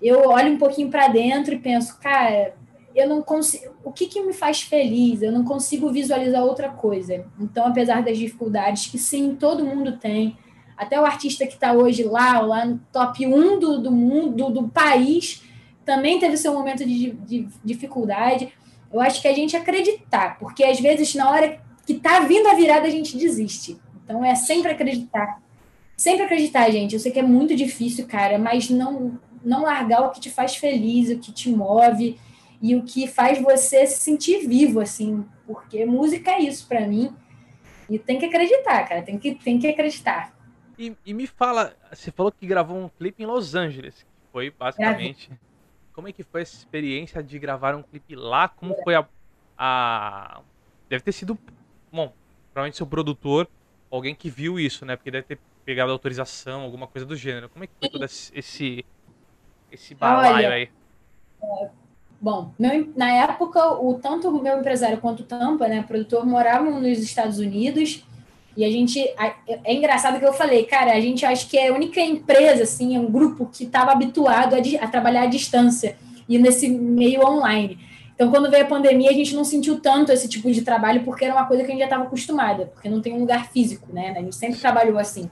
eu 0.02 0.30
olho 0.30 0.54
um 0.54 0.58
pouquinho 0.58 0.90
para 0.90 1.08
dentro 1.08 1.54
e 1.54 1.60
penso, 1.60 2.00
cara, 2.00 2.54
eu 2.96 3.08
não 3.08 3.22
consigo. 3.22 3.76
O 3.84 3.92
que, 3.92 4.08
que 4.08 4.22
me 4.22 4.34
faz 4.34 4.62
feliz? 4.62 5.22
Eu 5.22 5.32
não 5.32 5.44
consigo 5.44 5.92
visualizar 5.92 6.44
outra 6.44 6.70
coisa. 6.70 7.26
Então, 7.40 7.68
apesar 7.68 8.04
das 8.04 8.18
dificuldades 8.18 8.88
que 8.88 8.98
sim, 8.98 9.36
todo 9.36 9.66
mundo 9.66 9.98
tem, 9.98 10.38
até 10.76 11.00
o 11.00 11.06
artista 11.06 11.46
que 11.46 11.54
está 11.54 11.74
hoje 11.74 12.04
lá, 12.04 12.40
lá 12.40 12.66
no 12.66 12.80
top 12.92 13.26
1 13.26 13.60
do, 13.60 13.82
do 13.82 13.92
mundo, 13.92 14.36
do, 14.36 14.62
do 14.62 14.68
país, 14.70 15.44
também 15.84 16.20
teve 16.20 16.38
seu 16.38 16.54
momento 16.54 16.86
de, 16.86 17.12
de, 17.12 17.48
dificuldade. 17.64 18.52
Eu 18.92 19.00
acho 19.00 19.22
que 19.22 19.28
a 19.28 19.34
gente 19.34 19.56
acreditar, 19.56 20.38
porque 20.40 20.64
às 20.64 20.80
vezes 20.80 21.16
na 21.16 21.30
hora 21.30 21.60
que 21.86 21.94
está 21.94 22.20
vindo 22.22 22.48
a 22.48 22.54
virada 22.54 22.88
a 22.88 22.92
gente 22.92 23.18
desiste. 23.18 23.78
Então 24.04 24.24
é 24.24 24.36
sempre 24.36 24.72
acreditar. 24.72 25.42
Sempre 25.98 26.26
acreditar, 26.26 26.70
gente. 26.70 26.94
Eu 26.94 27.00
sei 27.00 27.12
que 27.12 27.20
é 27.20 27.24
muito 27.24 27.56
difícil, 27.56 28.08
cara, 28.08 28.38
mas 28.38 28.70
não 28.70 29.20
não 29.44 29.64
largar 29.64 30.02
o 30.02 30.12
que 30.12 30.20
te 30.20 30.30
faz 30.30 30.58
feliz, 30.58 31.10
o 31.10 31.20
que 31.20 31.32
te 31.32 31.50
move 31.50 32.20
e 32.62 32.76
o 32.76 32.84
que 32.84 33.08
faz 33.08 33.42
você 33.42 33.86
se 33.86 34.02
sentir 34.02 34.46
vivo, 34.46 34.80
assim, 34.80 35.26
porque 35.46 35.86
música 35.86 36.32
é 36.32 36.42
isso 36.42 36.68
para 36.68 36.86
mim. 36.86 37.16
E 37.90 37.98
tem 37.98 38.20
que 38.20 38.26
acreditar, 38.26 38.84
cara, 38.88 39.02
tem 39.02 39.18
que, 39.18 39.36
tem 39.36 39.58
que 39.58 39.68
acreditar. 39.68 40.36
E, 40.78 40.96
e 41.06 41.14
me 41.14 41.26
fala, 41.26 41.76
você 41.92 42.12
falou 42.12 42.32
que 42.32 42.46
gravou 42.46 42.78
um 42.78 42.90
clipe 42.90 43.24
em 43.24 43.26
Los 43.26 43.56
Angeles, 43.56 44.04
que 44.04 44.32
foi 44.32 44.52
basicamente. 44.52 45.32
Como 45.94 46.08
é 46.08 46.12
que 46.12 46.22
foi 46.22 46.42
essa 46.42 46.56
experiência 46.56 47.24
de 47.24 47.40
gravar 47.40 47.76
um 47.76 47.82
clipe 47.82 48.16
lá? 48.16 48.48
Como 48.48 48.76
foi 48.84 48.94
a. 48.94 49.08
a... 49.58 50.42
Deve 50.88 51.04
ter 51.04 51.12
sido. 51.12 51.40
Bom, 51.92 52.14
provavelmente 52.52 52.78
seu 52.78 52.86
produtor, 52.86 53.50
alguém 53.90 54.14
que 54.14 54.30
viu 54.30 54.60
isso, 54.60 54.86
né? 54.86 54.96
Porque 54.96 55.10
deve 55.10 55.26
ter 55.26 55.40
pegado 55.68 55.92
autorização, 55.92 56.62
alguma 56.62 56.88
coisa 56.88 57.06
do 57.06 57.14
gênero. 57.14 57.50
Como 57.50 57.66
é 57.66 57.68
que 57.68 57.74
foi 57.78 57.90
todo 57.90 58.06
esse 58.06 58.86
esse 59.70 59.94
balaio 59.94 60.36
Olha, 60.36 60.50
aí? 60.52 60.70
É, 61.44 61.70
bom, 62.22 62.54
meu, 62.58 62.90
na 62.96 63.12
época, 63.12 63.74
o, 63.74 63.96
tanto 63.96 64.30
o 64.30 64.42
meu 64.42 64.58
empresário 64.58 64.98
quanto 65.00 65.20
o 65.20 65.24
Tampa, 65.24 65.68
né, 65.68 65.84
produtor, 65.86 66.26
moravam 66.26 66.80
nos 66.80 67.00
Estados 67.00 67.38
Unidos. 67.38 68.06
E 68.56 68.64
a 68.64 68.72
gente. 68.72 68.98
É 69.66 69.74
engraçado 69.74 70.18
que 70.20 70.26
eu 70.26 70.32
falei, 70.32 70.64
cara, 70.64 70.94
a 70.94 71.02
gente 71.02 71.26
acho 71.26 71.50
que 71.50 71.58
é 71.58 71.68
a 71.68 71.74
única 71.74 72.00
empresa, 72.00 72.64
assim, 72.64 72.96
é 72.96 73.00
um 73.00 73.12
grupo 73.12 73.46
que 73.48 73.66
estava 73.66 73.92
habituado 73.92 74.56
a, 74.56 74.60
a, 74.60 74.88
trabalhar 74.88 75.24
à 75.24 75.28
distância 75.28 75.98
e 76.30 76.40
nesse 76.40 76.70
meio 76.70 77.28
online. 77.28 77.78
Então, 78.16 78.32
quando 78.32 78.50
veio 78.50 78.64
a 78.64 78.68
pandemia, 78.68 79.10
a 79.12 79.14
gente 79.14 79.36
não 79.36 79.44
sentiu 79.44 79.82
tanto 79.82 80.14
esse 80.14 80.30
tipo 80.30 80.50
de 80.50 80.62
trabalho, 80.62 81.04
porque 81.04 81.26
era 81.26 81.36
uma 81.36 81.46
coisa 81.46 81.64
que 81.64 81.70
a 81.70 81.72
gente 81.72 81.82
já 81.82 81.86
estava 81.86 82.06
acostumada, 82.06 82.68
porque 82.68 82.90
não 82.90 83.02
tem 83.02 83.14
um 83.14 83.20
lugar 83.20 83.52
físico, 83.52 83.94
né? 83.94 84.16
A 84.18 84.22
gente 84.22 84.36
sempre 84.36 84.58
trabalhou 84.58 84.98
assim. 84.98 85.30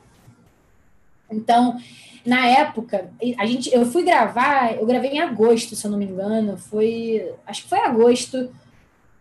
Então, 1.29 1.77
na 2.25 2.47
época, 2.47 3.09
a 3.37 3.45
gente, 3.45 3.73
eu 3.73 3.85
fui 3.85 4.03
gravar, 4.03 4.75
eu 4.75 4.85
gravei 4.85 5.11
em 5.11 5.19
agosto, 5.19 5.75
se 5.75 5.85
eu 5.85 5.91
não 5.91 5.97
me 5.97 6.05
engano, 6.05 6.57
foi, 6.57 7.31
acho 7.45 7.63
que 7.63 7.69
foi 7.69 7.79
agosto 7.79 8.49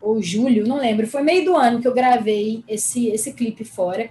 ou 0.01 0.23
julho, 0.23 0.67
não 0.67 0.79
lembro, 0.79 1.07
foi 1.07 1.23
meio 1.23 1.45
do 1.45 1.57
ano 1.57 1.81
que 1.81 1.89
eu 1.89 1.95
gravei 1.95 2.65
esse, 2.69 3.09
esse 3.09 3.33
clipe 3.33 3.65
fora, 3.65 4.09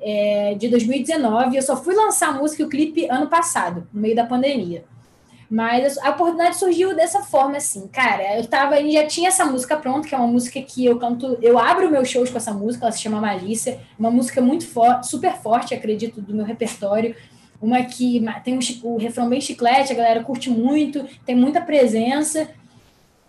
é, 0.00 0.54
de 0.54 0.68
2019, 0.68 1.56
eu 1.56 1.62
só 1.62 1.76
fui 1.76 1.94
lançar 1.94 2.30
a 2.30 2.32
música 2.32 2.62
e 2.62 2.66
o 2.66 2.68
clipe 2.68 3.08
ano 3.08 3.28
passado, 3.28 3.86
no 3.92 4.00
meio 4.00 4.16
da 4.16 4.26
pandemia. 4.26 4.84
Mas 5.48 5.98
a 5.98 6.10
oportunidade 6.10 6.56
surgiu 6.56 6.96
dessa 6.96 7.20
forma, 7.20 7.58
assim, 7.58 7.86
cara, 7.86 8.38
eu 8.38 8.46
tava, 8.46 8.82
já 8.90 9.06
tinha 9.06 9.28
essa 9.28 9.44
música 9.44 9.76
pronta, 9.76 10.08
que 10.08 10.14
é 10.14 10.18
uma 10.18 10.26
música 10.26 10.60
que 10.62 10.84
eu 10.84 10.98
canto, 10.98 11.38
eu 11.42 11.58
abro 11.58 11.90
meus 11.90 12.08
shows 12.08 12.30
com 12.30 12.38
essa 12.38 12.54
música, 12.54 12.86
ela 12.86 12.92
se 12.92 13.02
chama 13.02 13.20
Malícia, 13.20 13.78
uma 13.98 14.10
música 14.10 14.40
muito 14.40 14.66
forte, 14.66 15.06
super 15.06 15.34
forte, 15.34 15.74
acredito, 15.74 16.22
do 16.22 16.34
meu 16.34 16.44
repertório, 16.44 17.14
uma 17.62 17.80
que 17.84 18.20
tem 18.42 18.58
um, 18.58 18.60
o 18.82 18.98
refrão 18.98 19.28
bem 19.28 19.40
chiclete, 19.40 19.92
a 19.92 19.96
galera 19.96 20.24
curte 20.24 20.50
muito, 20.50 21.06
tem 21.24 21.36
muita 21.36 21.60
presença. 21.60 22.50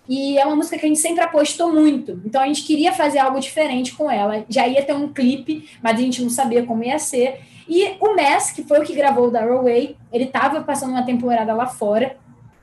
E 0.09 0.37
é 0.37 0.45
uma 0.45 0.55
música 0.55 0.77
que 0.77 0.85
a 0.85 0.89
gente 0.89 0.99
sempre 0.99 1.23
apostou 1.23 1.71
muito. 1.71 2.19
Então 2.25 2.41
a 2.41 2.47
gente 2.47 2.63
queria 2.63 2.91
fazer 2.91 3.19
algo 3.19 3.39
diferente 3.39 3.93
com 3.93 4.09
ela. 4.09 4.43
Já 4.49 4.67
ia 4.67 4.83
ter 4.83 4.93
um 4.93 5.13
clipe, 5.13 5.69
mas 5.81 5.97
a 5.97 6.01
gente 6.01 6.21
não 6.21 6.31
sabia 6.31 6.65
como 6.65 6.83
ia 6.83 6.97
ser. 6.97 7.41
E 7.69 7.95
o 8.01 8.13
Mess, 8.13 8.51
que 8.51 8.63
foi 8.63 8.79
o 8.79 8.83
que 8.83 8.93
gravou 8.95 9.27
o 9.27 9.31
Darrow 9.31 9.63
Way, 9.63 9.95
ele 10.11 10.25
estava 10.25 10.61
passando 10.61 10.89
uma 10.89 11.05
temporada 11.05 11.53
lá 11.53 11.67
fora. 11.67 12.17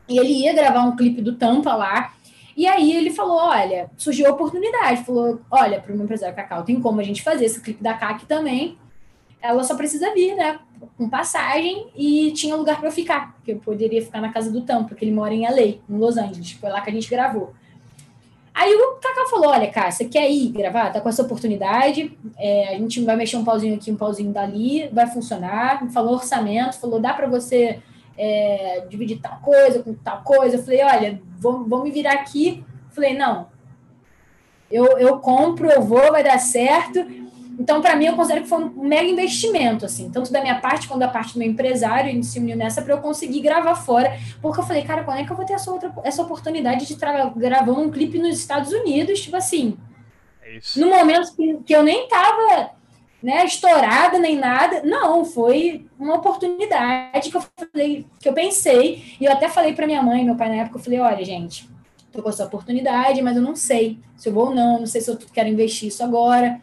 E 0.08 0.18
ele 0.18 0.32
ia 0.42 0.52
gravar 0.52 0.82
um 0.82 0.96
clipe 0.96 1.22
do 1.22 1.36
Tampa 1.36 1.74
lá. 1.74 2.12
E 2.56 2.66
aí 2.66 2.94
ele 2.94 3.10
falou: 3.10 3.36
olha, 3.38 3.88
surgiu 3.96 4.26
a 4.26 4.32
oportunidade. 4.32 5.04
Falou: 5.04 5.40
olha, 5.50 5.80
para 5.80 5.92
o 5.92 5.96
meu 5.96 6.04
empresário 6.04 6.34
Cacau, 6.34 6.64
tem 6.64 6.80
como 6.80 7.00
a 7.00 7.04
gente 7.04 7.22
fazer 7.22 7.44
esse 7.44 7.60
clipe 7.60 7.82
da 7.82 7.94
CAC 7.94 8.26
também 8.26 8.76
ela 9.42 9.64
só 9.64 9.74
precisa 9.74 10.12
vir, 10.14 10.34
né? 10.34 10.58
Com 10.96 11.08
passagem 11.08 11.88
e 11.96 12.32
tinha 12.32 12.56
lugar 12.56 12.78
para 12.78 12.88
eu 12.88 12.92
ficar, 12.92 13.34
porque 13.34 13.52
eu 13.52 13.58
poderia 13.58 14.02
ficar 14.02 14.20
na 14.20 14.32
casa 14.32 14.50
do 14.50 14.62
Tampa, 14.62 14.88
porque 14.88 15.04
ele 15.04 15.12
mora 15.12 15.34
em 15.34 15.42
LA, 15.42 15.78
em 15.88 15.98
Los 15.98 16.16
Angeles. 16.16 16.52
Foi 16.52 16.70
lá 16.70 16.80
que 16.80 16.90
a 16.90 16.92
gente 16.92 17.08
gravou. 17.08 17.52
Aí 18.54 18.74
o 18.74 18.96
Cacá 19.00 19.26
falou: 19.30 19.50
Olha, 19.50 19.70
cara, 19.70 19.90
você 19.90 20.04
quer 20.04 20.30
ir 20.30 20.48
gravar? 20.48 20.90
Tá 20.90 21.00
com 21.00 21.08
essa 21.08 21.22
oportunidade. 21.22 22.16
É, 22.36 22.74
a 22.74 22.78
gente 22.78 23.02
vai 23.04 23.16
mexer 23.16 23.36
um 23.36 23.44
pauzinho 23.44 23.74
aqui, 23.74 23.90
um 23.90 23.96
pauzinho 23.96 24.32
dali, 24.32 24.88
vai 24.92 25.06
funcionar. 25.06 25.88
Falou 25.90 26.14
orçamento, 26.14 26.78
falou: 26.78 27.00
dá 27.00 27.14
para 27.14 27.26
você 27.26 27.80
é, 28.18 28.84
dividir 28.88 29.20
tal 29.20 29.38
coisa 29.40 29.82
com 29.82 29.94
tal 29.94 30.22
coisa. 30.22 30.56
Eu 30.56 30.62
falei: 30.62 30.82
Olha, 30.82 31.22
vou, 31.38 31.64
vou 31.64 31.82
me 31.82 31.90
virar 31.90 32.12
aqui. 32.12 32.64
falei: 32.90 33.16
Não, 33.16 33.46
eu, 34.70 34.98
eu 34.98 35.18
compro, 35.18 35.68
eu 35.68 35.82
vou, 35.82 36.12
vai 36.12 36.22
dar 36.22 36.38
certo. 36.38 37.00
Então, 37.60 37.82
para 37.82 37.94
mim, 37.94 38.06
eu 38.06 38.16
considero 38.16 38.40
que 38.40 38.48
foi 38.48 38.64
um 38.64 38.88
mega 38.88 39.06
investimento, 39.06 39.84
assim, 39.84 40.10
tanto 40.10 40.32
da 40.32 40.40
minha 40.40 40.58
parte 40.58 40.88
quanto 40.88 41.00
da 41.00 41.08
parte 41.08 41.34
do 41.34 41.38
meu 41.38 41.46
empresário, 41.46 42.08
ele 42.08 42.22
se 42.22 42.38
uniu 42.38 42.56
nessa 42.56 42.80
para 42.80 42.94
eu 42.94 42.98
conseguir 42.98 43.40
gravar 43.40 43.74
fora, 43.74 44.18
porque 44.40 44.60
eu 44.60 44.64
falei, 44.64 44.82
cara, 44.82 45.04
quando 45.04 45.18
é 45.18 45.24
que 45.24 45.30
eu 45.30 45.36
vou 45.36 45.44
ter 45.44 45.52
essa, 45.52 45.70
outra, 45.70 45.92
essa 46.02 46.22
oportunidade 46.22 46.86
de 46.86 46.96
gravar 47.36 47.72
um 47.72 47.90
clipe 47.90 48.18
nos 48.18 48.38
Estados 48.38 48.72
Unidos, 48.72 49.20
tipo 49.20 49.36
assim, 49.36 49.76
é 50.42 50.58
no 50.76 50.88
momento 50.88 51.36
que, 51.36 51.58
que 51.66 51.76
eu 51.76 51.82
nem 51.82 52.08
tava 52.08 52.70
né, 53.22 53.44
estourada 53.44 54.18
nem 54.18 54.38
nada. 54.38 54.82
Não, 54.82 55.22
foi 55.22 55.86
uma 55.98 56.14
oportunidade 56.14 57.30
que 57.30 57.36
eu 57.36 57.42
falei, 57.42 58.06
que 58.18 58.26
eu 58.26 58.32
pensei, 58.32 59.16
e 59.20 59.26
eu 59.26 59.32
até 59.32 59.50
falei 59.50 59.74
para 59.74 59.86
minha 59.86 60.02
mãe, 60.02 60.24
meu 60.24 60.34
pai 60.34 60.48
na 60.48 60.62
época, 60.62 60.78
eu 60.78 60.82
falei, 60.82 60.98
olha, 60.98 61.22
gente, 61.26 61.68
tô 62.10 62.22
com 62.22 62.30
essa 62.30 62.46
oportunidade, 62.46 63.20
mas 63.20 63.36
eu 63.36 63.42
não 63.42 63.54
sei 63.54 63.98
se 64.16 64.30
eu 64.30 64.32
vou 64.32 64.46
ou 64.46 64.54
não, 64.54 64.78
não 64.78 64.86
sei 64.86 65.02
se 65.02 65.10
eu 65.10 65.18
quero 65.34 65.50
investir 65.50 65.88
isso 65.88 66.02
agora. 66.02 66.58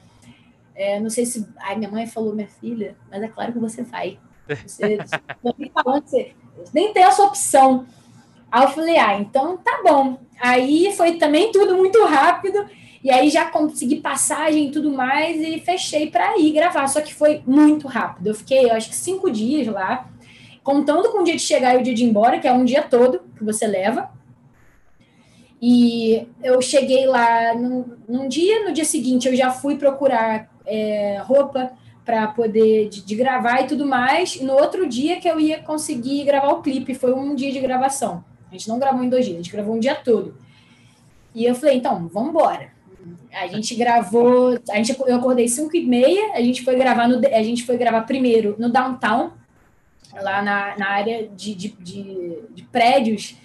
É, 0.78 1.00
não 1.00 1.10
sei 1.10 1.26
se. 1.26 1.46
Ai, 1.58 1.76
minha 1.76 1.90
mãe 1.90 2.06
falou, 2.06 2.36
minha 2.36 2.48
filha, 2.48 2.96
mas 3.10 3.24
é 3.24 3.28
claro 3.28 3.52
que 3.52 3.60
você 3.60 3.82
vai. 3.82 4.20
Você, 4.64 5.00
você 5.84 6.36
nem 6.72 6.94
tem 6.94 7.04
essa 7.04 7.24
opção. 7.24 7.88
Aí 8.52 8.64
eu 8.64 8.70
falei, 8.70 8.98
ah, 8.98 9.20
então 9.20 9.58
tá 9.58 9.82
bom. 9.84 10.20
Aí 10.40 10.94
foi 10.96 11.18
também 11.18 11.52
tudo 11.52 11.76
muito 11.76 12.06
rápido. 12.06 12.64
E 13.04 13.10
aí 13.10 13.30
já 13.30 13.46
consegui 13.46 13.98
passagem 13.98 14.68
e 14.68 14.72
tudo 14.72 14.92
mais 14.92 15.40
e 15.40 15.60
fechei 15.60 16.12
para 16.12 16.38
ir 16.38 16.52
gravar. 16.52 16.88
Só 16.88 17.02
que 17.02 17.14
foi 17.14 17.42
muito 17.46 17.88
rápido. 17.88 18.28
Eu 18.28 18.36
fiquei, 18.36 18.66
eu 18.66 18.74
acho 18.74 18.90
que 18.90 18.96
cinco 18.96 19.32
dias 19.32 19.68
lá, 19.68 20.10
contando 20.64 21.12
com 21.12 21.20
o 21.20 21.24
dia 21.24 21.36
de 21.36 21.42
chegar 21.42 21.76
e 21.76 21.80
o 21.80 21.84
dia 21.84 21.94
de 21.94 22.04
ir 22.04 22.10
embora, 22.10 22.40
que 22.40 22.48
é 22.48 22.54
um 22.54 22.66
dia 22.66 22.84
todo 22.84 23.22
que 23.36 23.44
você 23.44 23.66
leva. 23.66 24.12
E 25.60 26.28
eu 26.44 26.62
cheguei 26.62 27.08
lá 27.08 27.56
num, 27.56 27.98
num 28.08 28.28
dia, 28.28 28.64
no 28.64 28.72
dia 28.72 28.86
seguinte 28.86 29.28
eu 29.28 29.36
já 29.36 29.50
fui 29.50 29.76
procurar 29.76 30.50
é, 30.68 31.20
roupa 31.24 31.72
para 32.05 32.28
poder 32.28 32.89
de, 32.89 33.03
de, 33.03 33.15
gravar 33.15 33.61
e 33.61 33.68
tudo 33.68 33.86
mais. 33.86 34.36
E 34.36 34.43
no 34.43 34.53
outro 34.53 34.88
dia 34.88 35.20
que 35.20 35.28
eu 35.28 35.39
ia 35.39 35.61
conseguir 35.61 36.24
gravar 36.24 36.49
o 36.49 36.61
clipe, 36.61 36.93
foi 36.93 37.13
um 37.13 37.34
dia 37.34 37.51
de 37.51 37.59
gravação. 37.59 38.24
A 38.49 38.53
gente 38.53 38.70
não 38.70 38.80
gravou 38.80 39.03
em 39.03 39.09
dois 39.09 39.26
dias, 39.26 39.38
a 39.38 39.41
gente 39.41 39.51
gravou 39.51 39.76
um 39.76 39.80
dia 39.80 39.95
todo. 39.95 40.38
E 41.34 41.43
eu 41.45 41.53
falei, 41.55 41.78
então, 41.78 42.07
vamos 42.07 42.30
embora. 42.30 42.70
A 43.34 43.47
gente 43.47 43.76
gravou, 43.76 44.57
a 44.70 44.76
gente, 44.78 44.95
eu 45.05 45.15
acordei 45.15 45.47
5 45.47 45.76
e 45.76 45.86
meia, 45.86 46.34
a 46.34 46.41
gente 46.41 46.63
foi 46.63 46.76
gravar 46.76 47.07
no, 47.07 47.26
a 47.26 47.43
gente 47.43 47.65
foi 47.65 47.78
gravar 47.78 48.01
primeiro 48.01 48.55
no 48.57 48.70
downtown, 48.70 49.32
lá 50.13 50.41
na, 50.41 50.78
na 50.78 50.89
área 50.89 51.28
de, 51.28 51.53
de, 51.53 51.70
de, 51.70 52.39
de 52.53 52.63
prédios 52.63 53.36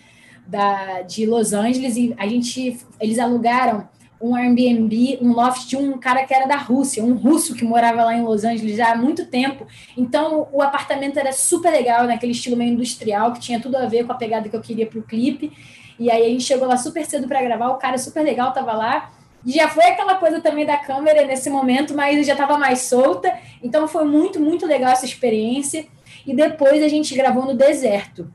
da, 0.47 1.03
de 1.03 1.27
Los 1.27 1.53
Angeles, 1.53 1.97
e 1.97 2.15
a 2.17 2.27
gente, 2.27 2.79
eles 3.01 3.19
alugaram 3.19 3.89
um 4.23 4.37
Airbnb, 4.37 5.19
um 5.21 5.33
loft 5.33 5.69
de 5.69 5.77
um 5.77 5.99
cara 5.99 6.25
que 6.25 6.33
era 6.33 6.47
da 6.47 6.57
Rússia, 6.57 7.03
um 7.03 7.15
russo 7.15 7.57
que 7.57 7.65
morava 7.65 8.05
lá 8.05 8.15
em 8.15 8.23
Los 8.23 8.45
Angeles 8.45 8.77
já 8.77 8.93
há 8.93 8.97
muito 8.97 9.27
tempo. 9.27 9.67
Então 9.97 10.49
o 10.53 10.63
apartamento 10.63 11.19
era 11.19 11.33
super 11.33 11.73
legal, 11.73 12.07
naquele 12.07 12.31
estilo 12.31 12.57
meio 12.57 12.73
industrial, 12.73 13.33
que 13.33 13.41
tinha 13.41 13.59
tudo 13.59 13.77
a 13.77 13.87
ver 13.87 14.07
com 14.07 14.13
a 14.13 14.15
pegada 14.15 14.49
que 14.49 14.55
eu 14.55 14.61
queria 14.61 14.87
para 14.87 15.01
o 15.01 15.03
clipe. 15.03 15.53
E 15.99 16.09
aí 16.09 16.25
a 16.25 16.29
gente 16.29 16.45
chegou 16.45 16.69
lá 16.69 16.77
super 16.77 17.05
cedo 17.05 17.27
para 17.27 17.43
gravar, 17.43 17.71
o 17.71 17.79
cara 17.79 17.99
super 17.99 18.23
legal 18.23 18.53
tava 18.53 18.73
lá. 18.73 19.11
E 19.45 19.53
já 19.53 19.69
foi 19.69 19.85
aquela 19.87 20.15
coisa 20.15 20.41
também 20.41 20.65
da 20.65 20.77
câmera 20.77 21.27
nesse 21.27 21.51
momento, 21.51 21.93
mas 21.95 22.25
já 22.25 22.35
estava 22.35 22.57
mais 22.57 22.83
solta. 22.83 23.37
Então 23.61 23.89
foi 23.89 24.05
muito, 24.05 24.39
muito 24.39 24.67
legal 24.67 24.93
essa 24.93 25.05
experiência. 25.05 25.85
E 26.25 26.33
depois 26.33 26.81
a 26.81 26.89
gente 26.89 27.13
gravou 27.17 27.45
no 27.45 27.55
deserto. 27.55 28.33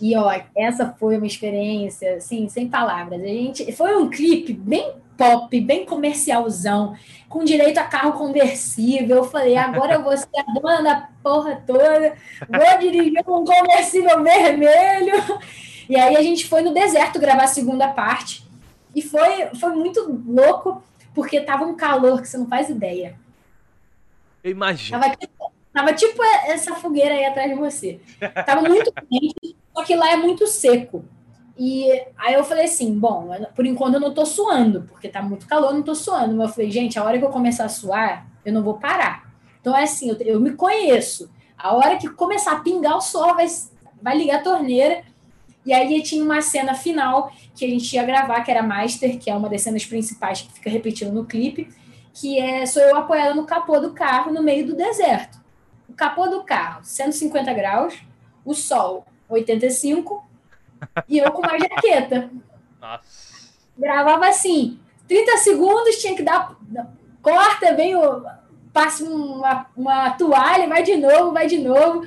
E 0.00 0.16
ó, 0.16 0.32
essa 0.56 0.94
foi 0.98 1.16
uma 1.16 1.26
experiência, 1.26 2.16
assim, 2.16 2.48
sem 2.48 2.68
palavras. 2.68 3.20
A 3.20 3.26
gente 3.26 3.72
foi 3.72 3.96
um 3.96 4.08
clipe 4.08 4.52
bem 4.52 4.94
pop, 5.16 5.60
bem 5.60 5.84
comercialzão, 5.84 6.96
com 7.28 7.44
direito 7.44 7.78
a 7.78 7.84
carro 7.84 8.12
conversível. 8.12 9.16
Eu 9.16 9.24
falei, 9.24 9.56
agora 9.56 9.94
eu 9.94 10.04
vou 10.04 10.16
ser 10.16 10.28
a 10.36 10.52
dona 10.60 10.82
da 10.82 11.08
porra 11.22 11.62
toda, 11.66 12.16
vou 12.48 12.78
dirigir 12.78 13.20
um 13.26 13.44
conversível 13.44 14.22
vermelho. 14.22 15.14
E 15.88 15.96
aí 15.96 16.16
a 16.16 16.22
gente 16.22 16.46
foi 16.46 16.62
no 16.62 16.72
deserto 16.72 17.18
gravar 17.18 17.44
a 17.44 17.48
segunda 17.48 17.88
parte. 17.88 18.46
E 18.94 19.02
foi, 19.02 19.48
foi 19.58 19.74
muito 19.74 20.22
louco, 20.26 20.82
porque 21.12 21.40
tava 21.40 21.64
um 21.64 21.74
calor 21.74 22.22
que 22.22 22.28
você 22.28 22.38
não 22.38 22.46
faz 22.46 22.68
ideia. 22.68 23.18
Eu 24.44 24.52
imagino. 24.52 25.00
Tava 25.00 25.16
tipo, 25.16 25.52
tava 25.72 25.92
tipo 25.92 26.22
essa 26.46 26.76
fogueira 26.76 27.14
aí 27.14 27.24
atrás 27.24 27.50
de 27.50 27.56
você. 27.56 28.00
Tava 28.46 28.62
muito 28.62 28.92
quente. 28.92 29.57
Só 29.78 29.84
que 29.84 29.94
lá 29.94 30.10
é 30.10 30.16
muito 30.16 30.44
seco. 30.44 31.04
E 31.56 31.88
aí 32.16 32.34
eu 32.34 32.42
falei 32.42 32.64
assim, 32.64 32.98
bom, 32.98 33.30
por 33.54 33.64
enquanto 33.64 33.94
eu 33.94 34.00
não 34.00 34.12
tô 34.12 34.26
suando, 34.26 34.82
porque 34.90 35.08
tá 35.08 35.22
muito 35.22 35.46
calor, 35.46 35.68
eu 35.70 35.74
não 35.74 35.84
tô 35.84 35.94
suando. 35.94 36.34
Mas 36.34 36.48
eu 36.48 36.54
falei, 36.54 36.70
gente, 36.72 36.98
a 36.98 37.04
hora 37.04 37.16
que 37.16 37.24
eu 37.24 37.28
começar 37.28 37.64
a 37.64 37.68
suar, 37.68 38.26
eu 38.44 38.52
não 38.52 38.60
vou 38.60 38.74
parar. 38.74 39.32
Então 39.60 39.76
é 39.76 39.84
assim, 39.84 40.10
eu, 40.10 40.16
eu 40.16 40.40
me 40.40 40.50
conheço. 40.50 41.30
A 41.56 41.76
hora 41.76 41.96
que 41.96 42.08
começar 42.08 42.54
a 42.54 42.58
pingar 42.58 42.96
o 42.96 43.00
sol, 43.00 43.36
vai, 43.36 43.46
vai 44.02 44.18
ligar 44.18 44.40
a 44.40 44.42
torneira. 44.42 45.04
E 45.64 45.72
aí 45.72 46.02
tinha 46.02 46.24
uma 46.24 46.42
cena 46.42 46.74
final 46.74 47.30
que 47.54 47.64
a 47.64 47.68
gente 47.68 47.94
ia 47.94 48.02
gravar, 48.02 48.42
que 48.42 48.50
era 48.50 48.64
Master, 48.64 49.16
que 49.16 49.30
é 49.30 49.36
uma 49.36 49.48
das 49.48 49.62
cenas 49.62 49.86
principais 49.86 50.42
que 50.42 50.52
fica 50.54 50.68
repetindo 50.68 51.12
no 51.12 51.24
clipe, 51.24 51.68
que 52.12 52.40
é 52.40 52.66
sou 52.66 52.82
eu 52.82 52.96
apoiada 52.96 53.32
no 53.32 53.46
capô 53.46 53.78
do 53.78 53.92
carro 53.92 54.32
no 54.32 54.42
meio 54.42 54.66
do 54.66 54.74
deserto. 54.74 55.38
O 55.88 55.92
capô 55.92 56.26
do 56.26 56.42
carro, 56.42 56.80
150 56.82 57.54
graus, 57.54 57.94
o 58.44 58.54
sol 58.54 59.06
85 59.28 60.26
e 61.08 61.18
eu 61.18 61.30
com 61.32 61.42
uma 61.42 61.58
jaqueta. 61.58 62.30
Nossa. 62.80 63.28
Gravava 63.76 64.28
assim, 64.28 64.78
30 65.06 65.36
segundos, 65.38 65.96
tinha 65.96 66.14
que 66.14 66.22
dar. 66.22 66.56
Corta, 67.22 67.74
vem 67.74 67.96
o. 67.96 68.22
Passa 68.72 69.04
uma, 69.04 69.66
uma 69.76 70.10
toalha, 70.10 70.68
vai 70.68 70.82
de 70.82 70.96
novo, 70.96 71.32
vai 71.32 71.46
de 71.46 71.58
novo. 71.58 72.06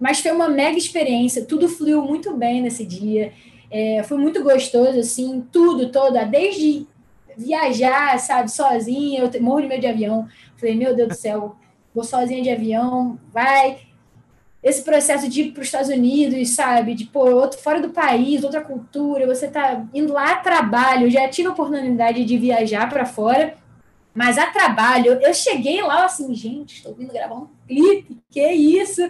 Mas 0.00 0.20
foi 0.20 0.30
uma 0.30 0.48
mega 0.48 0.78
experiência, 0.78 1.44
tudo 1.44 1.68
fluiu 1.68 2.02
muito 2.02 2.34
bem 2.36 2.62
nesse 2.62 2.84
dia. 2.84 3.32
É, 3.70 4.02
foi 4.04 4.16
muito 4.16 4.42
gostoso, 4.42 4.98
assim, 4.98 5.46
tudo, 5.52 5.90
toda, 5.90 6.24
desde 6.24 6.86
viajar, 7.36 8.18
sabe, 8.18 8.50
sozinha, 8.50 9.20
eu 9.20 9.42
morro 9.42 9.60
de 9.60 9.68
medo 9.68 9.80
de 9.80 9.86
avião. 9.86 10.26
Falei, 10.56 10.74
meu 10.74 10.94
Deus 10.94 11.08
do 11.08 11.14
céu, 11.14 11.56
vou 11.94 12.04
sozinha 12.04 12.42
de 12.42 12.50
avião, 12.50 13.18
vai 13.32 13.87
esse 14.68 14.82
processo 14.82 15.28
de 15.28 15.42
ir 15.42 15.52
para 15.52 15.60
os 15.60 15.66
Estados 15.66 15.88
Unidos, 15.88 16.50
sabe? 16.50 16.94
De 16.94 17.06
pô, 17.06 17.30
outro 17.30 17.58
fora 17.58 17.80
do 17.80 17.90
país, 17.90 18.44
outra 18.44 18.60
cultura, 18.60 19.26
você 19.26 19.48
tá 19.48 19.84
indo 19.94 20.12
lá 20.12 20.32
a 20.32 20.36
trabalho. 20.36 21.06
Eu 21.06 21.10
já 21.10 21.28
tive 21.28 21.48
a 21.48 21.52
oportunidade 21.52 22.24
de 22.24 22.38
viajar 22.38 22.88
para 22.88 23.04
fora, 23.06 23.54
mas 24.14 24.38
a 24.38 24.46
trabalho, 24.46 25.18
eu 25.22 25.32
cheguei 25.32 25.80
lá 25.82 26.04
assim, 26.04 26.34
gente, 26.34 26.76
estou 26.76 26.94
vindo 26.94 27.12
gravar 27.12 27.36
um 27.36 27.48
clipe, 27.66 28.18
que 28.30 28.46
isso? 28.46 29.08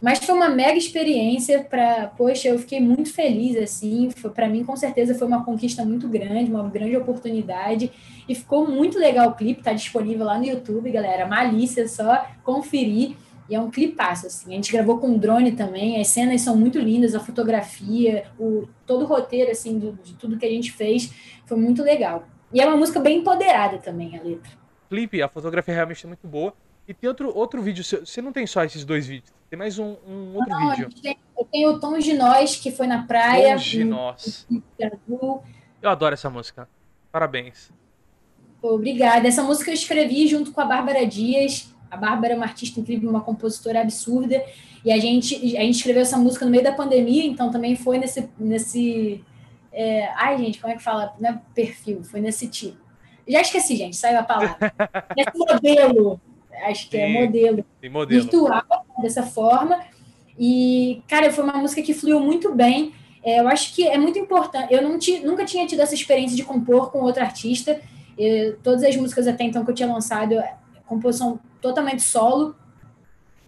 Mas 0.00 0.20
foi 0.20 0.34
uma 0.34 0.48
mega 0.48 0.78
experiência 0.78 1.64
para, 1.64 2.06
poxa, 2.16 2.48
eu 2.48 2.58
fiquei 2.58 2.80
muito 2.80 3.12
feliz 3.12 3.56
assim, 3.56 4.10
para 4.32 4.48
mim 4.48 4.64
com 4.64 4.76
certeza 4.76 5.14
foi 5.14 5.26
uma 5.26 5.44
conquista 5.44 5.84
muito 5.84 6.08
grande, 6.08 6.52
uma 6.52 6.68
grande 6.68 6.96
oportunidade 6.96 7.90
e 8.28 8.34
ficou 8.34 8.68
muito 8.68 8.96
legal 8.96 9.30
o 9.30 9.34
clipe, 9.34 9.62
tá 9.62 9.72
disponível 9.72 10.24
lá 10.24 10.38
no 10.38 10.44
YouTube, 10.44 10.90
galera. 10.90 11.26
Malícia, 11.26 11.88
só 11.88 12.26
conferir. 12.44 13.16
E 13.48 13.54
é 13.54 13.60
um 13.60 13.70
clipaço, 13.70 14.26
assim. 14.26 14.52
A 14.52 14.56
gente 14.56 14.70
gravou 14.70 14.98
com 14.98 15.16
drone 15.16 15.52
também, 15.52 16.00
as 16.00 16.08
cenas 16.08 16.42
são 16.42 16.54
muito 16.56 16.78
lindas, 16.78 17.14
a 17.14 17.20
fotografia, 17.20 18.26
o, 18.38 18.68
todo 18.86 19.04
o 19.04 19.06
roteiro, 19.06 19.50
assim, 19.50 19.78
do, 19.78 19.92
de 20.02 20.14
tudo 20.14 20.36
que 20.36 20.44
a 20.44 20.50
gente 20.50 20.70
fez 20.70 21.12
foi 21.46 21.56
muito 21.56 21.82
legal. 21.82 22.26
E 22.52 22.60
é 22.60 22.66
uma 22.66 22.76
música 22.76 23.00
bem 23.00 23.18
empoderada 23.20 23.78
também, 23.78 24.18
a 24.18 24.22
letra. 24.22 24.52
Clipe, 24.88 25.22
a 25.22 25.28
fotografia 25.28 25.74
realmente 25.74 26.04
é 26.04 26.08
muito 26.08 26.26
boa. 26.26 26.52
E 26.86 26.94
tem 26.94 27.08
outro, 27.08 27.34
outro 27.36 27.62
vídeo, 27.62 27.84
você 27.84 28.22
não 28.22 28.32
tem 28.32 28.46
só 28.46 28.64
esses 28.64 28.84
dois 28.84 29.06
vídeos, 29.06 29.30
tem 29.50 29.58
mais 29.58 29.78
um, 29.78 29.96
um 30.06 30.34
outro 30.34 30.50
não, 30.50 30.70
vídeo. 30.70 30.88
Tem, 31.02 31.18
eu 31.38 31.44
tenho 31.44 31.70
o 31.72 31.80
Tom 31.80 31.98
de 31.98 32.14
Nós, 32.14 32.56
que 32.56 32.70
foi 32.70 32.86
na 32.86 33.06
praia. 33.06 33.56
Tom 33.56 33.62
de 33.62 33.84
Nós. 33.84 34.46
Eu 35.82 35.90
adoro 35.90 36.14
essa 36.14 36.30
música. 36.30 36.68
Parabéns. 37.12 37.70
Obrigada. 38.60 39.28
Essa 39.28 39.42
música 39.42 39.70
eu 39.70 39.74
escrevi 39.74 40.26
junto 40.26 40.52
com 40.52 40.60
a 40.60 40.64
Bárbara 40.64 41.06
Dias. 41.06 41.72
A 41.90 41.96
Bárbara 41.96 42.34
é 42.34 42.36
uma 42.36 42.44
artista 42.46 42.80
incrível, 42.80 43.08
uma 43.08 43.20
compositora 43.20 43.80
absurda. 43.80 44.42
E 44.84 44.92
a 44.92 44.98
gente, 44.98 45.34
a 45.56 45.60
gente 45.60 45.76
escreveu 45.76 46.02
essa 46.02 46.16
música 46.16 46.44
no 46.44 46.50
meio 46.50 46.62
da 46.62 46.72
pandemia, 46.72 47.24
então 47.24 47.50
também 47.50 47.76
foi 47.76 47.98
nesse. 47.98 48.28
nesse 48.38 49.24
é... 49.72 50.08
ai, 50.16 50.38
gente, 50.38 50.60
como 50.60 50.72
é 50.72 50.76
que 50.76 50.82
fala? 50.82 51.14
Não 51.20 51.30
é 51.30 51.40
perfil, 51.54 52.02
foi 52.04 52.20
nesse 52.20 52.48
tipo. 52.48 52.78
Já 53.26 53.40
esqueci, 53.40 53.76
gente, 53.76 53.96
saiu 53.96 54.18
a 54.18 54.22
palavra. 54.22 54.56
nesse 55.16 55.36
modelo. 55.36 56.20
acho 56.64 56.88
que 56.88 56.96
é 56.96 57.08
modelo, 57.08 57.64
modelo. 57.90 58.22
virtual 58.22 58.86
dessa 59.02 59.22
forma. 59.22 59.78
E, 60.38 61.02
cara, 61.08 61.30
foi 61.32 61.44
uma 61.44 61.58
música 61.58 61.82
que 61.82 61.92
fluiu 61.92 62.20
muito 62.20 62.54
bem. 62.54 62.92
É, 63.22 63.40
eu 63.40 63.48
acho 63.48 63.74
que 63.74 63.86
é 63.86 63.98
muito 63.98 64.18
importante. 64.18 64.72
Eu 64.72 64.80
não 64.80 64.98
nunca 65.24 65.44
tinha 65.44 65.66
tido 65.66 65.80
essa 65.80 65.94
experiência 65.94 66.36
de 66.36 66.44
compor 66.44 66.90
com 66.90 67.00
outro 67.00 67.22
artista. 67.22 67.80
Eu, 68.16 68.56
todas 68.58 68.82
as 68.82 68.96
músicas 68.96 69.26
até 69.26 69.44
então 69.44 69.64
que 69.64 69.70
eu 69.70 69.74
tinha 69.74 69.92
lançado, 69.92 70.34
composição 70.86 71.38
totalmente 71.60 72.02
solo. 72.02 72.54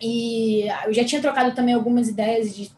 E 0.00 0.66
eu 0.86 0.92
já 0.94 1.04
tinha 1.04 1.20
trocado 1.20 1.54
também 1.54 1.74
algumas 1.74 2.08
ideias 2.08 2.54
de, 2.54 2.70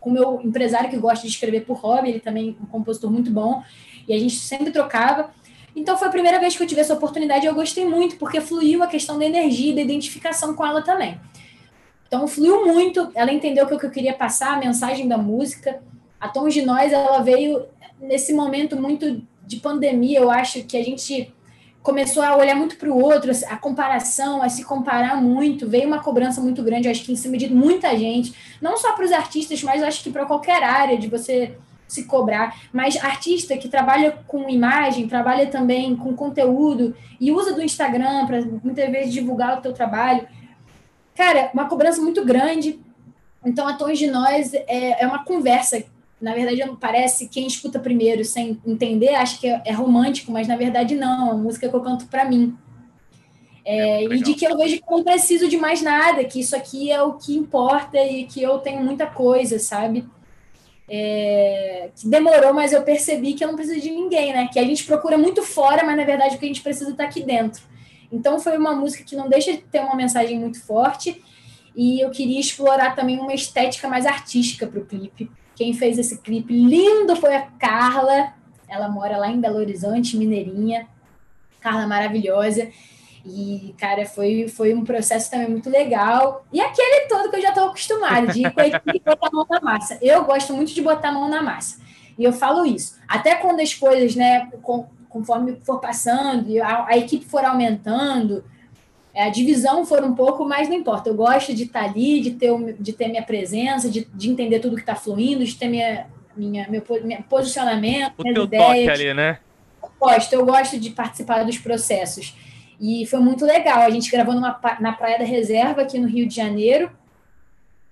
com 0.00 0.10
o 0.10 0.12
meu 0.12 0.40
empresário 0.42 0.90
que 0.90 0.96
gosta 0.96 1.26
de 1.26 1.32
escrever 1.32 1.64
por 1.64 1.76
hobby, 1.78 2.08
ele 2.10 2.20
também 2.20 2.56
é 2.58 2.62
um 2.62 2.66
compositor 2.66 3.10
muito 3.10 3.30
bom. 3.30 3.62
E 4.08 4.12
a 4.12 4.18
gente 4.18 4.34
sempre 4.36 4.70
trocava. 4.70 5.30
Então 5.76 5.96
foi 5.96 6.08
a 6.08 6.10
primeira 6.10 6.40
vez 6.40 6.56
que 6.56 6.62
eu 6.62 6.66
tive 6.66 6.80
essa 6.80 6.94
oportunidade 6.94 7.44
e 7.44 7.48
eu 7.48 7.54
gostei 7.54 7.86
muito, 7.86 8.16
porque 8.16 8.40
fluiu 8.40 8.82
a 8.82 8.86
questão 8.86 9.18
da 9.18 9.24
energia 9.24 9.72
e 9.72 9.74
da 9.74 9.80
identificação 9.80 10.54
com 10.54 10.66
ela 10.66 10.82
também. 10.82 11.20
Então 12.06 12.26
fluiu 12.26 12.66
muito, 12.66 13.10
ela 13.14 13.32
entendeu 13.32 13.64
o 13.64 13.68
que 13.68 13.86
eu 13.86 13.90
queria 13.90 14.14
passar, 14.14 14.54
a 14.54 14.58
mensagem 14.58 15.06
da 15.06 15.18
música. 15.18 15.80
A 16.18 16.28
Tons 16.28 16.52
de 16.52 16.62
Nós, 16.62 16.92
ela 16.92 17.20
veio 17.20 17.66
nesse 18.00 18.32
momento 18.32 18.76
muito 18.76 19.22
de 19.46 19.56
pandemia, 19.56 20.20
eu 20.20 20.30
acho 20.30 20.62
que 20.64 20.76
a 20.76 20.84
gente 20.84 21.32
começou 21.88 22.22
a 22.22 22.36
olhar 22.36 22.54
muito 22.54 22.76
para 22.76 22.90
o 22.90 23.02
outro, 23.02 23.32
a 23.48 23.56
comparação, 23.56 24.42
a 24.42 24.50
se 24.50 24.62
comparar 24.62 25.16
muito, 25.16 25.66
veio 25.66 25.86
uma 25.86 26.02
cobrança 26.02 26.38
muito 26.38 26.62
grande, 26.62 26.86
acho 26.86 27.02
que 27.02 27.10
em 27.10 27.16
cima 27.16 27.38
de 27.38 27.48
muita 27.48 27.96
gente, 27.96 28.34
não 28.60 28.76
só 28.76 28.92
para 28.92 29.06
os 29.06 29.10
artistas, 29.10 29.62
mas 29.62 29.82
acho 29.82 30.02
que 30.02 30.10
para 30.10 30.26
qualquer 30.26 30.62
área 30.62 30.98
de 30.98 31.08
você 31.08 31.56
se 31.88 32.04
cobrar, 32.04 32.54
mas 32.74 33.02
artista 33.02 33.56
que 33.56 33.70
trabalha 33.70 34.18
com 34.26 34.50
imagem, 34.50 35.08
trabalha 35.08 35.46
também 35.46 35.96
com 35.96 36.14
conteúdo 36.14 36.94
e 37.18 37.32
usa 37.32 37.54
do 37.54 37.62
Instagram 37.62 38.26
para 38.26 38.42
muitas 38.62 38.90
vezes 38.90 39.10
divulgar 39.10 39.56
o 39.56 39.62
teu 39.62 39.72
trabalho. 39.72 40.28
Cara, 41.16 41.48
uma 41.54 41.70
cobrança 41.70 42.02
muito 42.02 42.22
grande. 42.22 42.78
Então, 43.42 43.66
a 43.66 43.72
Tons 43.72 43.98
de 43.98 44.08
Nós 44.08 44.52
é, 44.52 45.02
é 45.02 45.06
uma 45.06 45.24
conversa. 45.24 45.82
Na 46.20 46.34
verdade, 46.34 46.60
parece 46.80 47.28
quem 47.28 47.46
escuta 47.46 47.78
primeiro 47.78 48.24
sem 48.24 48.60
entender, 48.66 49.14
acha 49.14 49.38
que 49.38 49.46
é, 49.46 49.62
é 49.64 49.72
romântico, 49.72 50.32
mas 50.32 50.48
na 50.48 50.56
verdade 50.56 50.94
não. 50.94 51.30
É 51.30 51.32
uma 51.32 51.42
música 51.42 51.68
que 51.68 51.74
eu 51.74 51.80
canto 51.80 52.06
para 52.06 52.24
mim. 52.24 52.56
É, 53.64 54.04
e 54.04 54.22
de 54.22 54.34
que 54.34 54.46
eu 54.46 54.56
vejo 54.56 54.78
que 54.78 54.84
eu 54.88 54.96
não 54.96 55.04
preciso 55.04 55.46
de 55.46 55.56
mais 55.58 55.82
nada, 55.82 56.24
que 56.24 56.40
isso 56.40 56.56
aqui 56.56 56.90
é 56.90 57.02
o 57.02 57.14
que 57.14 57.36
importa 57.36 57.98
e 57.98 58.24
que 58.24 58.42
eu 58.42 58.58
tenho 58.58 58.82
muita 58.82 59.06
coisa, 59.06 59.58
sabe? 59.58 60.08
é, 60.88 61.90
que 61.94 62.08
demorou, 62.08 62.54
mas 62.54 62.72
eu 62.72 62.82
percebi 62.82 63.34
que 63.34 63.44
eu 63.44 63.48
não 63.48 63.56
preciso 63.56 63.80
de 63.80 63.90
ninguém, 63.90 64.32
né? 64.32 64.48
Que 64.50 64.58
a 64.58 64.64
gente 64.64 64.84
procura 64.84 65.18
muito 65.18 65.42
fora, 65.42 65.84
mas 65.84 65.96
na 65.96 66.04
verdade 66.04 66.36
o 66.36 66.38
que 66.38 66.46
a 66.46 66.48
gente 66.48 66.62
precisa 66.62 66.90
está 66.90 67.04
aqui 67.04 67.22
dentro. 67.22 67.62
Então 68.10 68.40
foi 68.40 68.56
uma 68.56 68.74
música 68.74 69.04
que 69.04 69.14
não 69.14 69.28
deixa 69.28 69.52
de 69.52 69.58
ter 69.58 69.80
uma 69.80 69.94
mensagem 69.94 70.38
muito 70.38 70.62
forte 70.62 71.22
e 71.76 72.00
eu 72.00 72.10
queria 72.10 72.40
explorar 72.40 72.96
também 72.96 73.18
uma 73.18 73.34
estética 73.34 73.86
mais 73.86 74.06
artística 74.06 74.66
para 74.66 74.80
o 74.80 74.86
clipe. 74.86 75.30
Quem 75.58 75.74
fez 75.74 75.98
esse 75.98 76.18
clipe 76.18 76.54
lindo 76.54 77.16
foi 77.16 77.34
a 77.34 77.42
Carla. 77.42 78.32
Ela 78.68 78.88
mora 78.88 79.18
lá 79.18 79.28
em 79.28 79.40
Belo 79.40 79.56
Horizonte, 79.56 80.16
Mineirinha. 80.16 80.86
Carla 81.60 81.84
maravilhosa. 81.84 82.68
E, 83.26 83.74
cara, 83.76 84.06
foi, 84.06 84.46
foi 84.46 84.72
um 84.72 84.84
processo 84.84 85.28
também 85.28 85.50
muito 85.50 85.68
legal. 85.68 86.46
E 86.52 86.60
aquele 86.60 87.08
todo 87.08 87.28
que 87.28 87.34
eu 87.34 87.42
já 87.42 87.48
estou 87.48 87.70
acostumado, 87.70 88.32
de 88.32 88.42
botar 88.44 89.26
a 89.26 89.30
mão 89.32 89.46
na 89.50 89.60
massa. 89.60 89.98
Eu 90.00 90.24
gosto 90.24 90.54
muito 90.54 90.72
de 90.72 90.80
botar 90.80 91.08
a 91.08 91.12
mão 91.12 91.28
na 91.28 91.42
massa. 91.42 91.80
E 92.16 92.22
eu 92.22 92.32
falo 92.32 92.64
isso. 92.64 92.96
Até 93.08 93.34
quando 93.34 93.58
as 93.58 93.74
coisas, 93.74 94.14
né, 94.14 94.48
conforme 95.08 95.58
for 95.62 95.80
passando, 95.80 96.48
e 96.48 96.60
a, 96.60 96.86
a 96.86 96.96
equipe 96.96 97.24
for 97.24 97.44
aumentando, 97.44 98.44
a 99.24 99.30
divisão 99.30 99.84
for 99.84 100.04
um 100.04 100.14
pouco, 100.14 100.44
mas 100.44 100.68
não 100.68 100.76
importa. 100.76 101.08
Eu 101.08 101.14
gosto 101.14 101.54
de 101.54 101.64
estar 101.64 101.80
tá 101.80 101.86
ali, 101.86 102.20
de 102.20 102.32
ter, 102.32 102.52
de 102.78 102.92
ter 102.92 103.08
minha 103.08 103.22
presença, 103.22 103.90
de, 103.90 104.06
de 104.14 104.30
entender 104.30 104.60
tudo 104.60 104.76
que 104.76 104.82
está 104.82 104.94
fluindo, 104.94 105.44
de 105.44 105.54
ter 105.56 105.68
minha, 105.68 106.06
minha, 106.36 106.68
meu, 106.68 106.82
meu 107.02 107.22
posicionamento, 107.28 108.14
o 108.18 108.22
teu 108.22 108.44
ideias. 108.44 108.66
toque 108.66 108.90
ali, 108.90 109.14
né? 109.14 109.38
Eu 109.82 109.90
gosto, 109.98 110.32
eu 110.32 110.46
gosto 110.46 110.78
de 110.78 110.90
participar 110.90 111.44
dos 111.44 111.58
processos. 111.58 112.34
E 112.80 113.06
foi 113.06 113.18
muito 113.18 113.44
legal. 113.44 113.80
A 113.80 113.90
gente 113.90 114.10
gravou 114.10 114.34
numa, 114.34 114.58
na 114.80 114.92
Praia 114.92 115.18
da 115.18 115.24
Reserva, 115.24 115.82
aqui 115.82 115.98
no 115.98 116.06
Rio 116.06 116.28
de 116.28 116.36
Janeiro. 116.36 116.90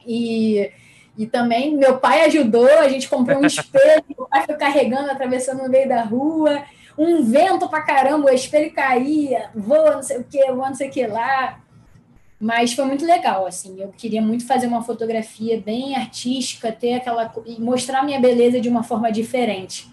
E, 0.06 0.70
e 1.18 1.26
também 1.26 1.76
meu 1.76 1.98
pai 1.98 2.24
ajudou, 2.26 2.68
a 2.78 2.88
gente 2.88 3.08
comprou 3.08 3.40
um 3.40 3.46
espelho, 3.46 4.04
meu 4.16 4.28
pai 4.28 4.44
foi 4.46 4.54
carregando, 4.54 5.10
atravessando 5.10 5.64
no 5.64 5.68
meio 5.68 5.88
da 5.88 6.02
rua. 6.02 6.62
Um 6.98 7.22
vento 7.24 7.68
pra 7.68 7.82
caramba, 7.82 8.26
o 8.26 8.34
espelho 8.34 8.72
caía, 8.72 9.50
voa, 9.54 9.96
não 9.96 10.02
sei 10.02 10.18
o 10.18 10.24
que, 10.24 10.44
voa, 10.52 10.68
não 10.68 10.74
sei 10.74 10.88
o 10.88 10.90
que 10.90 11.06
lá. 11.06 11.60
Mas 12.38 12.74
foi 12.74 12.84
muito 12.84 13.04
legal, 13.04 13.46
assim. 13.46 13.80
Eu 13.80 13.88
queria 13.88 14.20
muito 14.20 14.46
fazer 14.46 14.66
uma 14.66 14.82
fotografia 14.82 15.60
bem 15.60 15.96
artística, 15.96 16.70
ter 16.70 16.94
aquela. 16.94 17.32
e 17.46 17.60
mostrar 17.60 18.02
minha 18.02 18.20
beleza 18.20 18.60
de 18.60 18.68
uma 18.68 18.82
forma 18.82 19.10
diferente. 19.10 19.90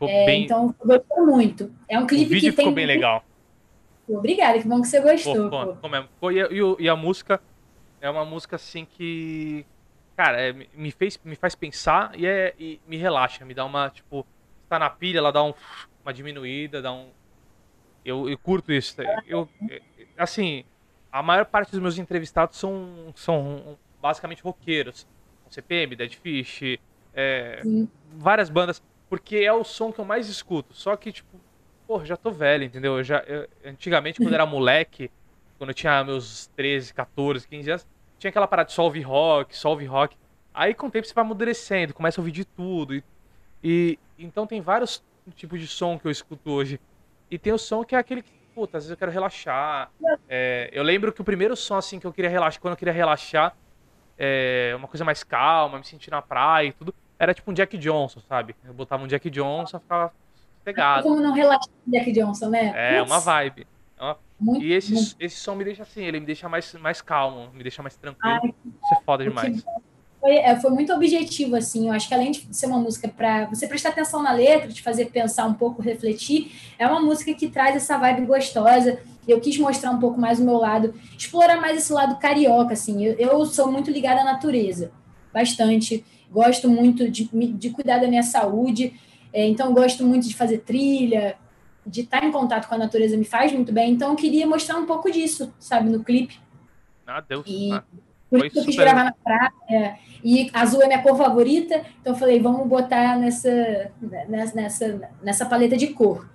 É, 0.00 0.26
bem... 0.26 0.44
Então, 0.44 0.74
gostou 0.84 1.26
muito. 1.26 1.72
É 1.88 1.98
um 1.98 2.06
clipe 2.06 2.26
o 2.26 2.28
vídeo 2.28 2.50
que 2.50 2.50
ficou 2.50 2.64
tem. 2.66 2.74
bem 2.74 2.86
legal. 2.86 3.24
Obrigada, 4.08 4.58
que 4.58 4.68
bom 4.68 4.80
que 4.80 4.88
você 4.88 5.00
gostou. 5.00 5.48
Pô, 5.48 5.74
pô, 5.74 5.88
mesmo. 5.88 6.08
Pô, 6.20 6.30
e, 6.30 6.40
e, 6.40 6.82
e, 6.84 6.88
a 6.88 6.96
música 6.96 7.40
é 8.00 8.10
uma 8.10 8.24
música 8.24 8.56
assim 8.56 8.84
que. 8.84 9.64
Cara, 10.16 10.40
é, 10.40 10.52
me, 10.52 10.90
fez, 10.90 11.18
me 11.24 11.34
faz 11.34 11.54
pensar 11.54 12.12
e, 12.16 12.26
é, 12.26 12.54
e 12.58 12.80
me 12.86 12.96
relaxa, 12.96 13.44
me 13.44 13.54
dá 13.54 13.64
uma, 13.64 13.88
tipo, 13.88 14.26
tá 14.68 14.78
na 14.78 14.90
pilha, 14.90 15.18
ela 15.18 15.32
dá 15.32 15.42
um, 15.42 15.54
uma 16.04 16.12
diminuída, 16.12 16.82
dá 16.82 16.92
um. 16.92 17.08
Eu, 18.04 18.28
eu 18.28 18.38
curto 18.38 18.72
isso. 18.72 18.96
Eu, 19.26 19.48
assim, 20.16 20.64
a 21.10 21.22
maior 21.22 21.44
parte 21.44 21.70
dos 21.70 21.80
meus 21.80 21.98
entrevistados 21.98 22.58
são, 22.58 23.12
são 23.14 23.78
basicamente 24.00 24.42
roqueiros. 24.42 25.06
CPM, 25.50 25.94
Dead 25.94 26.14
Fish, 26.14 26.78
é, 27.14 27.62
várias 28.14 28.48
bandas, 28.48 28.82
porque 29.08 29.36
é 29.36 29.52
o 29.52 29.62
som 29.62 29.92
que 29.92 29.98
eu 29.98 30.04
mais 30.04 30.28
escuto. 30.28 30.74
Só 30.74 30.96
que, 30.96 31.12
tipo, 31.12 31.38
pô, 31.86 32.02
já 32.04 32.16
tô 32.16 32.30
velho, 32.30 32.64
entendeu? 32.64 32.96
Eu 32.96 33.04
já, 33.04 33.18
eu, 33.20 33.46
antigamente, 33.64 34.18
quando 34.18 34.32
era 34.32 34.46
moleque, 34.46 35.10
quando 35.58 35.70
eu 35.70 35.74
tinha 35.74 36.02
meus 36.02 36.46
13, 36.56 36.94
14, 36.94 37.46
15 37.46 37.70
anos, 37.70 37.86
tinha 38.18 38.30
aquela 38.30 38.48
parada 38.48 38.70
de 38.70 38.80
ouvir 38.80 39.02
rock, 39.02 39.54
ouvir 39.66 39.86
rock. 39.86 40.16
Aí 40.54 40.74
com 40.74 40.86
o 40.86 40.90
tempo 40.90 41.06
você 41.06 41.14
vai 41.14 41.24
amadurecendo, 41.24 41.94
começa 41.94 42.20
a 42.20 42.22
ouvir 42.22 42.32
de 42.32 42.44
tudo. 42.44 42.94
E, 42.94 43.04
e 43.62 43.98
então 44.18 44.46
tem 44.46 44.60
vários 44.60 45.02
tipos 45.30 45.60
de 45.60 45.66
som 45.66 45.98
que 45.98 46.06
eu 46.06 46.10
escuto 46.10 46.50
hoje. 46.50 46.80
E 47.30 47.38
tem 47.38 47.52
o 47.52 47.58
som 47.58 47.84
que 47.84 47.94
é 47.94 47.98
aquele 47.98 48.22
que, 48.22 48.32
puta, 48.54 48.78
às 48.78 48.84
vezes 48.84 48.90
eu 48.90 48.96
quero 48.96 49.10
relaxar. 49.10 49.90
É, 50.28 50.68
eu 50.72 50.82
lembro 50.82 51.12
que 51.12 51.20
o 51.20 51.24
primeiro 51.24 51.56
som 51.56 51.76
assim 51.76 51.98
que 51.98 52.06
eu 52.06 52.12
queria 52.12 52.30
relaxar, 52.30 52.60
quando 52.60 52.72
eu 52.72 52.78
queria 52.78 52.92
relaxar, 52.92 53.56
é, 54.18 54.74
uma 54.76 54.88
coisa 54.88 55.04
mais 55.04 55.22
calma, 55.22 55.78
me 55.78 55.84
sentir 55.84 56.10
na 56.10 56.20
praia 56.20 56.68
e 56.68 56.72
tudo, 56.72 56.94
era 57.18 57.32
tipo 57.32 57.50
um 57.50 57.54
Jack 57.54 57.78
Johnson, 57.78 58.20
sabe? 58.20 58.54
Eu 58.64 58.74
botava 58.74 59.02
um 59.02 59.06
Jack 59.06 59.30
Johnson, 59.30 59.78
ficava 59.78 60.12
pegado. 60.64 61.04
Como 61.04 61.20
não 61.20 61.32
relaxar 61.32 61.72
Jack 61.86 62.12
Johnson, 62.12 62.48
né? 62.48 62.96
É, 62.96 63.02
uma 63.02 63.18
vibe. 63.18 63.66
É 63.98 64.16
muito, 64.42 64.64
e 64.64 64.72
esse, 64.72 64.92
muito. 64.92 65.16
esse 65.20 65.36
som 65.36 65.54
me 65.54 65.64
deixa 65.64 65.84
assim, 65.84 66.04
ele 66.04 66.18
me 66.18 66.26
deixa 66.26 66.48
mais, 66.48 66.74
mais 66.74 67.00
calmo, 67.00 67.50
me 67.52 67.62
deixa 67.62 67.80
mais 67.80 67.96
tranquilo. 67.96 68.40
Ai, 68.42 68.54
Isso 68.64 68.94
é 68.94 69.04
foda 69.04 69.22
demais. 69.22 69.64
Foi, 70.22 70.36
é, 70.36 70.54
foi 70.60 70.70
muito 70.70 70.92
objetivo, 70.92 71.56
assim. 71.56 71.88
Eu 71.88 71.92
acho 71.92 72.06
que 72.06 72.14
além 72.14 72.30
de 72.30 72.46
ser 72.52 72.66
uma 72.66 72.78
música 72.78 73.08
para 73.08 73.46
você 73.46 73.66
prestar 73.66 73.88
atenção 73.88 74.22
na 74.22 74.30
letra, 74.30 74.68
te 74.68 74.80
fazer 74.80 75.06
pensar 75.06 75.46
um 75.46 75.54
pouco, 75.54 75.82
refletir, 75.82 76.52
é 76.78 76.86
uma 76.86 77.00
música 77.00 77.34
que 77.34 77.48
traz 77.48 77.74
essa 77.74 77.98
vibe 77.98 78.26
gostosa. 78.26 79.00
Eu 79.26 79.40
quis 79.40 79.58
mostrar 79.58 79.90
um 79.90 79.98
pouco 79.98 80.20
mais 80.20 80.38
o 80.38 80.44
meu 80.44 80.58
lado, 80.58 80.94
explorar 81.18 81.60
mais 81.60 81.76
esse 81.76 81.92
lado 81.92 82.20
carioca, 82.20 82.72
assim. 82.72 83.04
Eu, 83.04 83.14
eu 83.14 83.44
sou 83.46 83.72
muito 83.72 83.90
ligada 83.90 84.20
à 84.20 84.24
natureza, 84.24 84.92
bastante. 85.34 86.04
Gosto 86.30 86.68
muito 86.68 87.10
de, 87.10 87.24
de 87.24 87.70
cuidar 87.70 87.98
da 87.98 88.06
minha 88.06 88.22
saúde. 88.22 88.94
É, 89.32 89.44
então, 89.48 89.74
gosto 89.74 90.04
muito 90.04 90.28
de 90.28 90.36
fazer 90.36 90.58
trilha, 90.58 91.36
de 91.84 92.02
estar 92.02 92.22
em 92.22 92.30
contato 92.30 92.68
com 92.68 92.76
a 92.76 92.78
natureza 92.78 93.16
me 93.16 93.24
faz 93.24 93.50
muito 93.50 93.72
bem. 93.72 93.90
Então, 93.90 94.10
eu 94.10 94.16
queria 94.16 94.46
mostrar 94.46 94.76
um 94.76 94.86
pouco 94.86 95.10
disso, 95.10 95.52
sabe, 95.58 95.90
no 95.90 96.04
clipe. 96.04 96.38
Ah, 97.04 97.20
Deus. 97.20 97.44
E 97.44 97.72
ah, 97.72 97.82
por 98.32 98.46
isso 98.46 98.60
eu 98.60 98.64
quis 98.64 98.76
gravar 98.76 99.04
na 99.04 99.12
praia. 99.12 99.98
E 100.24 100.50
azul 100.54 100.82
é 100.82 100.86
minha 100.86 101.02
cor 101.02 101.16
favorita, 101.16 101.84
então 102.00 102.14
eu 102.14 102.18
falei, 102.18 102.40
vamos 102.40 102.66
botar 102.66 103.18
nessa, 103.18 103.90
nessa, 104.28 104.54
nessa, 104.54 105.10
nessa 105.22 105.46
paleta 105.46 105.76
de 105.76 105.88
cor. 105.88 106.26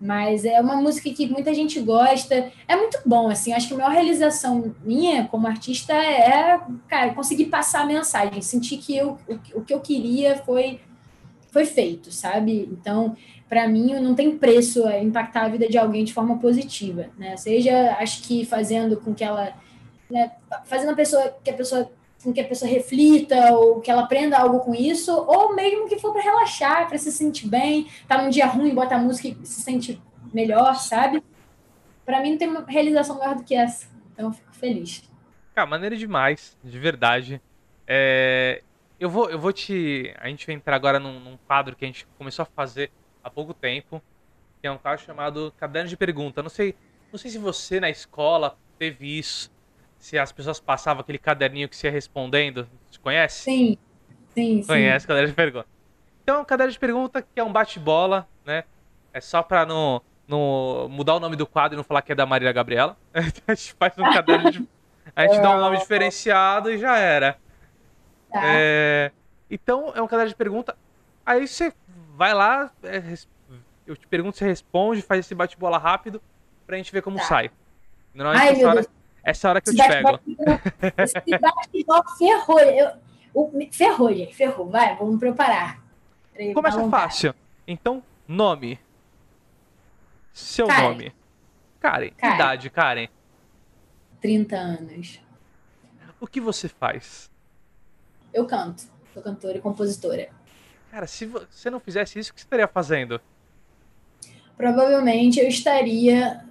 Mas 0.00 0.44
é 0.44 0.60
uma 0.60 0.76
música 0.76 1.10
que 1.10 1.26
muita 1.26 1.52
gente 1.52 1.78
gosta. 1.80 2.50
É 2.66 2.76
muito 2.76 3.00
bom, 3.04 3.28
assim. 3.28 3.52
Acho 3.52 3.68
que 3.68 3.74
a 3.74 3.76
maior 3.76 3.90
realização 3.90 4.74
minha 4.82 5.26
como 5.26 5.46
artista 5.46 5.92
é, 5.92 6.58
cara, 6.88 7.12
conseguir 7.12 7.46
passar 7.46 7.82
a 7.82 7.86
mensagem. 7.86 8.40
Sentir 8.40 8.78
que 8.78 8.96
eu, 8.96 9.18
o, 9.28 9.58
o 9.58 9.64
que 9.64 9.74
eu 9.74 9.80
queria 9.80 10.36
foi 10.36 10.80
foi 11.50 11.66
feito, 11.66 12.12
sabe? 12.12 12.68
Então, 12.70 13.16
para 13.48 13.66
mim, 13.66 13.92
não 13.94 14.14
tem 14.14 14.38
preço 14.38 14.88
impactar 14.88 15.46
a 15.46 15.48
vida 15.48 15.68
de 15.68 15.76
alguém 15.76 16.04
de 16.04 16.14
forma 16.14 16.38
positiva, 16.38 17.06
né? 17.18 17.36
Seja, 17.36 17.96
acho 17.98 18.22
que 18.22 18.44
fazendo 18.44 18.96
com 18.96 19.12
que 19.12 19.24
ela, 19.24 19.52
né, 20.10 20.32
fazendo 20.64 20.90
a 20.92 20.96
pessoa 20.96 21.36
que 21.42 21.50
a 21.50 21.54
pessoa 21.54 21.90
com 22.22 22.32
que 22.32 22.40
a 22.40 22.46
pessoa 22.46 22.70
reflita 22.70 23.52
ou 23.54 23.80
que 23.80 23.90
ela 23.90 24.02
aprenda 24.02 24.38
algo 24.38 24.60
com 24.60 24.74
isso, 24.74 25.10
ou 25.12 25.54
mesmo 25.54 25.88
que 25.88 25.98
for 25.98 26.12
para 26.12 26.22
relaxar, 26.22 26.86
para 26.86 26.98
se 26.98 27.10
sentir 27.10 27.48
bem, 27.48 27.88
tá 28.06 28.22
num 28.22 28.28
dia 28.28 28.46
ruim, 28.46 28.74
bota 28.74 28.94
a 28.94 28.98
música 28.98 29.28
e 29.28 29.46
se 29.46 29.62
sente 29.62 30.00
melhor, 30.32 30.74
sabe? 30.74 31.22
Para 32.04 32.20
mim 32.20 32.32
não 32.32 32.38
tem 32.38 32.48
uma 32.48 32.64
realização 32.66 33.18
maior 33.18 33.36
do 33.36 33.44
que 33.44 33.54
essa. 33.54 33.88
Então 34.12 34.26
eu 34.26 34.32
fico 34.32 34.52
feliz. 34.52 35.02
Cara, 35.54 35.66
maneiro 35.66 35.96
demais, 35.96 36.56
de 36.62 36.78
verdade. 36.78 37.40
É, 37.86 38.62
eu 38.98 39.08
vou, 39.08 39.30
eu 39.30 39.38
vou 39.38 39.52
te. 39.52 40.14
A 40.18 40.28
gente 40.28 40.46
vai 40.46 40.54
entrar 40.54 40.76
agora 40.76 40.98
num, 40.98 41.18
num, 41.18 41.38
quadro 41.46 41.74
que 41.74 41.84
a 41.84 41.88
gente 41.88 42.06
começou 42.18 42.42
a 42.42 42.46
fazer 42.46 42.90
há 43.24 43.30
pouco 43.30 43.54
tempo, 43.54 44.02
que 44.60 44.66
é 44.66 44.70
um 44.70 44.78
quadro 44.78 45.04
chamado 45.04 45.52
Caderno 45.56 45.88
de 45.88 45.96
Pergunta. 45.96 46.42
Não 46.42 46.50
sei, 46.50 46.74
não 47.10 47.18
sei 47.18 47.30
se 47.30 47.38
você 47.38 47.80
na 47.80 47.88
escola 47.88 48.58
teve 48.78 49.18
isso, 49.18 49.50
se 50.00 50.18
as 50.18 50.32
pessoas 50.32 50.58
passavam 50.58 51.02
aquele 51.02 51.18
caderninho 51.18 51.68
que 51.68 51.76
você 51.76 51.86
ia 51.86 51.92
respondendo. 51.92 52.66
Você 52.90 52.98
conhece? 52.98 53.42
Sim, 53.42 53.78
sim, 54.34 54.64
Conhece, 54.66 55.02
sim. 55.02 55.08
caderno 55.08 55.28
de 55.28 55.34
pergunta. 55.34 55.66
Então, 56.22 56.40
é 56.40 56.44
caderno 56.44 56.72
de 56.72 56.78
pergunta 56.78 57.22
que 57.22 57.38
é 57.38 57.44
um 57.44 57.52
bate-bola, 57.52 58.26
né? 58.44 58.64
É 59.12 59.20
só 59.20 59.42
pra 59.42 59.66
não, 59.66 60.00
não 60.26 60.88
mudar 60.90 61.16
o 61.16 61.20
nome 61.20 61.36
do 61.36 61.46
quadro 61.46 61.76
e 61.76 61.76
não 61.76 61.84
falar 61.84 62.00
que 62.00 62.12
é 62.12 62.14
da 62.14 62.24
Maria 62.24 62.50
Gabriela. 62.50 62.96
a 63.14 63.54
gente 63.54 63.74
faz 63.74 63.92
um 63.98 64.10
caderno 64.10 64.50
de. 64.50 64.66
A 65.14 65.26
gente 65.26 65.40
dá 65.40 65.54
um 65.54 65.60
nome 65.60 65.76
diferenciado 65.76 66.70
e 66.70 66.78
já 66.78 66.96
era. 66.96 67.36
Tá. 68.32 68.40
É... 68.42 69.12
Então, 69.50 69.92
é 69.94 70.00
um 70.00 70.06
caderno 70.06 70.30
de 70.30 70.36
pergunta. 70.36 70.76
Aí 71.26 71.46
você 71.46 71.74
vai 72.14 72.32
lá, 72.32 72.70
é... 72.82 73.02
eu 73.86 73.94
te 73.96 74.06
pergunto, 74.06 74.38
você 74.38 74.46
responde, 74.46 75.02
faz 75.02 75.20
esse 75.20 75.34
bate-bola 75.34 75.76
rápido 75.76 76.22
pra 76.66 76.78
gente 76.78 76.90
ver 76.90 77.02
como 77.02 77.18
tá. 77.18 77.24
sai. 77.24 77.50
Normalmente 78.14 78.46
Ai, 78.46 78.54
essa, 78.54 78.68
hora, 78.68 78.86
essa 79.22 79.48
hora 79.48 79.60
que 79.60 79.70
eu 79.70 79.74
te 79.74 79.86
pego. 79.86 80.20
Esse 80.98 81.38
bate-bola 81.38 82.04
ferrou. 82.16 82.60
Eu, 82.60 82.92
o, 83.34 83.50
ferrou, 83.70 84.12
gente, 84.12 84.34
ferrou. 84.34 84.68
Vai, 84.68 84.96
vamos 84.96 85.18
preparar. 85.18 85.82
Começa 86.54 86.88
fácil. 86.88 87.34
Então, 87.66 88.02
nome. 88.26 88.78
Seu 90.32 90.66
Karen. 90.66 90.82
nome. 90.82 91.12
Karen. 91.80 92.10
Karen. 92.16 92.34
Idade, 92.34 92.70
Karen. 92.70 93.08
30 94.20 94.56
anos. 94.56 95.20
O 96.20 96.26
que 96.26 96.40
você 96.40 96.68
faz? 96.68 97.30
Eu 98.32 98.46
canto. 98.46 98.82
Sou 99.12 99.22
cantora 99.22 99.58
e 99.58 99.60
compositora. 99.60 100.28
Cara, 100.90 101.06
se 101.06 101.26
você 101.26 101.70
não 101.70 101.80
fizesse 101.80 102.18
isso, 102.18 102.30
o 102.30 102.34
que 102.34 102.40
você 102.40 102.46
estaria 102.46 102.68
fazendo? 102.68 103.20
Provavelmente 104.56 105.40
eu 105.40 105.48
estaria 105.48 106.44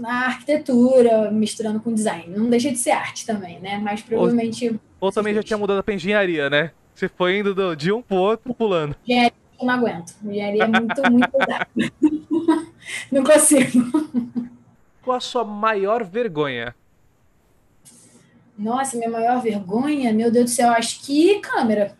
na 0.00 0.26
arquitetura, 0.26 1.30
misturando 1.30 1.80
com 1.80 1.92
design. 1.92 2.34
Não 2.36 2.48
deixa 2.48 2.70
de 2.70 2.78
ser 2.78 2.90
arte 2.90 3.26
também, 3.26 3.60
né? 3.60 3.78
Mas 3.78 4.02
provavelmente. 4.02 4.68
Ou, 4.68 4.78
ou 5.00 5.12
também 5.12 5.34
já 5.34 5.42
tinha 5.42 5.58
mudado 5.58 5.82
pra 5.82 5.94
engenharia, 5.94 6.48
né? 6.48 6.72
Você 6.94 7.08
foi 7.08 7.38
indo 7.38 7.54
do, 7.54 7.74
de 7.74 7.92
um 7.92 8.02
pro 8.02 8.16
outro 8.16 8.52
pulando. 8.54 8.96
Engenharia 9.04 9.32
eu 9.60 9.66
não 9.66 9.74
aguento. 9.74 10.14
Engenharia 10.24 10.64
é 10.64 10.66
muito, 10.66 11.10
muito 11.10 11.30
pesado. 11.30 11.70
não 13.12 13.24
consigo. 13.24 14.40
Qual 15.02 15.16
a 15.16 15.20
sua 15.20 15.44
maior 15.44 16.04
vergonha? 16.04 16.74
Nossa, 18.58 18.96
minha 18.96 19.10
maior 19.10 19.40
vergonha? 19.40 20.12
Meu 20.12 20.30
Deus 20.30 20.46
do 20.46 20.54
céu, 20.54 20.70
acho 20.72 21.00
que 21.00 21.40
câmera. 21.40 21.96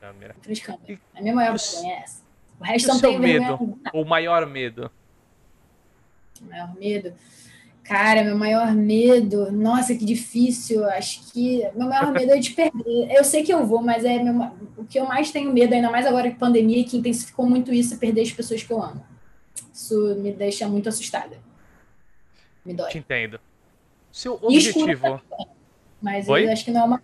Câmera. 0.00 0.34
câmera. 0.64 1.00
A 1.14 1.20
minha 1.20 1.34
maior 1.34 1.58
vergonha 1.58 1.94
é 1.94 2.02
essa. 2.02 2.22
O 2.60 2.64
resto 2.64 2.88
não 2.88 3.00
tem 3.00 3.18
medo. 3.18 3.78
O 3.92 4.04
maior 4.04 4.46
medo. 4.46 4.90
O 6.42 6.48
maior 6.50 6.74
medo. 6.74 7.14
Cara, 7.84 8.22
meu 8.22 8.38
maior 8.38 8.72
medo, 8.72 9.50
nossa, 9.50 9.94
que 9.94 10.04
difícil. 10.04 10.84
Acho 10.84 11.32
que 11.32 11.68
meu 11.74 11.88
maior 11.88 12.12
medo 12.12 12.32
é 12.32 12.38
de 12.38 12.50
perder. 12.50 13.10
Eu 13.10 13.24
sei 13.24 13.42
que 13.42 13.52
eu 13.52 13.66
vou, 13.66 13.82
mas 13.82 14.04
é 14.04 14.22
meu, 14.22 14.52
o 14.76 14.84
que 14.84 14.98
eu 14.98 15.06
mais 15.06 15.30
tenho 15.30 15.52
medo, 15.52 15.74
ainda 15.74 15.90
mais 15.90 16.06
agora 16.06 16.30
que 16.30 16.38
pandemia, 16.38 16.84
que 16.84 16.96
intensificou 16.96 17.48
muito 17.48 17.72
isso, 17.72 17.94
é 17.94 17.96
perder 17.96 18.22
as 18.22 18.32
pessoas 18.32 18.62
que 18.62 18.72
eu 18.72 18.80
amo. 18.82 19.04
Isso 19.72 20.14
me 20.16 20.32
deixa 20.32 20.68
muito 20.68 20.88
assustada. 20.88 21.38
Me 22.64 22.72
dói. 22.72 22.90
Te 22.90 22.98
entendo. 22.98 23.40
Seu 24.12 24.38
objetivo. 24.40 25.20
mas 26.00 26.28
Oi? 26.28 26.46
eu 26.46 26.52
acho 26.52 26.64
que 26.64 26.70
não 26.70 26.82
é 26.82 26.84
o 26.84 26.88
maior. 26.88 27.02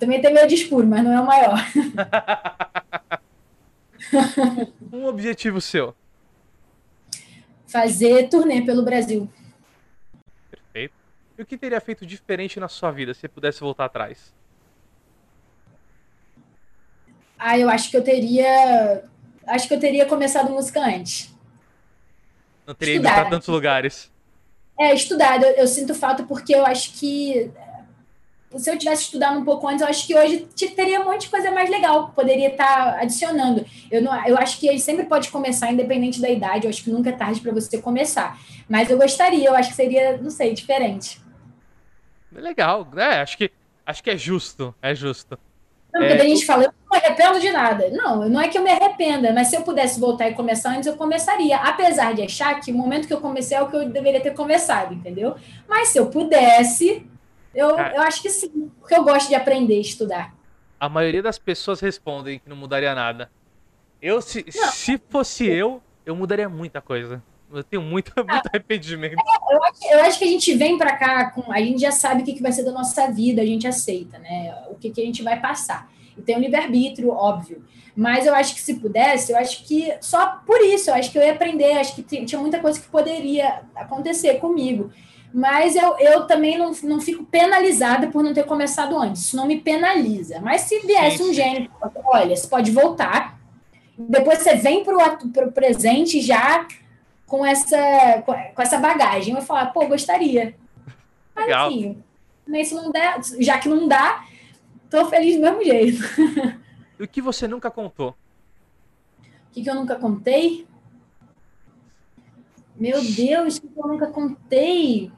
Também 0.00 0.20
tem 0.20 0.32
medo 0.32 0.48
de 0.48 0.54
escuro, 0.54 0.86
mas 0.86 1.04
não 1.04 1.12
é 1.12 1.20
o 1.20 1.26
maior. 1.26 1.58
um 4.92 5.04
objetivo 5.04 5.60
seu. 5.60 5.94
Fazer 7.68 8.28
turnê 8.28 8.62
pelo 8.62 8.82
Brasil. 8.82 9.30
E 11.38 11.42
o 11.42 11.46
que 11.46 11.56
teria 11.56 11.80
feito 11.80 12.04
diferente 12.04 12.58
na 12.58 12.66
sua 12.66 12.90
vida 12.90 13.14
se 13.14 13.20
você 13.20 13.28
pudesse 13.28 13.60
voltar 13.60 13.84
atrás? 13.84 14.34
Ah, 17.38 17.56
eu 17.56 17.70
acho 17.70 17.88
que 17.88 17.96
eu 17.96 18.02
teria. 18.02 19.04
Acho 19.46 19.68
que 19.68 19.74
eu 19.74 19.78
teria 19.78 20.04
começado 20.04 20.50
música 20.50 20.80
antes. 20.80 21.32
Não 22.66 22.74
teria 22.74 22.96
ido 22.96 23.04
para 23.04 23.30
tantos 23.30 23.46
lugares. 23.46 24.10
É, 24.76 24.92
estudado. 24.92 25.44
Eu, 25.44 25.52
eu, 25.52 25.68
sinto 25.68 25.94
falta 25.94 26.24
porque 26.24 26.52
eu 26.52 26.66
acho 26.66 26.94
que 26.94 27.52
se 28.56 28.70
eu 28.70 28.78
tivesse 28.78 29.02
estudado 29.02 29.38
um 29.38 29.44
pouco 29.44 29.68
antes, 29.68 29.82
eu 29.82 29.88
acho 29.88 30.06
que 30.06 30.16
hoje 30.16 30.48
teria 30.74 31.00
um 31.00 31.04
monte 31.04 31.22
de 31.22 31.28
coisa 31.28 31.50
mais 31.50 31.68
legal, 31.68 32.12
poderia 32.14 32.48
estar 32.48 32.94
tá 32.94 33.00
adicionando. 33.00 33.64
Eu, 33.90 34.02
não, 34.02 34.26
eu 34.26 34.38
acho 34.38 34.58
que 34.58 34.78
sempre 34.78 35.04
pode 35.04 35.30
começar, 35.30 35.70
independente 35.70 36.20
da 36.20 36.30
idade, 36.30 36.64
eu 36.64 36.70
acho 36.70 36.82
que 36.82 36.90
nunca 36.90 37.10
é 37.10 37.12
tarde 37.12 37.40
para 37.40 37.52
você 37.52 37.78
começar. 37.78 38.38
Mas 38.68 38.88
eu 38.88 38.96
gostaria, 38.96 39.48
eu 39.48 39.54
acho 39.54 39.70
que 39.70 39.76
seria, 39.76 40.16
não 40.16 40.30
sei, 40.30 40.54
diferente. 40.54 41.20
Legal, 42.32 42.88
é, 42.96 43.20
acho 43.20 43.36
que, 43.36 43.50
acho 43.84 44.02
que 44.02 44.10
é 44.10 44.16
justo, 44.16 44.74
é 44.80 44.94
justo. 44.94 45.38
Não, 45.92 46.00
porque 46.00 46.14
é, 46.14 46.20
a 46.20 46.24
gente 46.24 46.44
fala, 46.46 46.64
eu 46.64 46.72
não 46.90 46.98
me 46.98 47.04
arrependo 47.04 47.40
de 47.40 47.50
nada. 47.50 47.90
Não, 47.90 48.28
não 48.28 48.40
é 48.40 48.48
que 48.48 48.56
eu 48.58 48.62
me 48.62 48.70
arrependa, 48.70 49.32
mas 49.32 49.48
se 49.48 49.56
eu 49.56 49.62
pudesse 49.62 49.98
voltar 49.98 50.28
e 50.28 50.34
começar 50.34 50.70
antes, 50.70 50.86
eu 50.86 50.96
começaria. 50.96 51.56
Apesar 51.56 52.14
de 52.14 52.22
achar 52.22 52.60
que 52.60 52.70
o 52.70 52.74
momento 52.74 53.06
que 53.06 53.12
eu 53.12 53.20
comecei 53.20 53.56
é 53.56 53.62
o 53.62 53.68
que 53.68 53.76
eu 53.76 53.88
deveria 53.88 54.20
ter 54.20 54.34
começado, 54.34 54.94
entendeu? 54.94 55.36
Mas 55.66 55.88
se 55.88 55.98
eu 55.98 56.06
pudesse, 56.06 57.06
eu, 57.58 57.76
eu 57.76 58.02
acho 58.02 58.22
que 58.22 58.30
sim, 58.30 58.70
porque 58.78 58.94
eu 58.94 59.02
gosto 59.02 59.28
de 59.28 59.34
aprender 59.34 59.76
e 59.76 59.80
estudar. 59.80 60.34
A 60.78 60.88
maioria 60.88 61.22
das 61.22 61.38
pessoas 61.38 61.80
respondem 61.80 62.38
que 62.38 62.48
não 62.48 62.56
mudaria 62.56 62.94
nada. 62.94 63.30
Eu, 64.00 64.22
se, 64.22 64.44
se 64.48 65.00
fosse 65.08 65.44
eu, 65.46 65.82
eu 66.06 66.14
mudaria 66.14 66.48
muita 66.48 66.80
coisa. 66.80 67.22
Eu 67.52 67.64
tenho 67.64 67.82
muito, 67.82 68.12
muito 68.16 68.46
arrependimento. 68.46 69.16
É, 69.18 69.54
eu, 69.54 69.62
acho, 69.64 69.84
eu, 69.90 70.00
acho, 70.02 70.18
que 70.18 70.24
a 70.24 70.28
gente 70.28 70.54
vem 70.54 70.78
para 70.78 70.96
cá 70.96 71.30
com. 71.30 71.50
A 71.52 71.58
gente 71.58 71.80
já 71.80 71.90
sabe 71.90 72.22
o 72.22 72.24
que, 72.24 72.34
que 72.34 72.42
vai 72.42 72.52
ser 72.52 72.64
da 72.64 72.70
nossa 72.70 73.10
vida, 73.10 73.42
a 73.42 73.46
gente 73.46 73.66
aceita, 73.66 74.18
né? 74.18 74.54
O 74.70 74.76
que, 74.76 74.90
que 74.90 75.00
a 75.00 75.04
gente 75.04 75.22
vai 75.22 75.40
passar. 75.40 75.90
E 76.16 76.22
tem 76.22 76.36
o 76.36 76.38
um 76.38 76.42
livre-arbítrio, 76.42 77.10
óbvio. 77.10 77.64
Mas 77.96 78.26
eu 78.26 78.34
acho 78.34 78.54
que 78.54 78.60
se 78.60 78.74
pudesse, 78.74 79.32
eu 79.32 79.38
acho 79.38 79.64
que 79.64 79.92
só 80.00 80.40
por 80.46 80.60
isso, 80.60 80.90
eu 80.90 80.94
acho 80.94 81.10
que 81.10 81.18
eu 81.18 81.22
ia 81.22 81.32
aprender, 81.32 81.72
acho 81.72 81.96
que 81.96 82.02
tinha 82.02 82.40
muita 82.40 82.60
coisa 82.60 82.80
que 82.80 82.86
poderia 82.86 83.62
acontecer 83.74 84.34
comigo. 84.34 84.92
Mas 85.32 85.76
eu, 85.76 85.96
eu 85.98 86.26
também 86.26 86.56
não, 86.56 86.72
não 86.82 87.00
fico 87.00 87.24
penalizada 87.24 88.08
por 88.08 88.22
não 88.22 88.32
ter 88.32 88.44
começado 88.44 88.96
antes. 88.96 89.22
Isso 89.22 89.36
não 89.36 89.46
me 89.46 89.60
penaliza. 89.60 90.40
Mas 90.40 90.62
se 90.62 90.80
viesse 90.80 91.22
um 91.22 91.32
gênio, 91.32 91.70
olha, 92.06 92.34
você 92.34 92.46
pode 92.46 92.70
voltar, 92.70 93.38
depois 93.96 94.38
você 94.38 94.54
vem 94.56 94.84
para 94.84 95.46
o 95.46 95.52
presente 95.52 96.20
já 96.20 96.66
com 97.26 97.44
essa, 97.44 98.22
com 98.54 98.62
essa 98.62 98.78
bagagem. 98.78 99.34
Eu 99.34 99.42
falar, 99.42 99.66
pô, 99.66 99.86
gostaria. 99.86 100.54
Legal. 101.36 101.70
Mas 102.46 102.62
assim, 102.62 102.64
se 102.64 102.74
não 102.74 102.90
der, 102.90 103.20
já 103.40 103.58
que 103.58 103.68
não 103.68 103.86
dá, 103.86 104.24
tô 104.88 105.04
feliz 105.06 105.36
do 105.36 105.42
mesmo 105.42 105.62
jeito. 105.62 106.02
E 106.98 107.02
o 107.04 107.08
que 107.08 107.20
você 107.20 107.46
nunca 107.46 107.70
contou? 107.70 108.16
O 109.20 109.52
que, 109.52 109.62
que 109.62 109.70
eu 109.70 109.74
nunca 109.74 109.94
contei? 109.94 110.66
Meu 112.74 113.00
Deus, 113.02 113.58
o 113.58 113.60
que 113.60 113.78
eu 113.78 113.88
nunca 113.88 114.06
contei? 114.06 115.12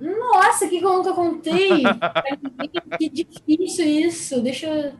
Nossa, 0.00 0.66
o 0.66 0.68
que, 0.68 0.78
que 0.78 0.84
eu 0.84 0.92
nunca 0.92 1.12
contei? 1.12 1.82
que 2.98 3.08
difícil 3.08 3.86
isso. 3.86 4.40
Deixa 4.40 4.66
eu. 4.66 4.94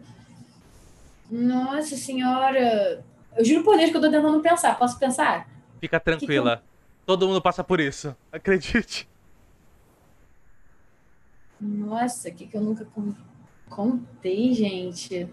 Nossa 1.31 1.97
Senhora. 1.97 3.05
Eu 3.37 3.45
juro 3.45 3.63
por 3.63 3.77
Deus 3.77 3.91
que 3.91 3.97
eu 3.97 4.01
tô 4.01 4.11
tentando 4.11 4.41
pensar. 4.41 4.77
Posso 4.79 4.99
pensar? 4.99 5.49
Fica 5.81 6.01
tranquila. 6.01 6.57
Que 6.57 6.63
que 6.63 6.65
eu... 6.73 7.07
Todo 7.07 7.29
mundo 7.29 7.41
passa 7.41 7.63
por 7.63 7.79
isso. 7.81 8.15
Acredite. 8.33 9.09
Nossa, 11.61 12.29
o 12.29 12.35
que, 12.35 12.47
que 12.47 12.57
eu 12.57 12.61
nunca 12.61 12.87
contei, 13.69 14.53
gente? 14.53 15.29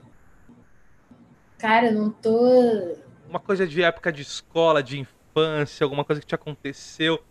Cara, 1.57 1.88
eu 1.88 1.93
não 1.93 2.09
tô. 2.09 2.97
Uma 3.30 3.39
coisa 3.39 3.68
de 3.68 3.82
época 3.82 4.11
de 4.11 4.22
escola, 4.22 4.84
de 4.84 4.99
infância, 4.99 5.84
alguma 5.84 6.03
coisa 6.03 6.22
que 6.22 6.28
te 6.28 6.36
aconteceu. 6.36 7.24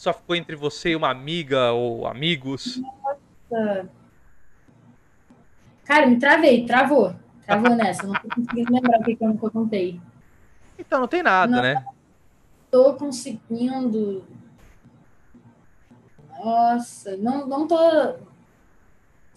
Só 0.00 0.14
ficou 0.14 0.34
entre 0.34 0.56
você 0.56 0.92
e 0.92 0.96
uma 0.96 1.10
amiga 1.10 1.72
ou 1.72 2.06
amigos? 2.06 2.80
Nossa. 3.50 3.90
Cara, 5.84 6.06
me 6.06 6.18
travei, 6.18 6.64
travou. 6.64 7.14
Travou 7.44 7.76
nessa, 7.76 8.06
não 8.06 8.14
tô 8.14 8.26
conseguindo 8.34 8.72
lembrar 8.72 8.98
o 8.98 9.04
que, 9.04 9.14
que 9.14 9.22
eu 9.22 9.28
nunca 9.28 9.50
contei. 9.50 10.00
Então 10.78 11.00
não 11.00 11.06
tem 11.06 11.22
nada, 11.22 11.54
não, 11.54 11.62
né? 11.62 11.84
Tô 12.70 12.94
conseguindo. 12.94 14.24
Nossa, 16.42 17.18
não, 17.18 17.46
não 17.46 17.68
tô. 17.68 18.14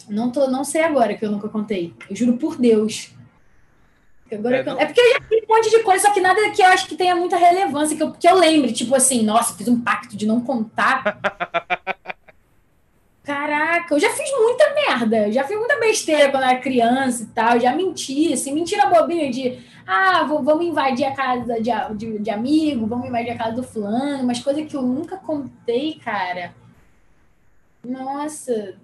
Não 0.08 0.32
tô, 0.32 0.48
não 0.48 0.64
sei 0.64 0.82
agora 0.82 1.14
que 1.14 1.26
eu 1.26 1.30
nunca 1.30 1.50
contei. 1.50 1.94
Eu 2.08 2.16
juro 2.16 2.38
por 2.38 2.56
Deus. 2.56 3.13
Agora 4.34 4.56
é, 4.56 4.60
é, 4.60 4.86
porque 4.86 5.00
eu 5.00 5.12
já 5.12 5.20
fiz 5.20 5.42
um 5.42 5.54
monte 5.54 5.70
de 5.70 5.82
coisa, 5.82 6.06
só 6.06 6.12
que 6.12 6.20
nada 6.20 6.50
que 6.50 6.62
eu 6.62 6.66
acho 6.66 6.86
que 6.86 6.96
tenha 6.96 7.14
muita 7.14 7.36
relevância, 7.36 7.96
que 7.96 8.02
eu, 8.02 8.12
que 8.12 8.28
eu 8.28 8.34
lembre, 8.36 8.72
tipo 8.72 8.94
assim, 8.94 9.22
nossa, 9.22 9.54
fiz 9.54 9.68
um 9.68 9.80
pacto 9.80 10.16
de 10.16 10.26
não 10.26 10.40
contar. 10.40 11.18
Caraca, 13.24 13.94
eu 13.94 13.98
já 13.98 14.10
fiz 14.10 14.30
muita 14.38 14.74
merda, 14.74 15.32
já 15.32 15.44
fiz 15.44 15.56
muita 15.56 15.80
besteira 15.80 16.30
quando 16.30 16.42
era 16.42 16.58
criança 16.58 17.22
e 17.22 17.26
tal, 17.26 17.58
já 17.58 17.74
menti, 17.74 18.32
assim, 18.34 18.52
mentira 18.52 18.86
bobinha 18.86 19.30
de, 19.30 19.58
ah, 19.86 20.24
vou, 20.24 20.42
vamos 20.42 20.66
invadir 20.66 21.06
a 21.06 21.14
casa 21.14 21.58
de, 21.58 21.70
de, 21.96 22.18
de 22.18 22.30
amigo, 22.30 22.86
vamos 22.86 23.06
invadir 23.06 23.30
a 23.30 23.38
casa 23.38 23.52
do 23.52 23.62
fulano, 23.62 24.24
mas 24.24 24.40
coisa 24.40 24.62
que 24.62 24.76
eu 24.76 24.82
nunca 24.82 25.16
contei, 25.16 25.94
cara. 26.04 26.54
Nossa, 27.82 28.74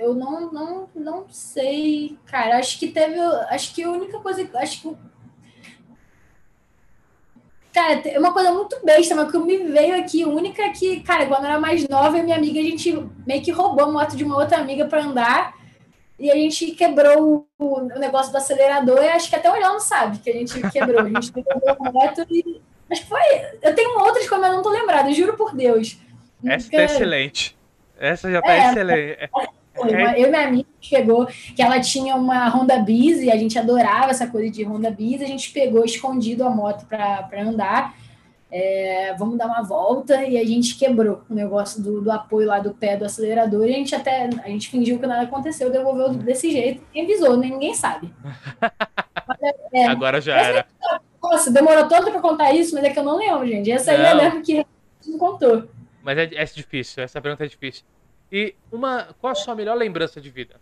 eu 0.00 0.14
não, 0.14 0.50
não, 0.50 0.88
não 0.94 1.26
sei, 1.28 2.16
cara. 2.24 2.56
Acho 2.56 2.78
que 2.78 2.88
teve. 2.88 3.20
Acho 3.50 3.74
que 3.74 3.82
a 3.82 3.90
única 3.90 4.18
coisa. 4.18 4.48
Acho 4.54 4.80
que. 4.80 4.96
Cara, 7.72 8.00
é 8.08 8.18
uma 8.18 8.32
coisa 8.32 8.50
muito 8.50 8.76
besta, 8.84 9.14
mas 9.14 9.30
que 9.30 9.38
me 9.38 9.58
veio 9.58 9.94
aqui, 9.96 10.24
única 10.24 10.62
é 10.62 10.70
que, 10.70 11.00
cara, 11.00 11.26
quando 11.26 11.44
eu 11.44 11.50
era 11.50 11.60
mais 11.60 11.86
nova, 11.86 12.18
e 12.18 12.22
minha 12.22 12.36
amiga, 12.36 12.58
a 12.58 12.64
gente 12.64 13.06
meio 13.24 13.42
que 13.42 13.52
roubou 13.52 13.84
a 13.84 13.92
moto 13.92 14.16
de 14.16 14.24
uma 14.24 14.36
outra 14.36 14.58
amiga 14.58 14.86
para 14.86 15.04
andar. 15.04 15.54
E 16.18 16.30
a 16.30 16.34
gente 16.34 16.72
quebrou 16.72 17.46
o, 17.58 17.80
negócio 17.98 18.32
do 18.32 18.38
acelerador, 18.38 18.98
e 19.04 19.08
acho 19.08 19.30
que 19.30 19.36
até 19.36 19.48
o 19.48 19.52
Léo 19.52 19.72
não 19.74 19.80
sabe 19.80 20.18
que 20.18 20.30
a 20.30 20.32
gente 20.32 20.70
quebrou. 20.70 21.00
A 21.00 21.08
gente 21.08 21.30
quebrou 21.32 21.76
a 21.78 21.92
moto 21.92 22.26
e. 22.30 22.60
Acho 22.90 23.02
que 23.02 23.08
foi. 23.08 23.20
Eu 23.62 23.74
tenho 23.74 23.98
outras 24.00 24.28
como 24.28 24.44
eu 24.44 24.52
não 24.52 24.62
tô 24.62 24.70
lembrada, 24.70 25.12
juro 25.12 25.36
por 25.36 25.54
Deus. 25.54 25.96
Essa 26.44 26.70
tá 26.70 26.82
excelente. 26.82 27.56
Essa 27.98 28.30
já 28.32 28.42
tá 28.42 28.52
é, 28.52 28.70
excelente. 28.70 29.30
Foi. 29.80 29.90
Uma, 29.90 30.18
eu 30.18 30.28
e 30.28 30.30
minha 30.30 30.46
amiga 30.46 30.68
chegou, 30.80 31.26
que 31.26 31.62
ela 31.62 31.80
tinha 31.80 32.16
uma 32.16 32.48
Honda 32.48 32.78
Biz 32.78 33.22
e 33.22 33.30
a 33.30 33.36
gente 33.36 33.58
adorava 33.58 34.10
essa 34.10 34.26
coisa 34.26 34.50
de 34.50 34.64
Honda 34.64 34.90
Biz. 34.90 35.22
A 35.22 35.26
gente 35.26 35.50
pegou 35.52 35.84
escondido 35.84 36.44
a 36.44 36.50
moto 36.50 36.86
para 36.86 37.28
andar. 37.42 37.94
É, 38.52 39.14
vamos 39.16 39.38
dar 39.38 39.46
uma 39.46 39.62
volta 39.62 40.24
e 40.24 40.36
a 40.36 40.44
gente 40.44 40.76
quebrou 40.76 41.22
o 41.30 41.34
negócio 41.34 41.80
do, 41.80 42.00
do, 42.00 42.10
apoio 42.10 42.48
lá 42.48 42.58
do 42.58 42.74
pé 42.74 42.96
do 42.96 43.04
acelerador 43.04 43.64
e 43.64 43.70
a 43.70 43.76
gente 43.76 43.94
até 43.94 44.28
a 44.42 44.48
gente 44.48 44.68
fingiu 44.68 44.98
que 44.98 45.06
nada 45.06 45.22
aconteceu, 45.22 45.70
devolveu 45.70 46.08
desse 46.14 46.50
jeito, 46.50 46.82
ninguém 46.92 47.04
avisou, 47.04 47.36
ninguém 47.36 47.74
sabe. 47.74 48.12
É, 49.72 49.86
Agora 49.86 50.20
já 50.20 50.36
era. 50.36 50.66
Nossa, 51.22 51.50
demorou 51.50 51.86
tanto 51.86 52.10
para 52.10 52.20
contar 52.20 52.52
isso, 52.52 52.74
mas 52.74 52.82
é 52.82 52.90
que 52.90 52.98
eu 52.98 53.04
não 53.04 53.16
lembro, 53.16 53.46
gente. 53.46 53.70
Essa 53.70 53.92
aí 53.92 54.10
eu 54.10 54.16
lembro 54.16 54.42
que 54.42 54.66
não 55.06 55.18
contou. 55.18 55.68
Mas 56.02 56.18
é, 56.18 56.30
é 56.34 56.44
difícil, 56.44 57.02
essa 57.02 57.20
pergunta 57.20 57.44
é 57.44 57.48
difícil. 57.48 57.84
E 58.32 58.54
uma, 58.70 59.08
qual 59.20 59.32
a 59.32 59.34
sua 59.34 59.54
melhor 59.54 59.76
lembrança 59.76 60.20
de 60.20 60.30
vida? 60.30 60.60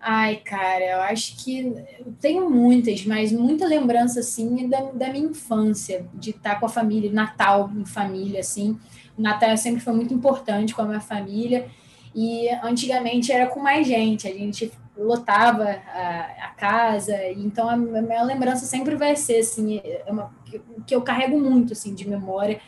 Ai, 0.00 0.36
cara, 0.36 0.84
eu 0.84 1.00
acho 1.02 1.36
que 1.42 1.60
eu 1.98 2.14
tenho 2.20 2.48
muitas, 2.48 3.04
mas 3.04 3.32
muita 3.32 3.66
lembrança 3.66 4.20
assim 4.20 4.68
da, 4.68 4.80
da 4.92 5.10
minha 5.10 5.26
infância, 5.26 6.06
de 6.14 6.30
estar 6.30 6.60
com 6.60 6.66
a 6.66 6.68
família, 6.68 7.10
Natal 7.10 7.70
em 7.74 7.84
família, 7.84 8.40
assim. 8.40 8.78
O 9.16 9.22
Natal 9.22 9.56
sempre 9.56 9.80
foi 9.80 9.92
muito 9.92 10.14
importante 10.14 10.74
com 10.74 10.82
a 10.82 10.86
minha 10.86 11.00
família. 11.00 11.66
E 12.14 12.48
antigamente 12.62 13.32
era 13.32 13.46
com 13.46 13.60
mais 13.60 13.86
gente, 13.86 14.28
a 14.28 14.32
gente 14.32 14.72
lotava 14.96 15.64
a, 15.64 16.46
a 16.46 16.48
casa, 16.56 17.16
então 17.32 17.68
a 17.68 17.76
minha 17.76 18.22
lembrança 18.22 18.66
sempre 18.66 18.96
vai 18.96 19.14
ser 19.14 19.38
assim, 19.38 19.80
é 19.84 20.04
uma, 20.08 20.34
que 20.86 20.94
eu 20.94 21.02
carrego 21.02 21.38
muito 21.38 21.72
assim 21.72 21.94
de 21.94 22.08
memória 22.08 22.60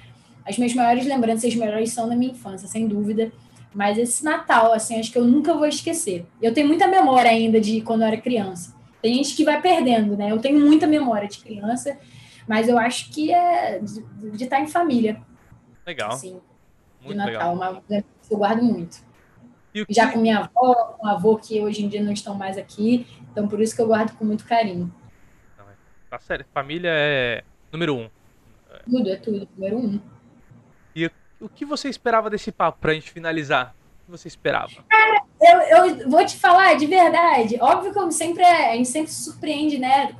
as 0.51 0.59
minhas 0.59 0.75
maiores 0.75 1.07
lembranças, 1.07 1.45
as 1.45 1.55
melhores 1.55 1.93
são 1.93 2.09
da 2.09 2.15
minha 2.15 2.33
infância, 2.33 2.69
sem 2.69 2.87
dúvida. 2.87 3.33
Mas 3.75 3.97
esse 3.97 4.25
Natal, 4.25 4.73
assim, 4.73 4.99
acho 4.99 5.13
que 5.13 5.19
eu 5.19 5.25
nunca 5.25 5.55
vou 5.55 5.67
esquecer. 5.67 6.27
Eu 6.43 6.53
tenho 6.53 6.67
muita 6.67 6.87
memória 6.89 7.31
ainda 7.31 7.61
de 7.61 7.81
quando 7.83 8.03
eu 8.03 8.09
era 8.09 8.17
criança. 8.17 8.75
Tem 9.01 9.15
gente 9.15 9.35
que 9.35 9.45
vai 9.45 9.63
perdendo, 9.63 10.17
né? 10.17 10.31
Eu 10.31 10.39
tenho 10.39 10.61
muita 10.61 10.87
memória 10.87 11.29
de 11.29 11.39
criança, 11.39 11.97
mas 12.47 12.69
eu 12.69 12.77
acho 12.77 13.11
que 13.11 13.33
é 13.33 13.79
de, 13.79 14.03
de 14.33 14.45
estar 14.45 14.61
em 14.61 14.67
família. 14.67 15.23
Legal. 15.87 16.11
Assim, 16.11 16.41
muito 17.01 17.13
de 17.13 17.33
Natal, 17.33 17.55
legal. 17.55 17.83
uma 17.89 18.05
eu 18.31 18.39
guardo 18.39 18.63
muito. 18.63 19.03
Que... 19.73 19.87
Já 19.89 20.11
com 20.13 20.19
minha 20.19 20.39
avó, 20.39 20.97
com 20.99 21.07
avô 21.07 21.37
que 21.37 21.61
hoje 21.61 21.85
em 21.85 21.89
dia 21.89 22.03
não 22.03 22.13
estão 22.13 22.35
mais 22.35 22.59
aqui, 22.59 23.07
então 23.31 23.49
por 23.49 23.61
isso 23.61 23.75
que 23.75 23.81
eu 23.81 23.87
guardo 23.87 24.17
com 24.17 24.25
muito 24.25 24.45
carinho. 24.45 24.93
Tá 26.09 26.19
sério, 26.19 26.45
família 26.53 26.91
é 26.93 27.45
número 27.71 27.95
um. 27.95 28.11
Tudo, 28.85 29.11
é 29.11 29.17
tudo, 29.17 29.49
número 29.57 29.79
um. 29.79 30.01
O 31.41 31.49
que 31.49 31.65
você 31.65 31.89
esperava 31.89 32.29
desse 32.29 32.53
papo 32.53 32.79
pra 32.81 32.93
gente 32.93 33.11
finalizar? 33.11 33.75
O 34.03 34.05
que 34.05 34.11
você 34.11 34.29
esperava? 34.29 34.71
Cara, 34.89 35.23
eu, 35.41 35.89
eu 35.89 36.11
vou 36.11 36.25
te 36.25 36.37
falar 36.37 36.75
de 36.77 36.87
verdade. 36.87 37.59
Óbvio 37.61 37.93
que 37.93 37.99
eu 37.99 38.13
sempre, 38.13 38.45
a 38.45 38.77
gente 38.77 38.89
sempre 38.89 39.11
se 39.11 39.25
surpreende, 39.25 39.79
né? 39.79 40.15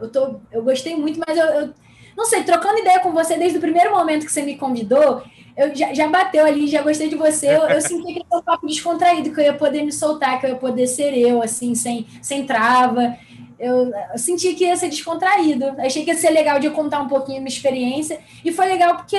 Eu, 0.00 0.10
tô, 0.10 0.40
eu 0.50 0.62
gostei 0.62 0.96
muito, 0.96 1.20
mas 1.26 1.38
eu, 1.38 1.46
eu 1.46 1.74
não 2.16 2.24
sei, 2.24 2.42
trocando 2.42 2.78
ideia 2.78 3.00
com 3.00 3.12
você 3.12 3.36
desde 3.36 3.58
o 3.58 3.60
primeiro 3.60 3.92
momento 3.92 4.26
que 4.26 4.32
você 4.32 4.42
me 4.42 4.56
convidou, 4.56 5.22
eu 5.56 5.74
já, 5.74 5.94
já 5.94 6.08
bateu 6.08 6.44
ali, 6.44 6.66
já 6.66 6.82
gostei 6.82 7.08
de 7.08 7.14
você. 7.14 7.48
Eu, 7.48 7.62
eu 7.68 7.80
senti 7.80 8.14
que 8.14 8.24
era 8.28 8.40
um 8.40 8.42
papo 8.42 8.66
descontraído, 8.66 9.32
que 9.32 9.40
eu 9.40 9.44
ia 9.44 9.54
poder 9.54 9.82
me 9.82 9.92
soltar, 9.92 10.40
que 10.40 10.46
eu 10.46 10.50
ia 10.50 10.56
poder 10.56 10.86
ser 10.86 11.16
eu, 11.16 11.40
assim, 11.40 11.74
sem, 11.74 12.06
sem 12.20 12.44
trava. 12.44 13.16
Eu, 13.58 13.92
eu, 14.12 14.18
senti 14.18 14.54
que 14.54 14.64
ia 14.64 14.76
ser 14.76 14.88
descontraído. 14.88 15.66
Achei 15.78 16.04
que 16.04 16.10
ia 16.10 16.16
ser 16.16 16.30
legal 16.30 16.58
de 16.58 16.68
contar 16.70 17.00
um 17.00 17.08
pouquinho 17.08 17.38
minha 17.38 17.48
experiência. 17.48 18.20
E 18.44 18.50
foi 18.50 18.66
legal 18.66 18.96
porque 18.96 19.16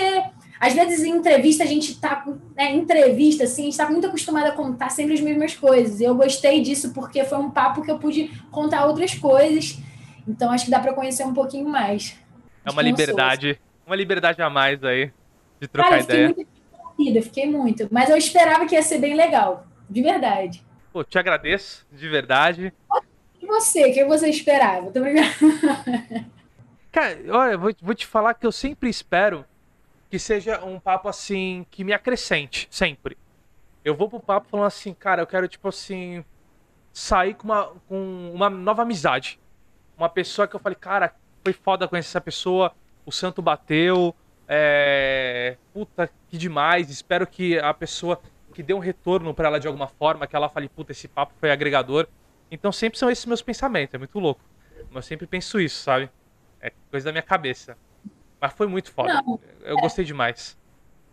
às 0.59 0.73
vezes, 0.73 1.03
em 1.03 1.17
entrevista, 1.17 1.63
a 1.63 1.67
gente 1.67 1.91
está. 1.91 2.25
Né, 2.55 2.73
entrevista, 2.73 3.43
assim, 3.43 3.63
a 3.63 3.65
gente 3.65 3.73
está 3.73 3.89
muito 3.89 4.07
acostumado 4.07 4.47
a 4.47 4.51
contar 4.51 4.89
sempre 4.89 5.13
as 5.13 5.21
mesmas 5.21 5.55
coisas. 5.55 5.99
Eu 5.99 6.15
gostei 6.15 6.61
disso 6.61 6.93
porque 6.93 7.23
foi 7.23 7.37
um 7.37 7.51
papo 7.51 7.81
que 7.81 7.91
eu 7.91 7.99
pude 7.99 8.29
contar 8.51 8.85
outras 8.85 9.13
coisas. 9.13 9.77
Então, 10.27 10.51
acho 10.51 10.65
que 10.65 10.71
dá 10.71 10.79
para 10.79 10.93
conhecer 10.93 11.23
um 11.23 11.33
pouquinho 11.33 11.67
mais. 11.67 12.17
É 12.63 12.71
uma 12.71 12.81
liberdade. 12.81 13.59
Uma 13.85 13.95
liberdade 13.95 14.41
a 14.41 14.49
mais 14.49 14.83
aí 14.83 15.11
de 15.59 15.67
trocar 15.67 15.89
Cara, 15.89 16.01
eu 16.01 16.03
ideia. 16.03 16.27
Fiquei 16.29 16.45
muito 16.45 17.23
fiquei 17.23 17.51
muito. 17.51 17.87
Mas 17.91 18.09
eu 18.09 18.17
esperava 18.17 18.65
que 18.65 18.75
ia 18.75 18.81
ser 18.81 18.99
bem 18.99 19.13
legal. 19.13 19.67
De 19.89 20.01
verdade. 20.01 20.65
Pô, 20.91 21.03
te 21.03 21.19
agradeço, 21.19 21.85
de 21.91 22.07
verdade. 22.07 22.73
E 23.41 23.45
você? 23.45 23.89
O 23.89 23.93
que 23.93 24.05
você 24.05 24.29
esperava? 24.29 24.89
Tô 24.91 25.01
brincando. 25.01 25.29
Cara, 26.91 27.19
olha, 27.29 27.57
vou, 27.57 27.75
vou 27.81 27.93
te 27.93 28.07
falar 28.07 28.33
que 28.33 28.47
eu 28.47 28.51
sempre 28.51 28.89
espero 28.89 29.45
que 30.09 30.19
seja 30.19 30.63
um 30.63 30.79
papo 30.79 31.07
assim 31.07 31.65
que 31.69 31.83
me 31.83 31.93
acrescente 31.93 32.67
sempre. 32.71 33.17
Eu 33.83 33.95
vou 33.95 34.09
pro 34.09 34.19
papo 34.19 34.47
falando 34.49 34.67
assim, 34.67 34.93
cara, 34.93 35.21
eu 35.21 35.27
quero 35.27 35.47
tipo 35.47 35.67
assim 35.67 36.23
sair 36.91 37.33
com 37.35 37.43
uma, 37.45 37.67
com 37.87 38.31
uma 38.33 38.49
nova 38.49 38.83
amizade. 38.83 39.39
Uma 39.97 40.09
pessoa 40.09 40.47
que 40.47 40.55
eu 40.55 40.59
falei, 40.59 40.77
cara, 40.79 41.13
foi 41.43 41.53
foda 41.53 41.87
conhecer 41.87 42.09
essa 42.09 42.21
pessoa, 42.21 42.73
o 43.05 43.11
santo 43.11 43.41
bateu, 43.41 44.15
é... 44.47 45.57
puta, 45.73 46.09
que 46.27 46.37
demais. 46.37 46.89
Espero 46.89 47.27
que 47.27 47.59
a 47.59 47.73
pessoa 47.73 48.19
que 48.53 48.63
dê 48.63 48.73
um 48.73 48.79
retorno 48.79 49.33
para 49.33 49.49
ela 49.49 49.59
de 49.59 49.67
alguma 49.67 49.87
forma, 49.87 50.25
que 50.25 50.35
ela 50.35 50.47
fale, 50.47 50.69
puta, 50.69 50.93
esse 50.93 51.07
papo 51.07 51.33
foi 51.39 51.51
agregador. 51.51 52.07
Então 52.49 52.71
sempre 52.71 52.97
são 52.97 53.09
esses 53.09 53.25
meus 53.25 53.41
pensamentos, 53.41 53.93
é 53.93 53.97
muito 53.97 54.17
louco. 54.17 54.41
Mas 54.89 55.05
eu 55.05 55.09
sempre 55.09 55.27
penso 55.27 55.59
isso, 55.59 55.83
sabe? 55.83 56.09
É 56.61 56.71
coisa 56.89 57.05
da 57.05 57.11
minha 57.11 57.21
cabeça. 57.21 57.77
Mas 58.45 58.53
foi 58.53 58.67
muito 58.67 58.91
foda. 58.91 59.21
Não, 59.25 59.39
eu 59.63 59.77
é. 59.77 59.81
gostei 59.81 60.05
demais. 60.05 60.55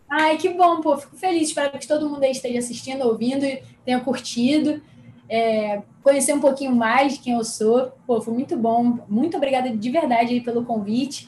Ai, 0.07 0.37
que 0.37 0.49
bom, 0.49 0.81
pô. 0.81 0.95
Fico 0.97 1.15
feliz. 1.17 1.49
Espero 1.49 1.79
que 1.79 1.87
todo 1.87 2.07
mundo 2.07 2.23
aí 2.23 2.31
esteja 2.31 2.59
assistindo, 2.59 3.01
ouvindo, 3.07 3.45
tenha 3.83 3.99
curtido. 3.99 4.81
É, 5.27 5.81
conhecer 6.03 6.33
um 6.33 6.39
pouquinho 6.39 6.75
mais 6.75 7.13
de 7.13 7.19
quem 7.19 7.33
eu 7.33 7.43
sou. 7.43 7.91
Pô, 8.05 8.21
foi 8.21 8.33
muito 8.33 8.55
bom. 8.55 8.99
Muito 9.09 9.35
obrigada 9.35 9.75
de 9.75 9.89
verdade 9.89 10.33
aí 10.33 10.41
pelo 10.41 10.63
convite. 10.63 11.27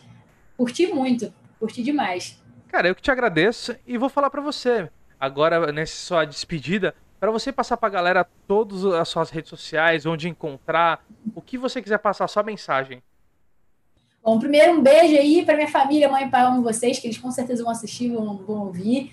Curti 0.55 0.87
muito. 0.87 1.33
Curti 1.59 1.81
demais. 1.81 2.39
Cara, 2.67 2.87
eu 2.87 2.95
que 2.95 3.01
te 3.01 3.09
agradeço 3.09 3.75
e 3.87 3.97
vou 3.97 4.09
falar 4.09 4.29
para 4.29 4.41
você, 4.41 4.89
agora 5.19 5.71
nessa 5.71 5.95
sua 5.95 6.25
despedida, 6.25 6.93
para 7.19 7.31
você 7.31 7.51
passar 7.51 7.77
pra 7.77 7.89
galera 7.89 8.27
todas 8.47 8.85
as 8.85 9.07
suas 9.07 9.31
redes 9.31 9.49
sociais, 9.49 10.05
onde 10.05 10.29
encontrar, 10.29 11.03
o 11.33 11.41
que 11.41 11.57
você 11.57 11.81
quiser 11.81 11.97
passar, 11.97 12.27
sua 12.27 12.43
mensagem. 12.43 13.01
Bom, 14.25 14.39
primeiro 14.39 14.73
um 14.73 14.81
beijo 14.81 15.15
aí 15.15 15.45
para 15.45 15.55
minha 15.55 15.67
família, 15.67 16.09
mãe 16.09 16.25
e 16.25 16.29
pai, 16.31 16.41
amo 16.41 16.63
vocês, 16.63 16.97
que 16.97 17.05
eles 17.05 17.19
com 17.19 17.29
certeza 17.29 17.61
vão 17.61 17.71
assistir, 17.71 18.09
vão, 18.09 18.37
vão 18.37 18.65
ouvir. 18.65 19.11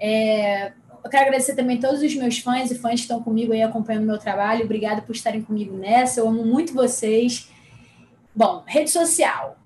É, 0.00 0.72
eu 1.04 1.08
quero 1.08 1.26
agradecer 1.26 1.54
também 1.54 1.78
todos 1.78 2.02
os 2.02 2.12
meus 2.16 2.40
fãs 2.40 2.68
e 2.68 2.74
fãs 2.74 2.94
que 2.94 3.00
estão 3.02 3.22
comigo 3.22 3.52
aí 3.52 3.62
acompanhando 3.62 4.02
o 4.02 4.06
meu 4.08 4.18
trabalho. 4.18 4.64
Obrigada 4.64 5.00
por 5.00 5.14
estarem 5.14 5.42
comigo 5.42 5.76
nessa. 5.76 6.18
Eu 6.18 6.28
amo 6.28 6.44
muito 6.44 6.74
vocês. 6.74 7.48
Bom, 8.34 8.64
rede 8.66 8.90
social. 8.90 9.56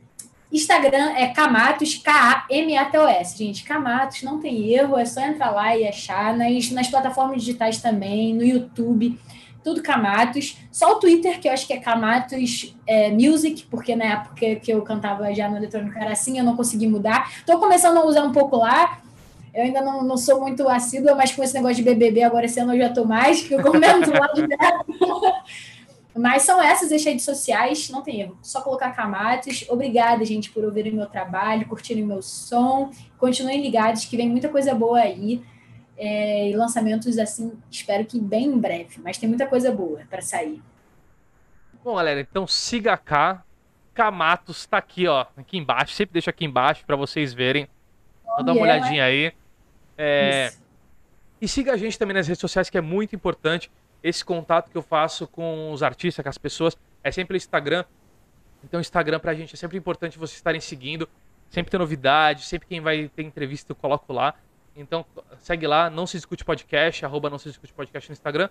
Instagram 0.53 1.13
é 1.17 1.29
Camatos, 1.29 1.95
K-A-M-A-T-O-S. 1.95 3.39
Gente, 3.39 3.65
Camatos, 3.65 4.23
não 4.23 4.41
tem 4.41 4.75
erro, 4.75 4.99
é 4.99 5.07
só 5.07 5.23
entrar 5.23 5.53
lá 5.53 5.75
e 5.75 5.89
achar. 5.89 6.37
Nas, 6.37 6.71
nas 6.71 6.89
plataformas 6.89 7.41
digitais 7.43 7.81
também, 7.81 8.35
no 8.35 8.45
YouTube 8.45 9.19
tudo 9.63 9.83
Camatos. 9.83 10.59
Só 10.71 10.93
o 10.93 10.95
Twitter, 10.97 11.41
que 11.41 11.49
eu 11.49 11.53
acho 11.53 11.67
que 11.67 11.73
é 11.73 11.79
Camatos 11.79 12.75
é, 12.87 13.11
Music, 13.11 13.65
porque 13.71 13.95
na 13.95 14.05
época 14.05 14.57
que 14.57 14.73
eu 14.73 14.83
cantava 14.83 15.33
já 15.35 15.49
no 15.49 15.57
eletrônico 15.57 15.99
era 15.99 16.13
assim, 16.13 16.39
eu 16.39 16.45
não 16.45 16.57
consegui 16.57 16.87
mudar. 16.87 17.31
Estou 17.39 17.59
começando 17.59 17.97
a 17.99 18.05
usar 18.05 18.23
um 18.23 18.33
pouco 18.33 18.57
lá. 18.57 19.01
Eu 19.55 19.65
ainda 19.65 19.83
não, 19.83 20.03
não 20.03 20.17
sou 20.17 20.41
muito 20.41 20.67
assídua, 20.69 21.15
mas 21.15 21.33
com 21.33 21.43
esse 21.43 21.55
negócio 21.55 21.77
de 21.77 21.83
BBB 21.83 22.23
agora 22.23 22.47
esse 22.47 22.59
ano 22.59 22.75
eu 22.75 22.79
já 22.79 22.87
estou 22.89 23.05
mais, 23.07 23.43
que 23.43 23.53
eu 23.53 23.63
comento 23.63 24.11
lá 24.11 24.27
direto. 24.35 24.87
Mas 26.15 26.43
são 26.43 26.61
essas 26.61 26.93
as 26.93 27.03
redes 27.03 27.25
sociais, 27.25 27.89
não 27.89 28.03
tem 28.03 28.21
erro. 28.21 28.37
Só 28.43 28.61
colocar 28.61 28.93
Camatos. 28.93 29.65
Obrigada, 29.69 30.25
gente, 30.25 30.51
por 30.51 30.63
ouvirem 30.63 30.93
meu 30.93 31.07
trabalho, 31.07 31.67
curtirem 31.67 32.05
meu 32.05 32.21
som. 32.21 32.91
Continuem 33.17 33.63
ligados, 33.63 34.05
que 34.05 34.17
vem 34.17 34.29
muita 34.29 34.49
coisa 34.49 34.75
boa 34.75 34.99
aí. 34.99 35.43
É, 36.05 36.51
e 36.51 36.57
lançamentos, 36.57 37.17
assim, 37.17 37.57
espero 37.71 38.05
que 38.05 38.19
bem 38.19 38.47
em 38.47 38.59
breve. 38.59 39.01
Mas 39.05 39.19
tem 39.19 39.29
muita 39.29 39.47
coisa 39.47 39.71
boa 39.71 40.03
para 40.11 40.21
sair. 40.21 40.61
Bom, 41.85 41.95
galera, 41.95 42.21
então 42.21 42.45
siga 42.45 42.97
cá. 42.97 43.45
Camatos 43.95 44.67
tá 44.67 44.79
aqui, 44.79 45.07
ó, 45.07 45.27
aqui 45.37 45.57
embaixo. 45.59 45.95
Sempre 45.95 46.15
deixa 46.15 46.31
aqui 46.31 46.45
embaixo 46.45 46.85
para 46.85 46.97
vocês 46.97 47.33
verem. 47.33 47.69
Dar 48.45 48.53
uma 48.53 48.63
olhadinha 48.63 49.05
aí. 49.05 49.33
É... 49.97 50.53
E 51.41 51.47
siga 51.47 51.73
a 51.73 51.77
gente 51.77 51.97
também 51.97 52.17
nas 52.17 52.27
redes 52.27 52.41
sociais, 52.41 52.69
que 52.69 52.77
é 52.77 52.81
muito 52.81 53.15
importante. 53.15 53.71
Esse 54.03 54.25
contato 54.25 54.73
que 54.73 54.77
eu 54.77 54.83
faço 54.83 55.29
com 55.29 55.71
os 55.71 55.85
artistas, 55.85 56.21
com 56.21 56.29
as 56.29 56.39
pessoas, 56.39 56.77
é 57.05 57.13
sempre 57.13 57.37
o 57.37 57.39
Instagram. 57.39 57.85
Então, 58.65 58.79
o 58.79 58.81
Instagram 58.81 59.21
pra 59.21 59.35
gente 59.35 59.55
é 59.55 59.57
sempre 59.57 59.79
importante 59.79 60.19
vocês 60.19 60.37
estarem 60.37 60.61
seguindo. 60.61 61.09
Sempre 61.49 61.71
tem 61.71 61.79
novidade, 61.79 62.45
sempre 62.45 62.67
quem 62.67 62.81
vai 62.81 63.09
ter 63.15 63.23
entrevista 63.23 63.71
eu 63.71 63.77
coloco 63.77 64.13
lá. 64.13 64.35
Então, 64.75 65.05
segue 65.39 65.67
lá, 65.67 65.91
não 65.91 66.07
se 66.07 66.17
discute 66.17 66.45
podcast, 66.45 67.05
arroba 67.05 67.29
não 67.29 67.39
se 67.39 67.49
discute 67.49 67.73
podcast 67.73 68.09
no 68.11 68.13
Instagram. 68.13 68.49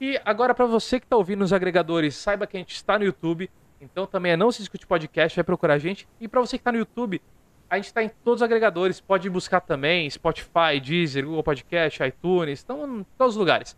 E 0.00 0.20
agora, 0.24 0.54
para 0.54 0.66
você 0.66 1.00
que 1.00 1.06
está 1.06 1.16
ouvindo 1.16 1.40
nos 1.40 1.52
agregadores, 1.52 2.14
saiba 2.14 2.46
que 2.46 2.56
a 2.56 2.60
gente 2.60 2.74
está 2.74 2.98
no 2.98 3.04
YouTube. 3.04 3.50
Então 3.80 4.06
também 4.06 4.32
é 4.32 4.36
Não 4.36 4.50
Se 4.50 4.58
Discute 4.58 4.86
Podcast, 4.86 5.36
vai 5.36 5.44
procurar 5.44 5.74
a 5.74 5.78
gente. 5.78 6.08
E 6.20 6.28
para 6.28 6.40
você 6.40 6.56
que 6.56 6.60
está 6.60 6.72
no 6.72 6.78
YouTube, 6.78 7.22
a 7.68 7.76
gente 7.76 7.86
está 7.86 8.02
em 8.02 8.08
todos 8.08 8.40
os 8.40 8.42
agregadores. 8.42 9.00
Pode 9.00 9.28
buscar 9.28 9.60
também 9.60 10.08
Spotify, 10.08 10.80
Deezer, 10.82 11.24
Google 11.24 11.42
Podcast, 11.42 12.02
iTunes, 12.02 12.60
estão 12.60 13.00
em 13.00 13.06
todos 13.16 13.34
os 13.34 13.38
lugares. 13.38 13.76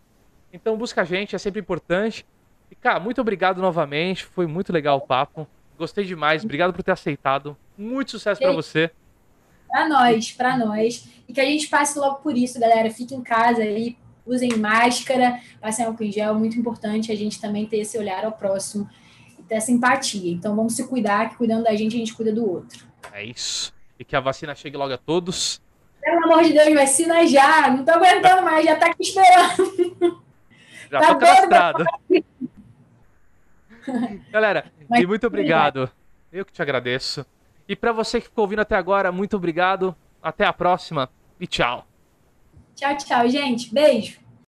Então 0.52 0.76
busca 0.76 1.02
a 1.02 1.04
gente, 1.04 1.34
é 1.34 1.38
sempre 1.38 1.60
importante. 1.60 2.26
E, 2.70 2.74
cara, 2.74 3.00
muito 3.00 3.20
obrigado 3.20 3.60
novamente. 3.60 4.24
Foi 4.24 4.46
muito 4.46 4.72
legal 4.72 4.98
o 4.98 5.00
papo. 5.00 5.46
Gostei 5.76 6.04
demais. 6.04 6.44
Obrigado 6.44 6.72
por 6.72 6.82
ter 6.82 6.92
aceitado. 6.92 7.56
Muito 7.76 8.12
sucesso 8.12 8.40
para 8.40 8.52
você. 8.52 8.90
Para 9.70 9.88
nós, 9.88 10.32
para 10.32 10.56
nós. 10.56 11.08
E 11.28 11.32
que 11.32 11.40
a 11.40 11.44
gente 11.44 11.68
passe 11.68 11.98
logo 11.98 12.16
por 12.16 12.36
isso, 12.36 12.58
galera. 12.58 12.90
Fique 12.90 13.14
em 13.14 13.22
casa 13.22 13.62
aí, 13.62 13.96
usem 14.26 14.56
máscara, 14.56 15.40
passem 15.60 15.84
álcool 15.84 16.04
em 16.04 16.12
gel. 16.12 16.34
Muito 16.34 16.58
importante 16.58 17.12
a 17.12 17.16
gente 17.16 17.40
também 17.40 17.66
ter 17.66 17.78
esse 17.78 17.96
olhar 17.98 18.24
ao 18.24 18.32
próximo 18.32 18.88
e 19.38 19.42
ter 19.42 19.56
essa 19.56 19.70
empatia. 19.70 20.32
Então 20.32 20.56
vamos 20.56 20.74
se 20.74 20.86
cuidar, 20.86 21.30
que 21.30 21.36
cuidando 21.36 21.64
da 21.64 21.74
gente, 21.74 21.94
a 21.94 21.98
gente 21.98 22.14
cuida 22.14 22.32
do 22.32 22.48
outro. 22.48 22.84
É 23.12 23.24
isso 23.24 23.72
e 24.00 24.04
que 24.04 24.16
a 24.16 24.20
vacina 24.20 24.54
chegue 24.54 24.78
logo 24.78 24.94
a 24.94 24.96
todos. 24.96 25.60
Pelo 26.00 26.24
amor 26.24 26.42
de 26.42 26.54
Deus, 26.54 26.72
vacina 26.72 27.26
já! 27.26 27.70
Não 27.70 27.84
tô 27.84 27.92
aguentando 27.92 28.42
mais, 28.42 28.64
já 28.64 28.74
tá 28.74 28.86
aqui 28.86 29.02
esperando. 29.02 30.22
Já 30.90 31.00
tá 31.00 31.06
tô 31.08 31.18
cadastrado. 31.18 31.84
Galera, 34.32 34.72
Mas, 34.88 35.02
e 35.02 35.06
muito 35.06 35.26
obrigado. 35.26 35.90
Eu 36.32 36.46
que 36.46 36.52
te 36.52 36.62
agradeço. 36.62 37.26
E 37.70 37.76
para 37.76 37.92
você 37.92 38.20
que 38.20 38.26
ficou 38.26 38.42
ouvindo 38.42 38.62
até 38.62 38.74
agora, 38.74 39.12
muito 39.12 39.36
obrigado. 39.36 39.94
Até 40.20 40.44
a 40.44 40.52
próxima 40.52 41.08
e 41.38 41.46
tchau. 41.46 41.86
Tchau, 42.74 42.96
tchau, 42.96 43.28
gente. 43.28 43.72
Beijo. 43.72 44.19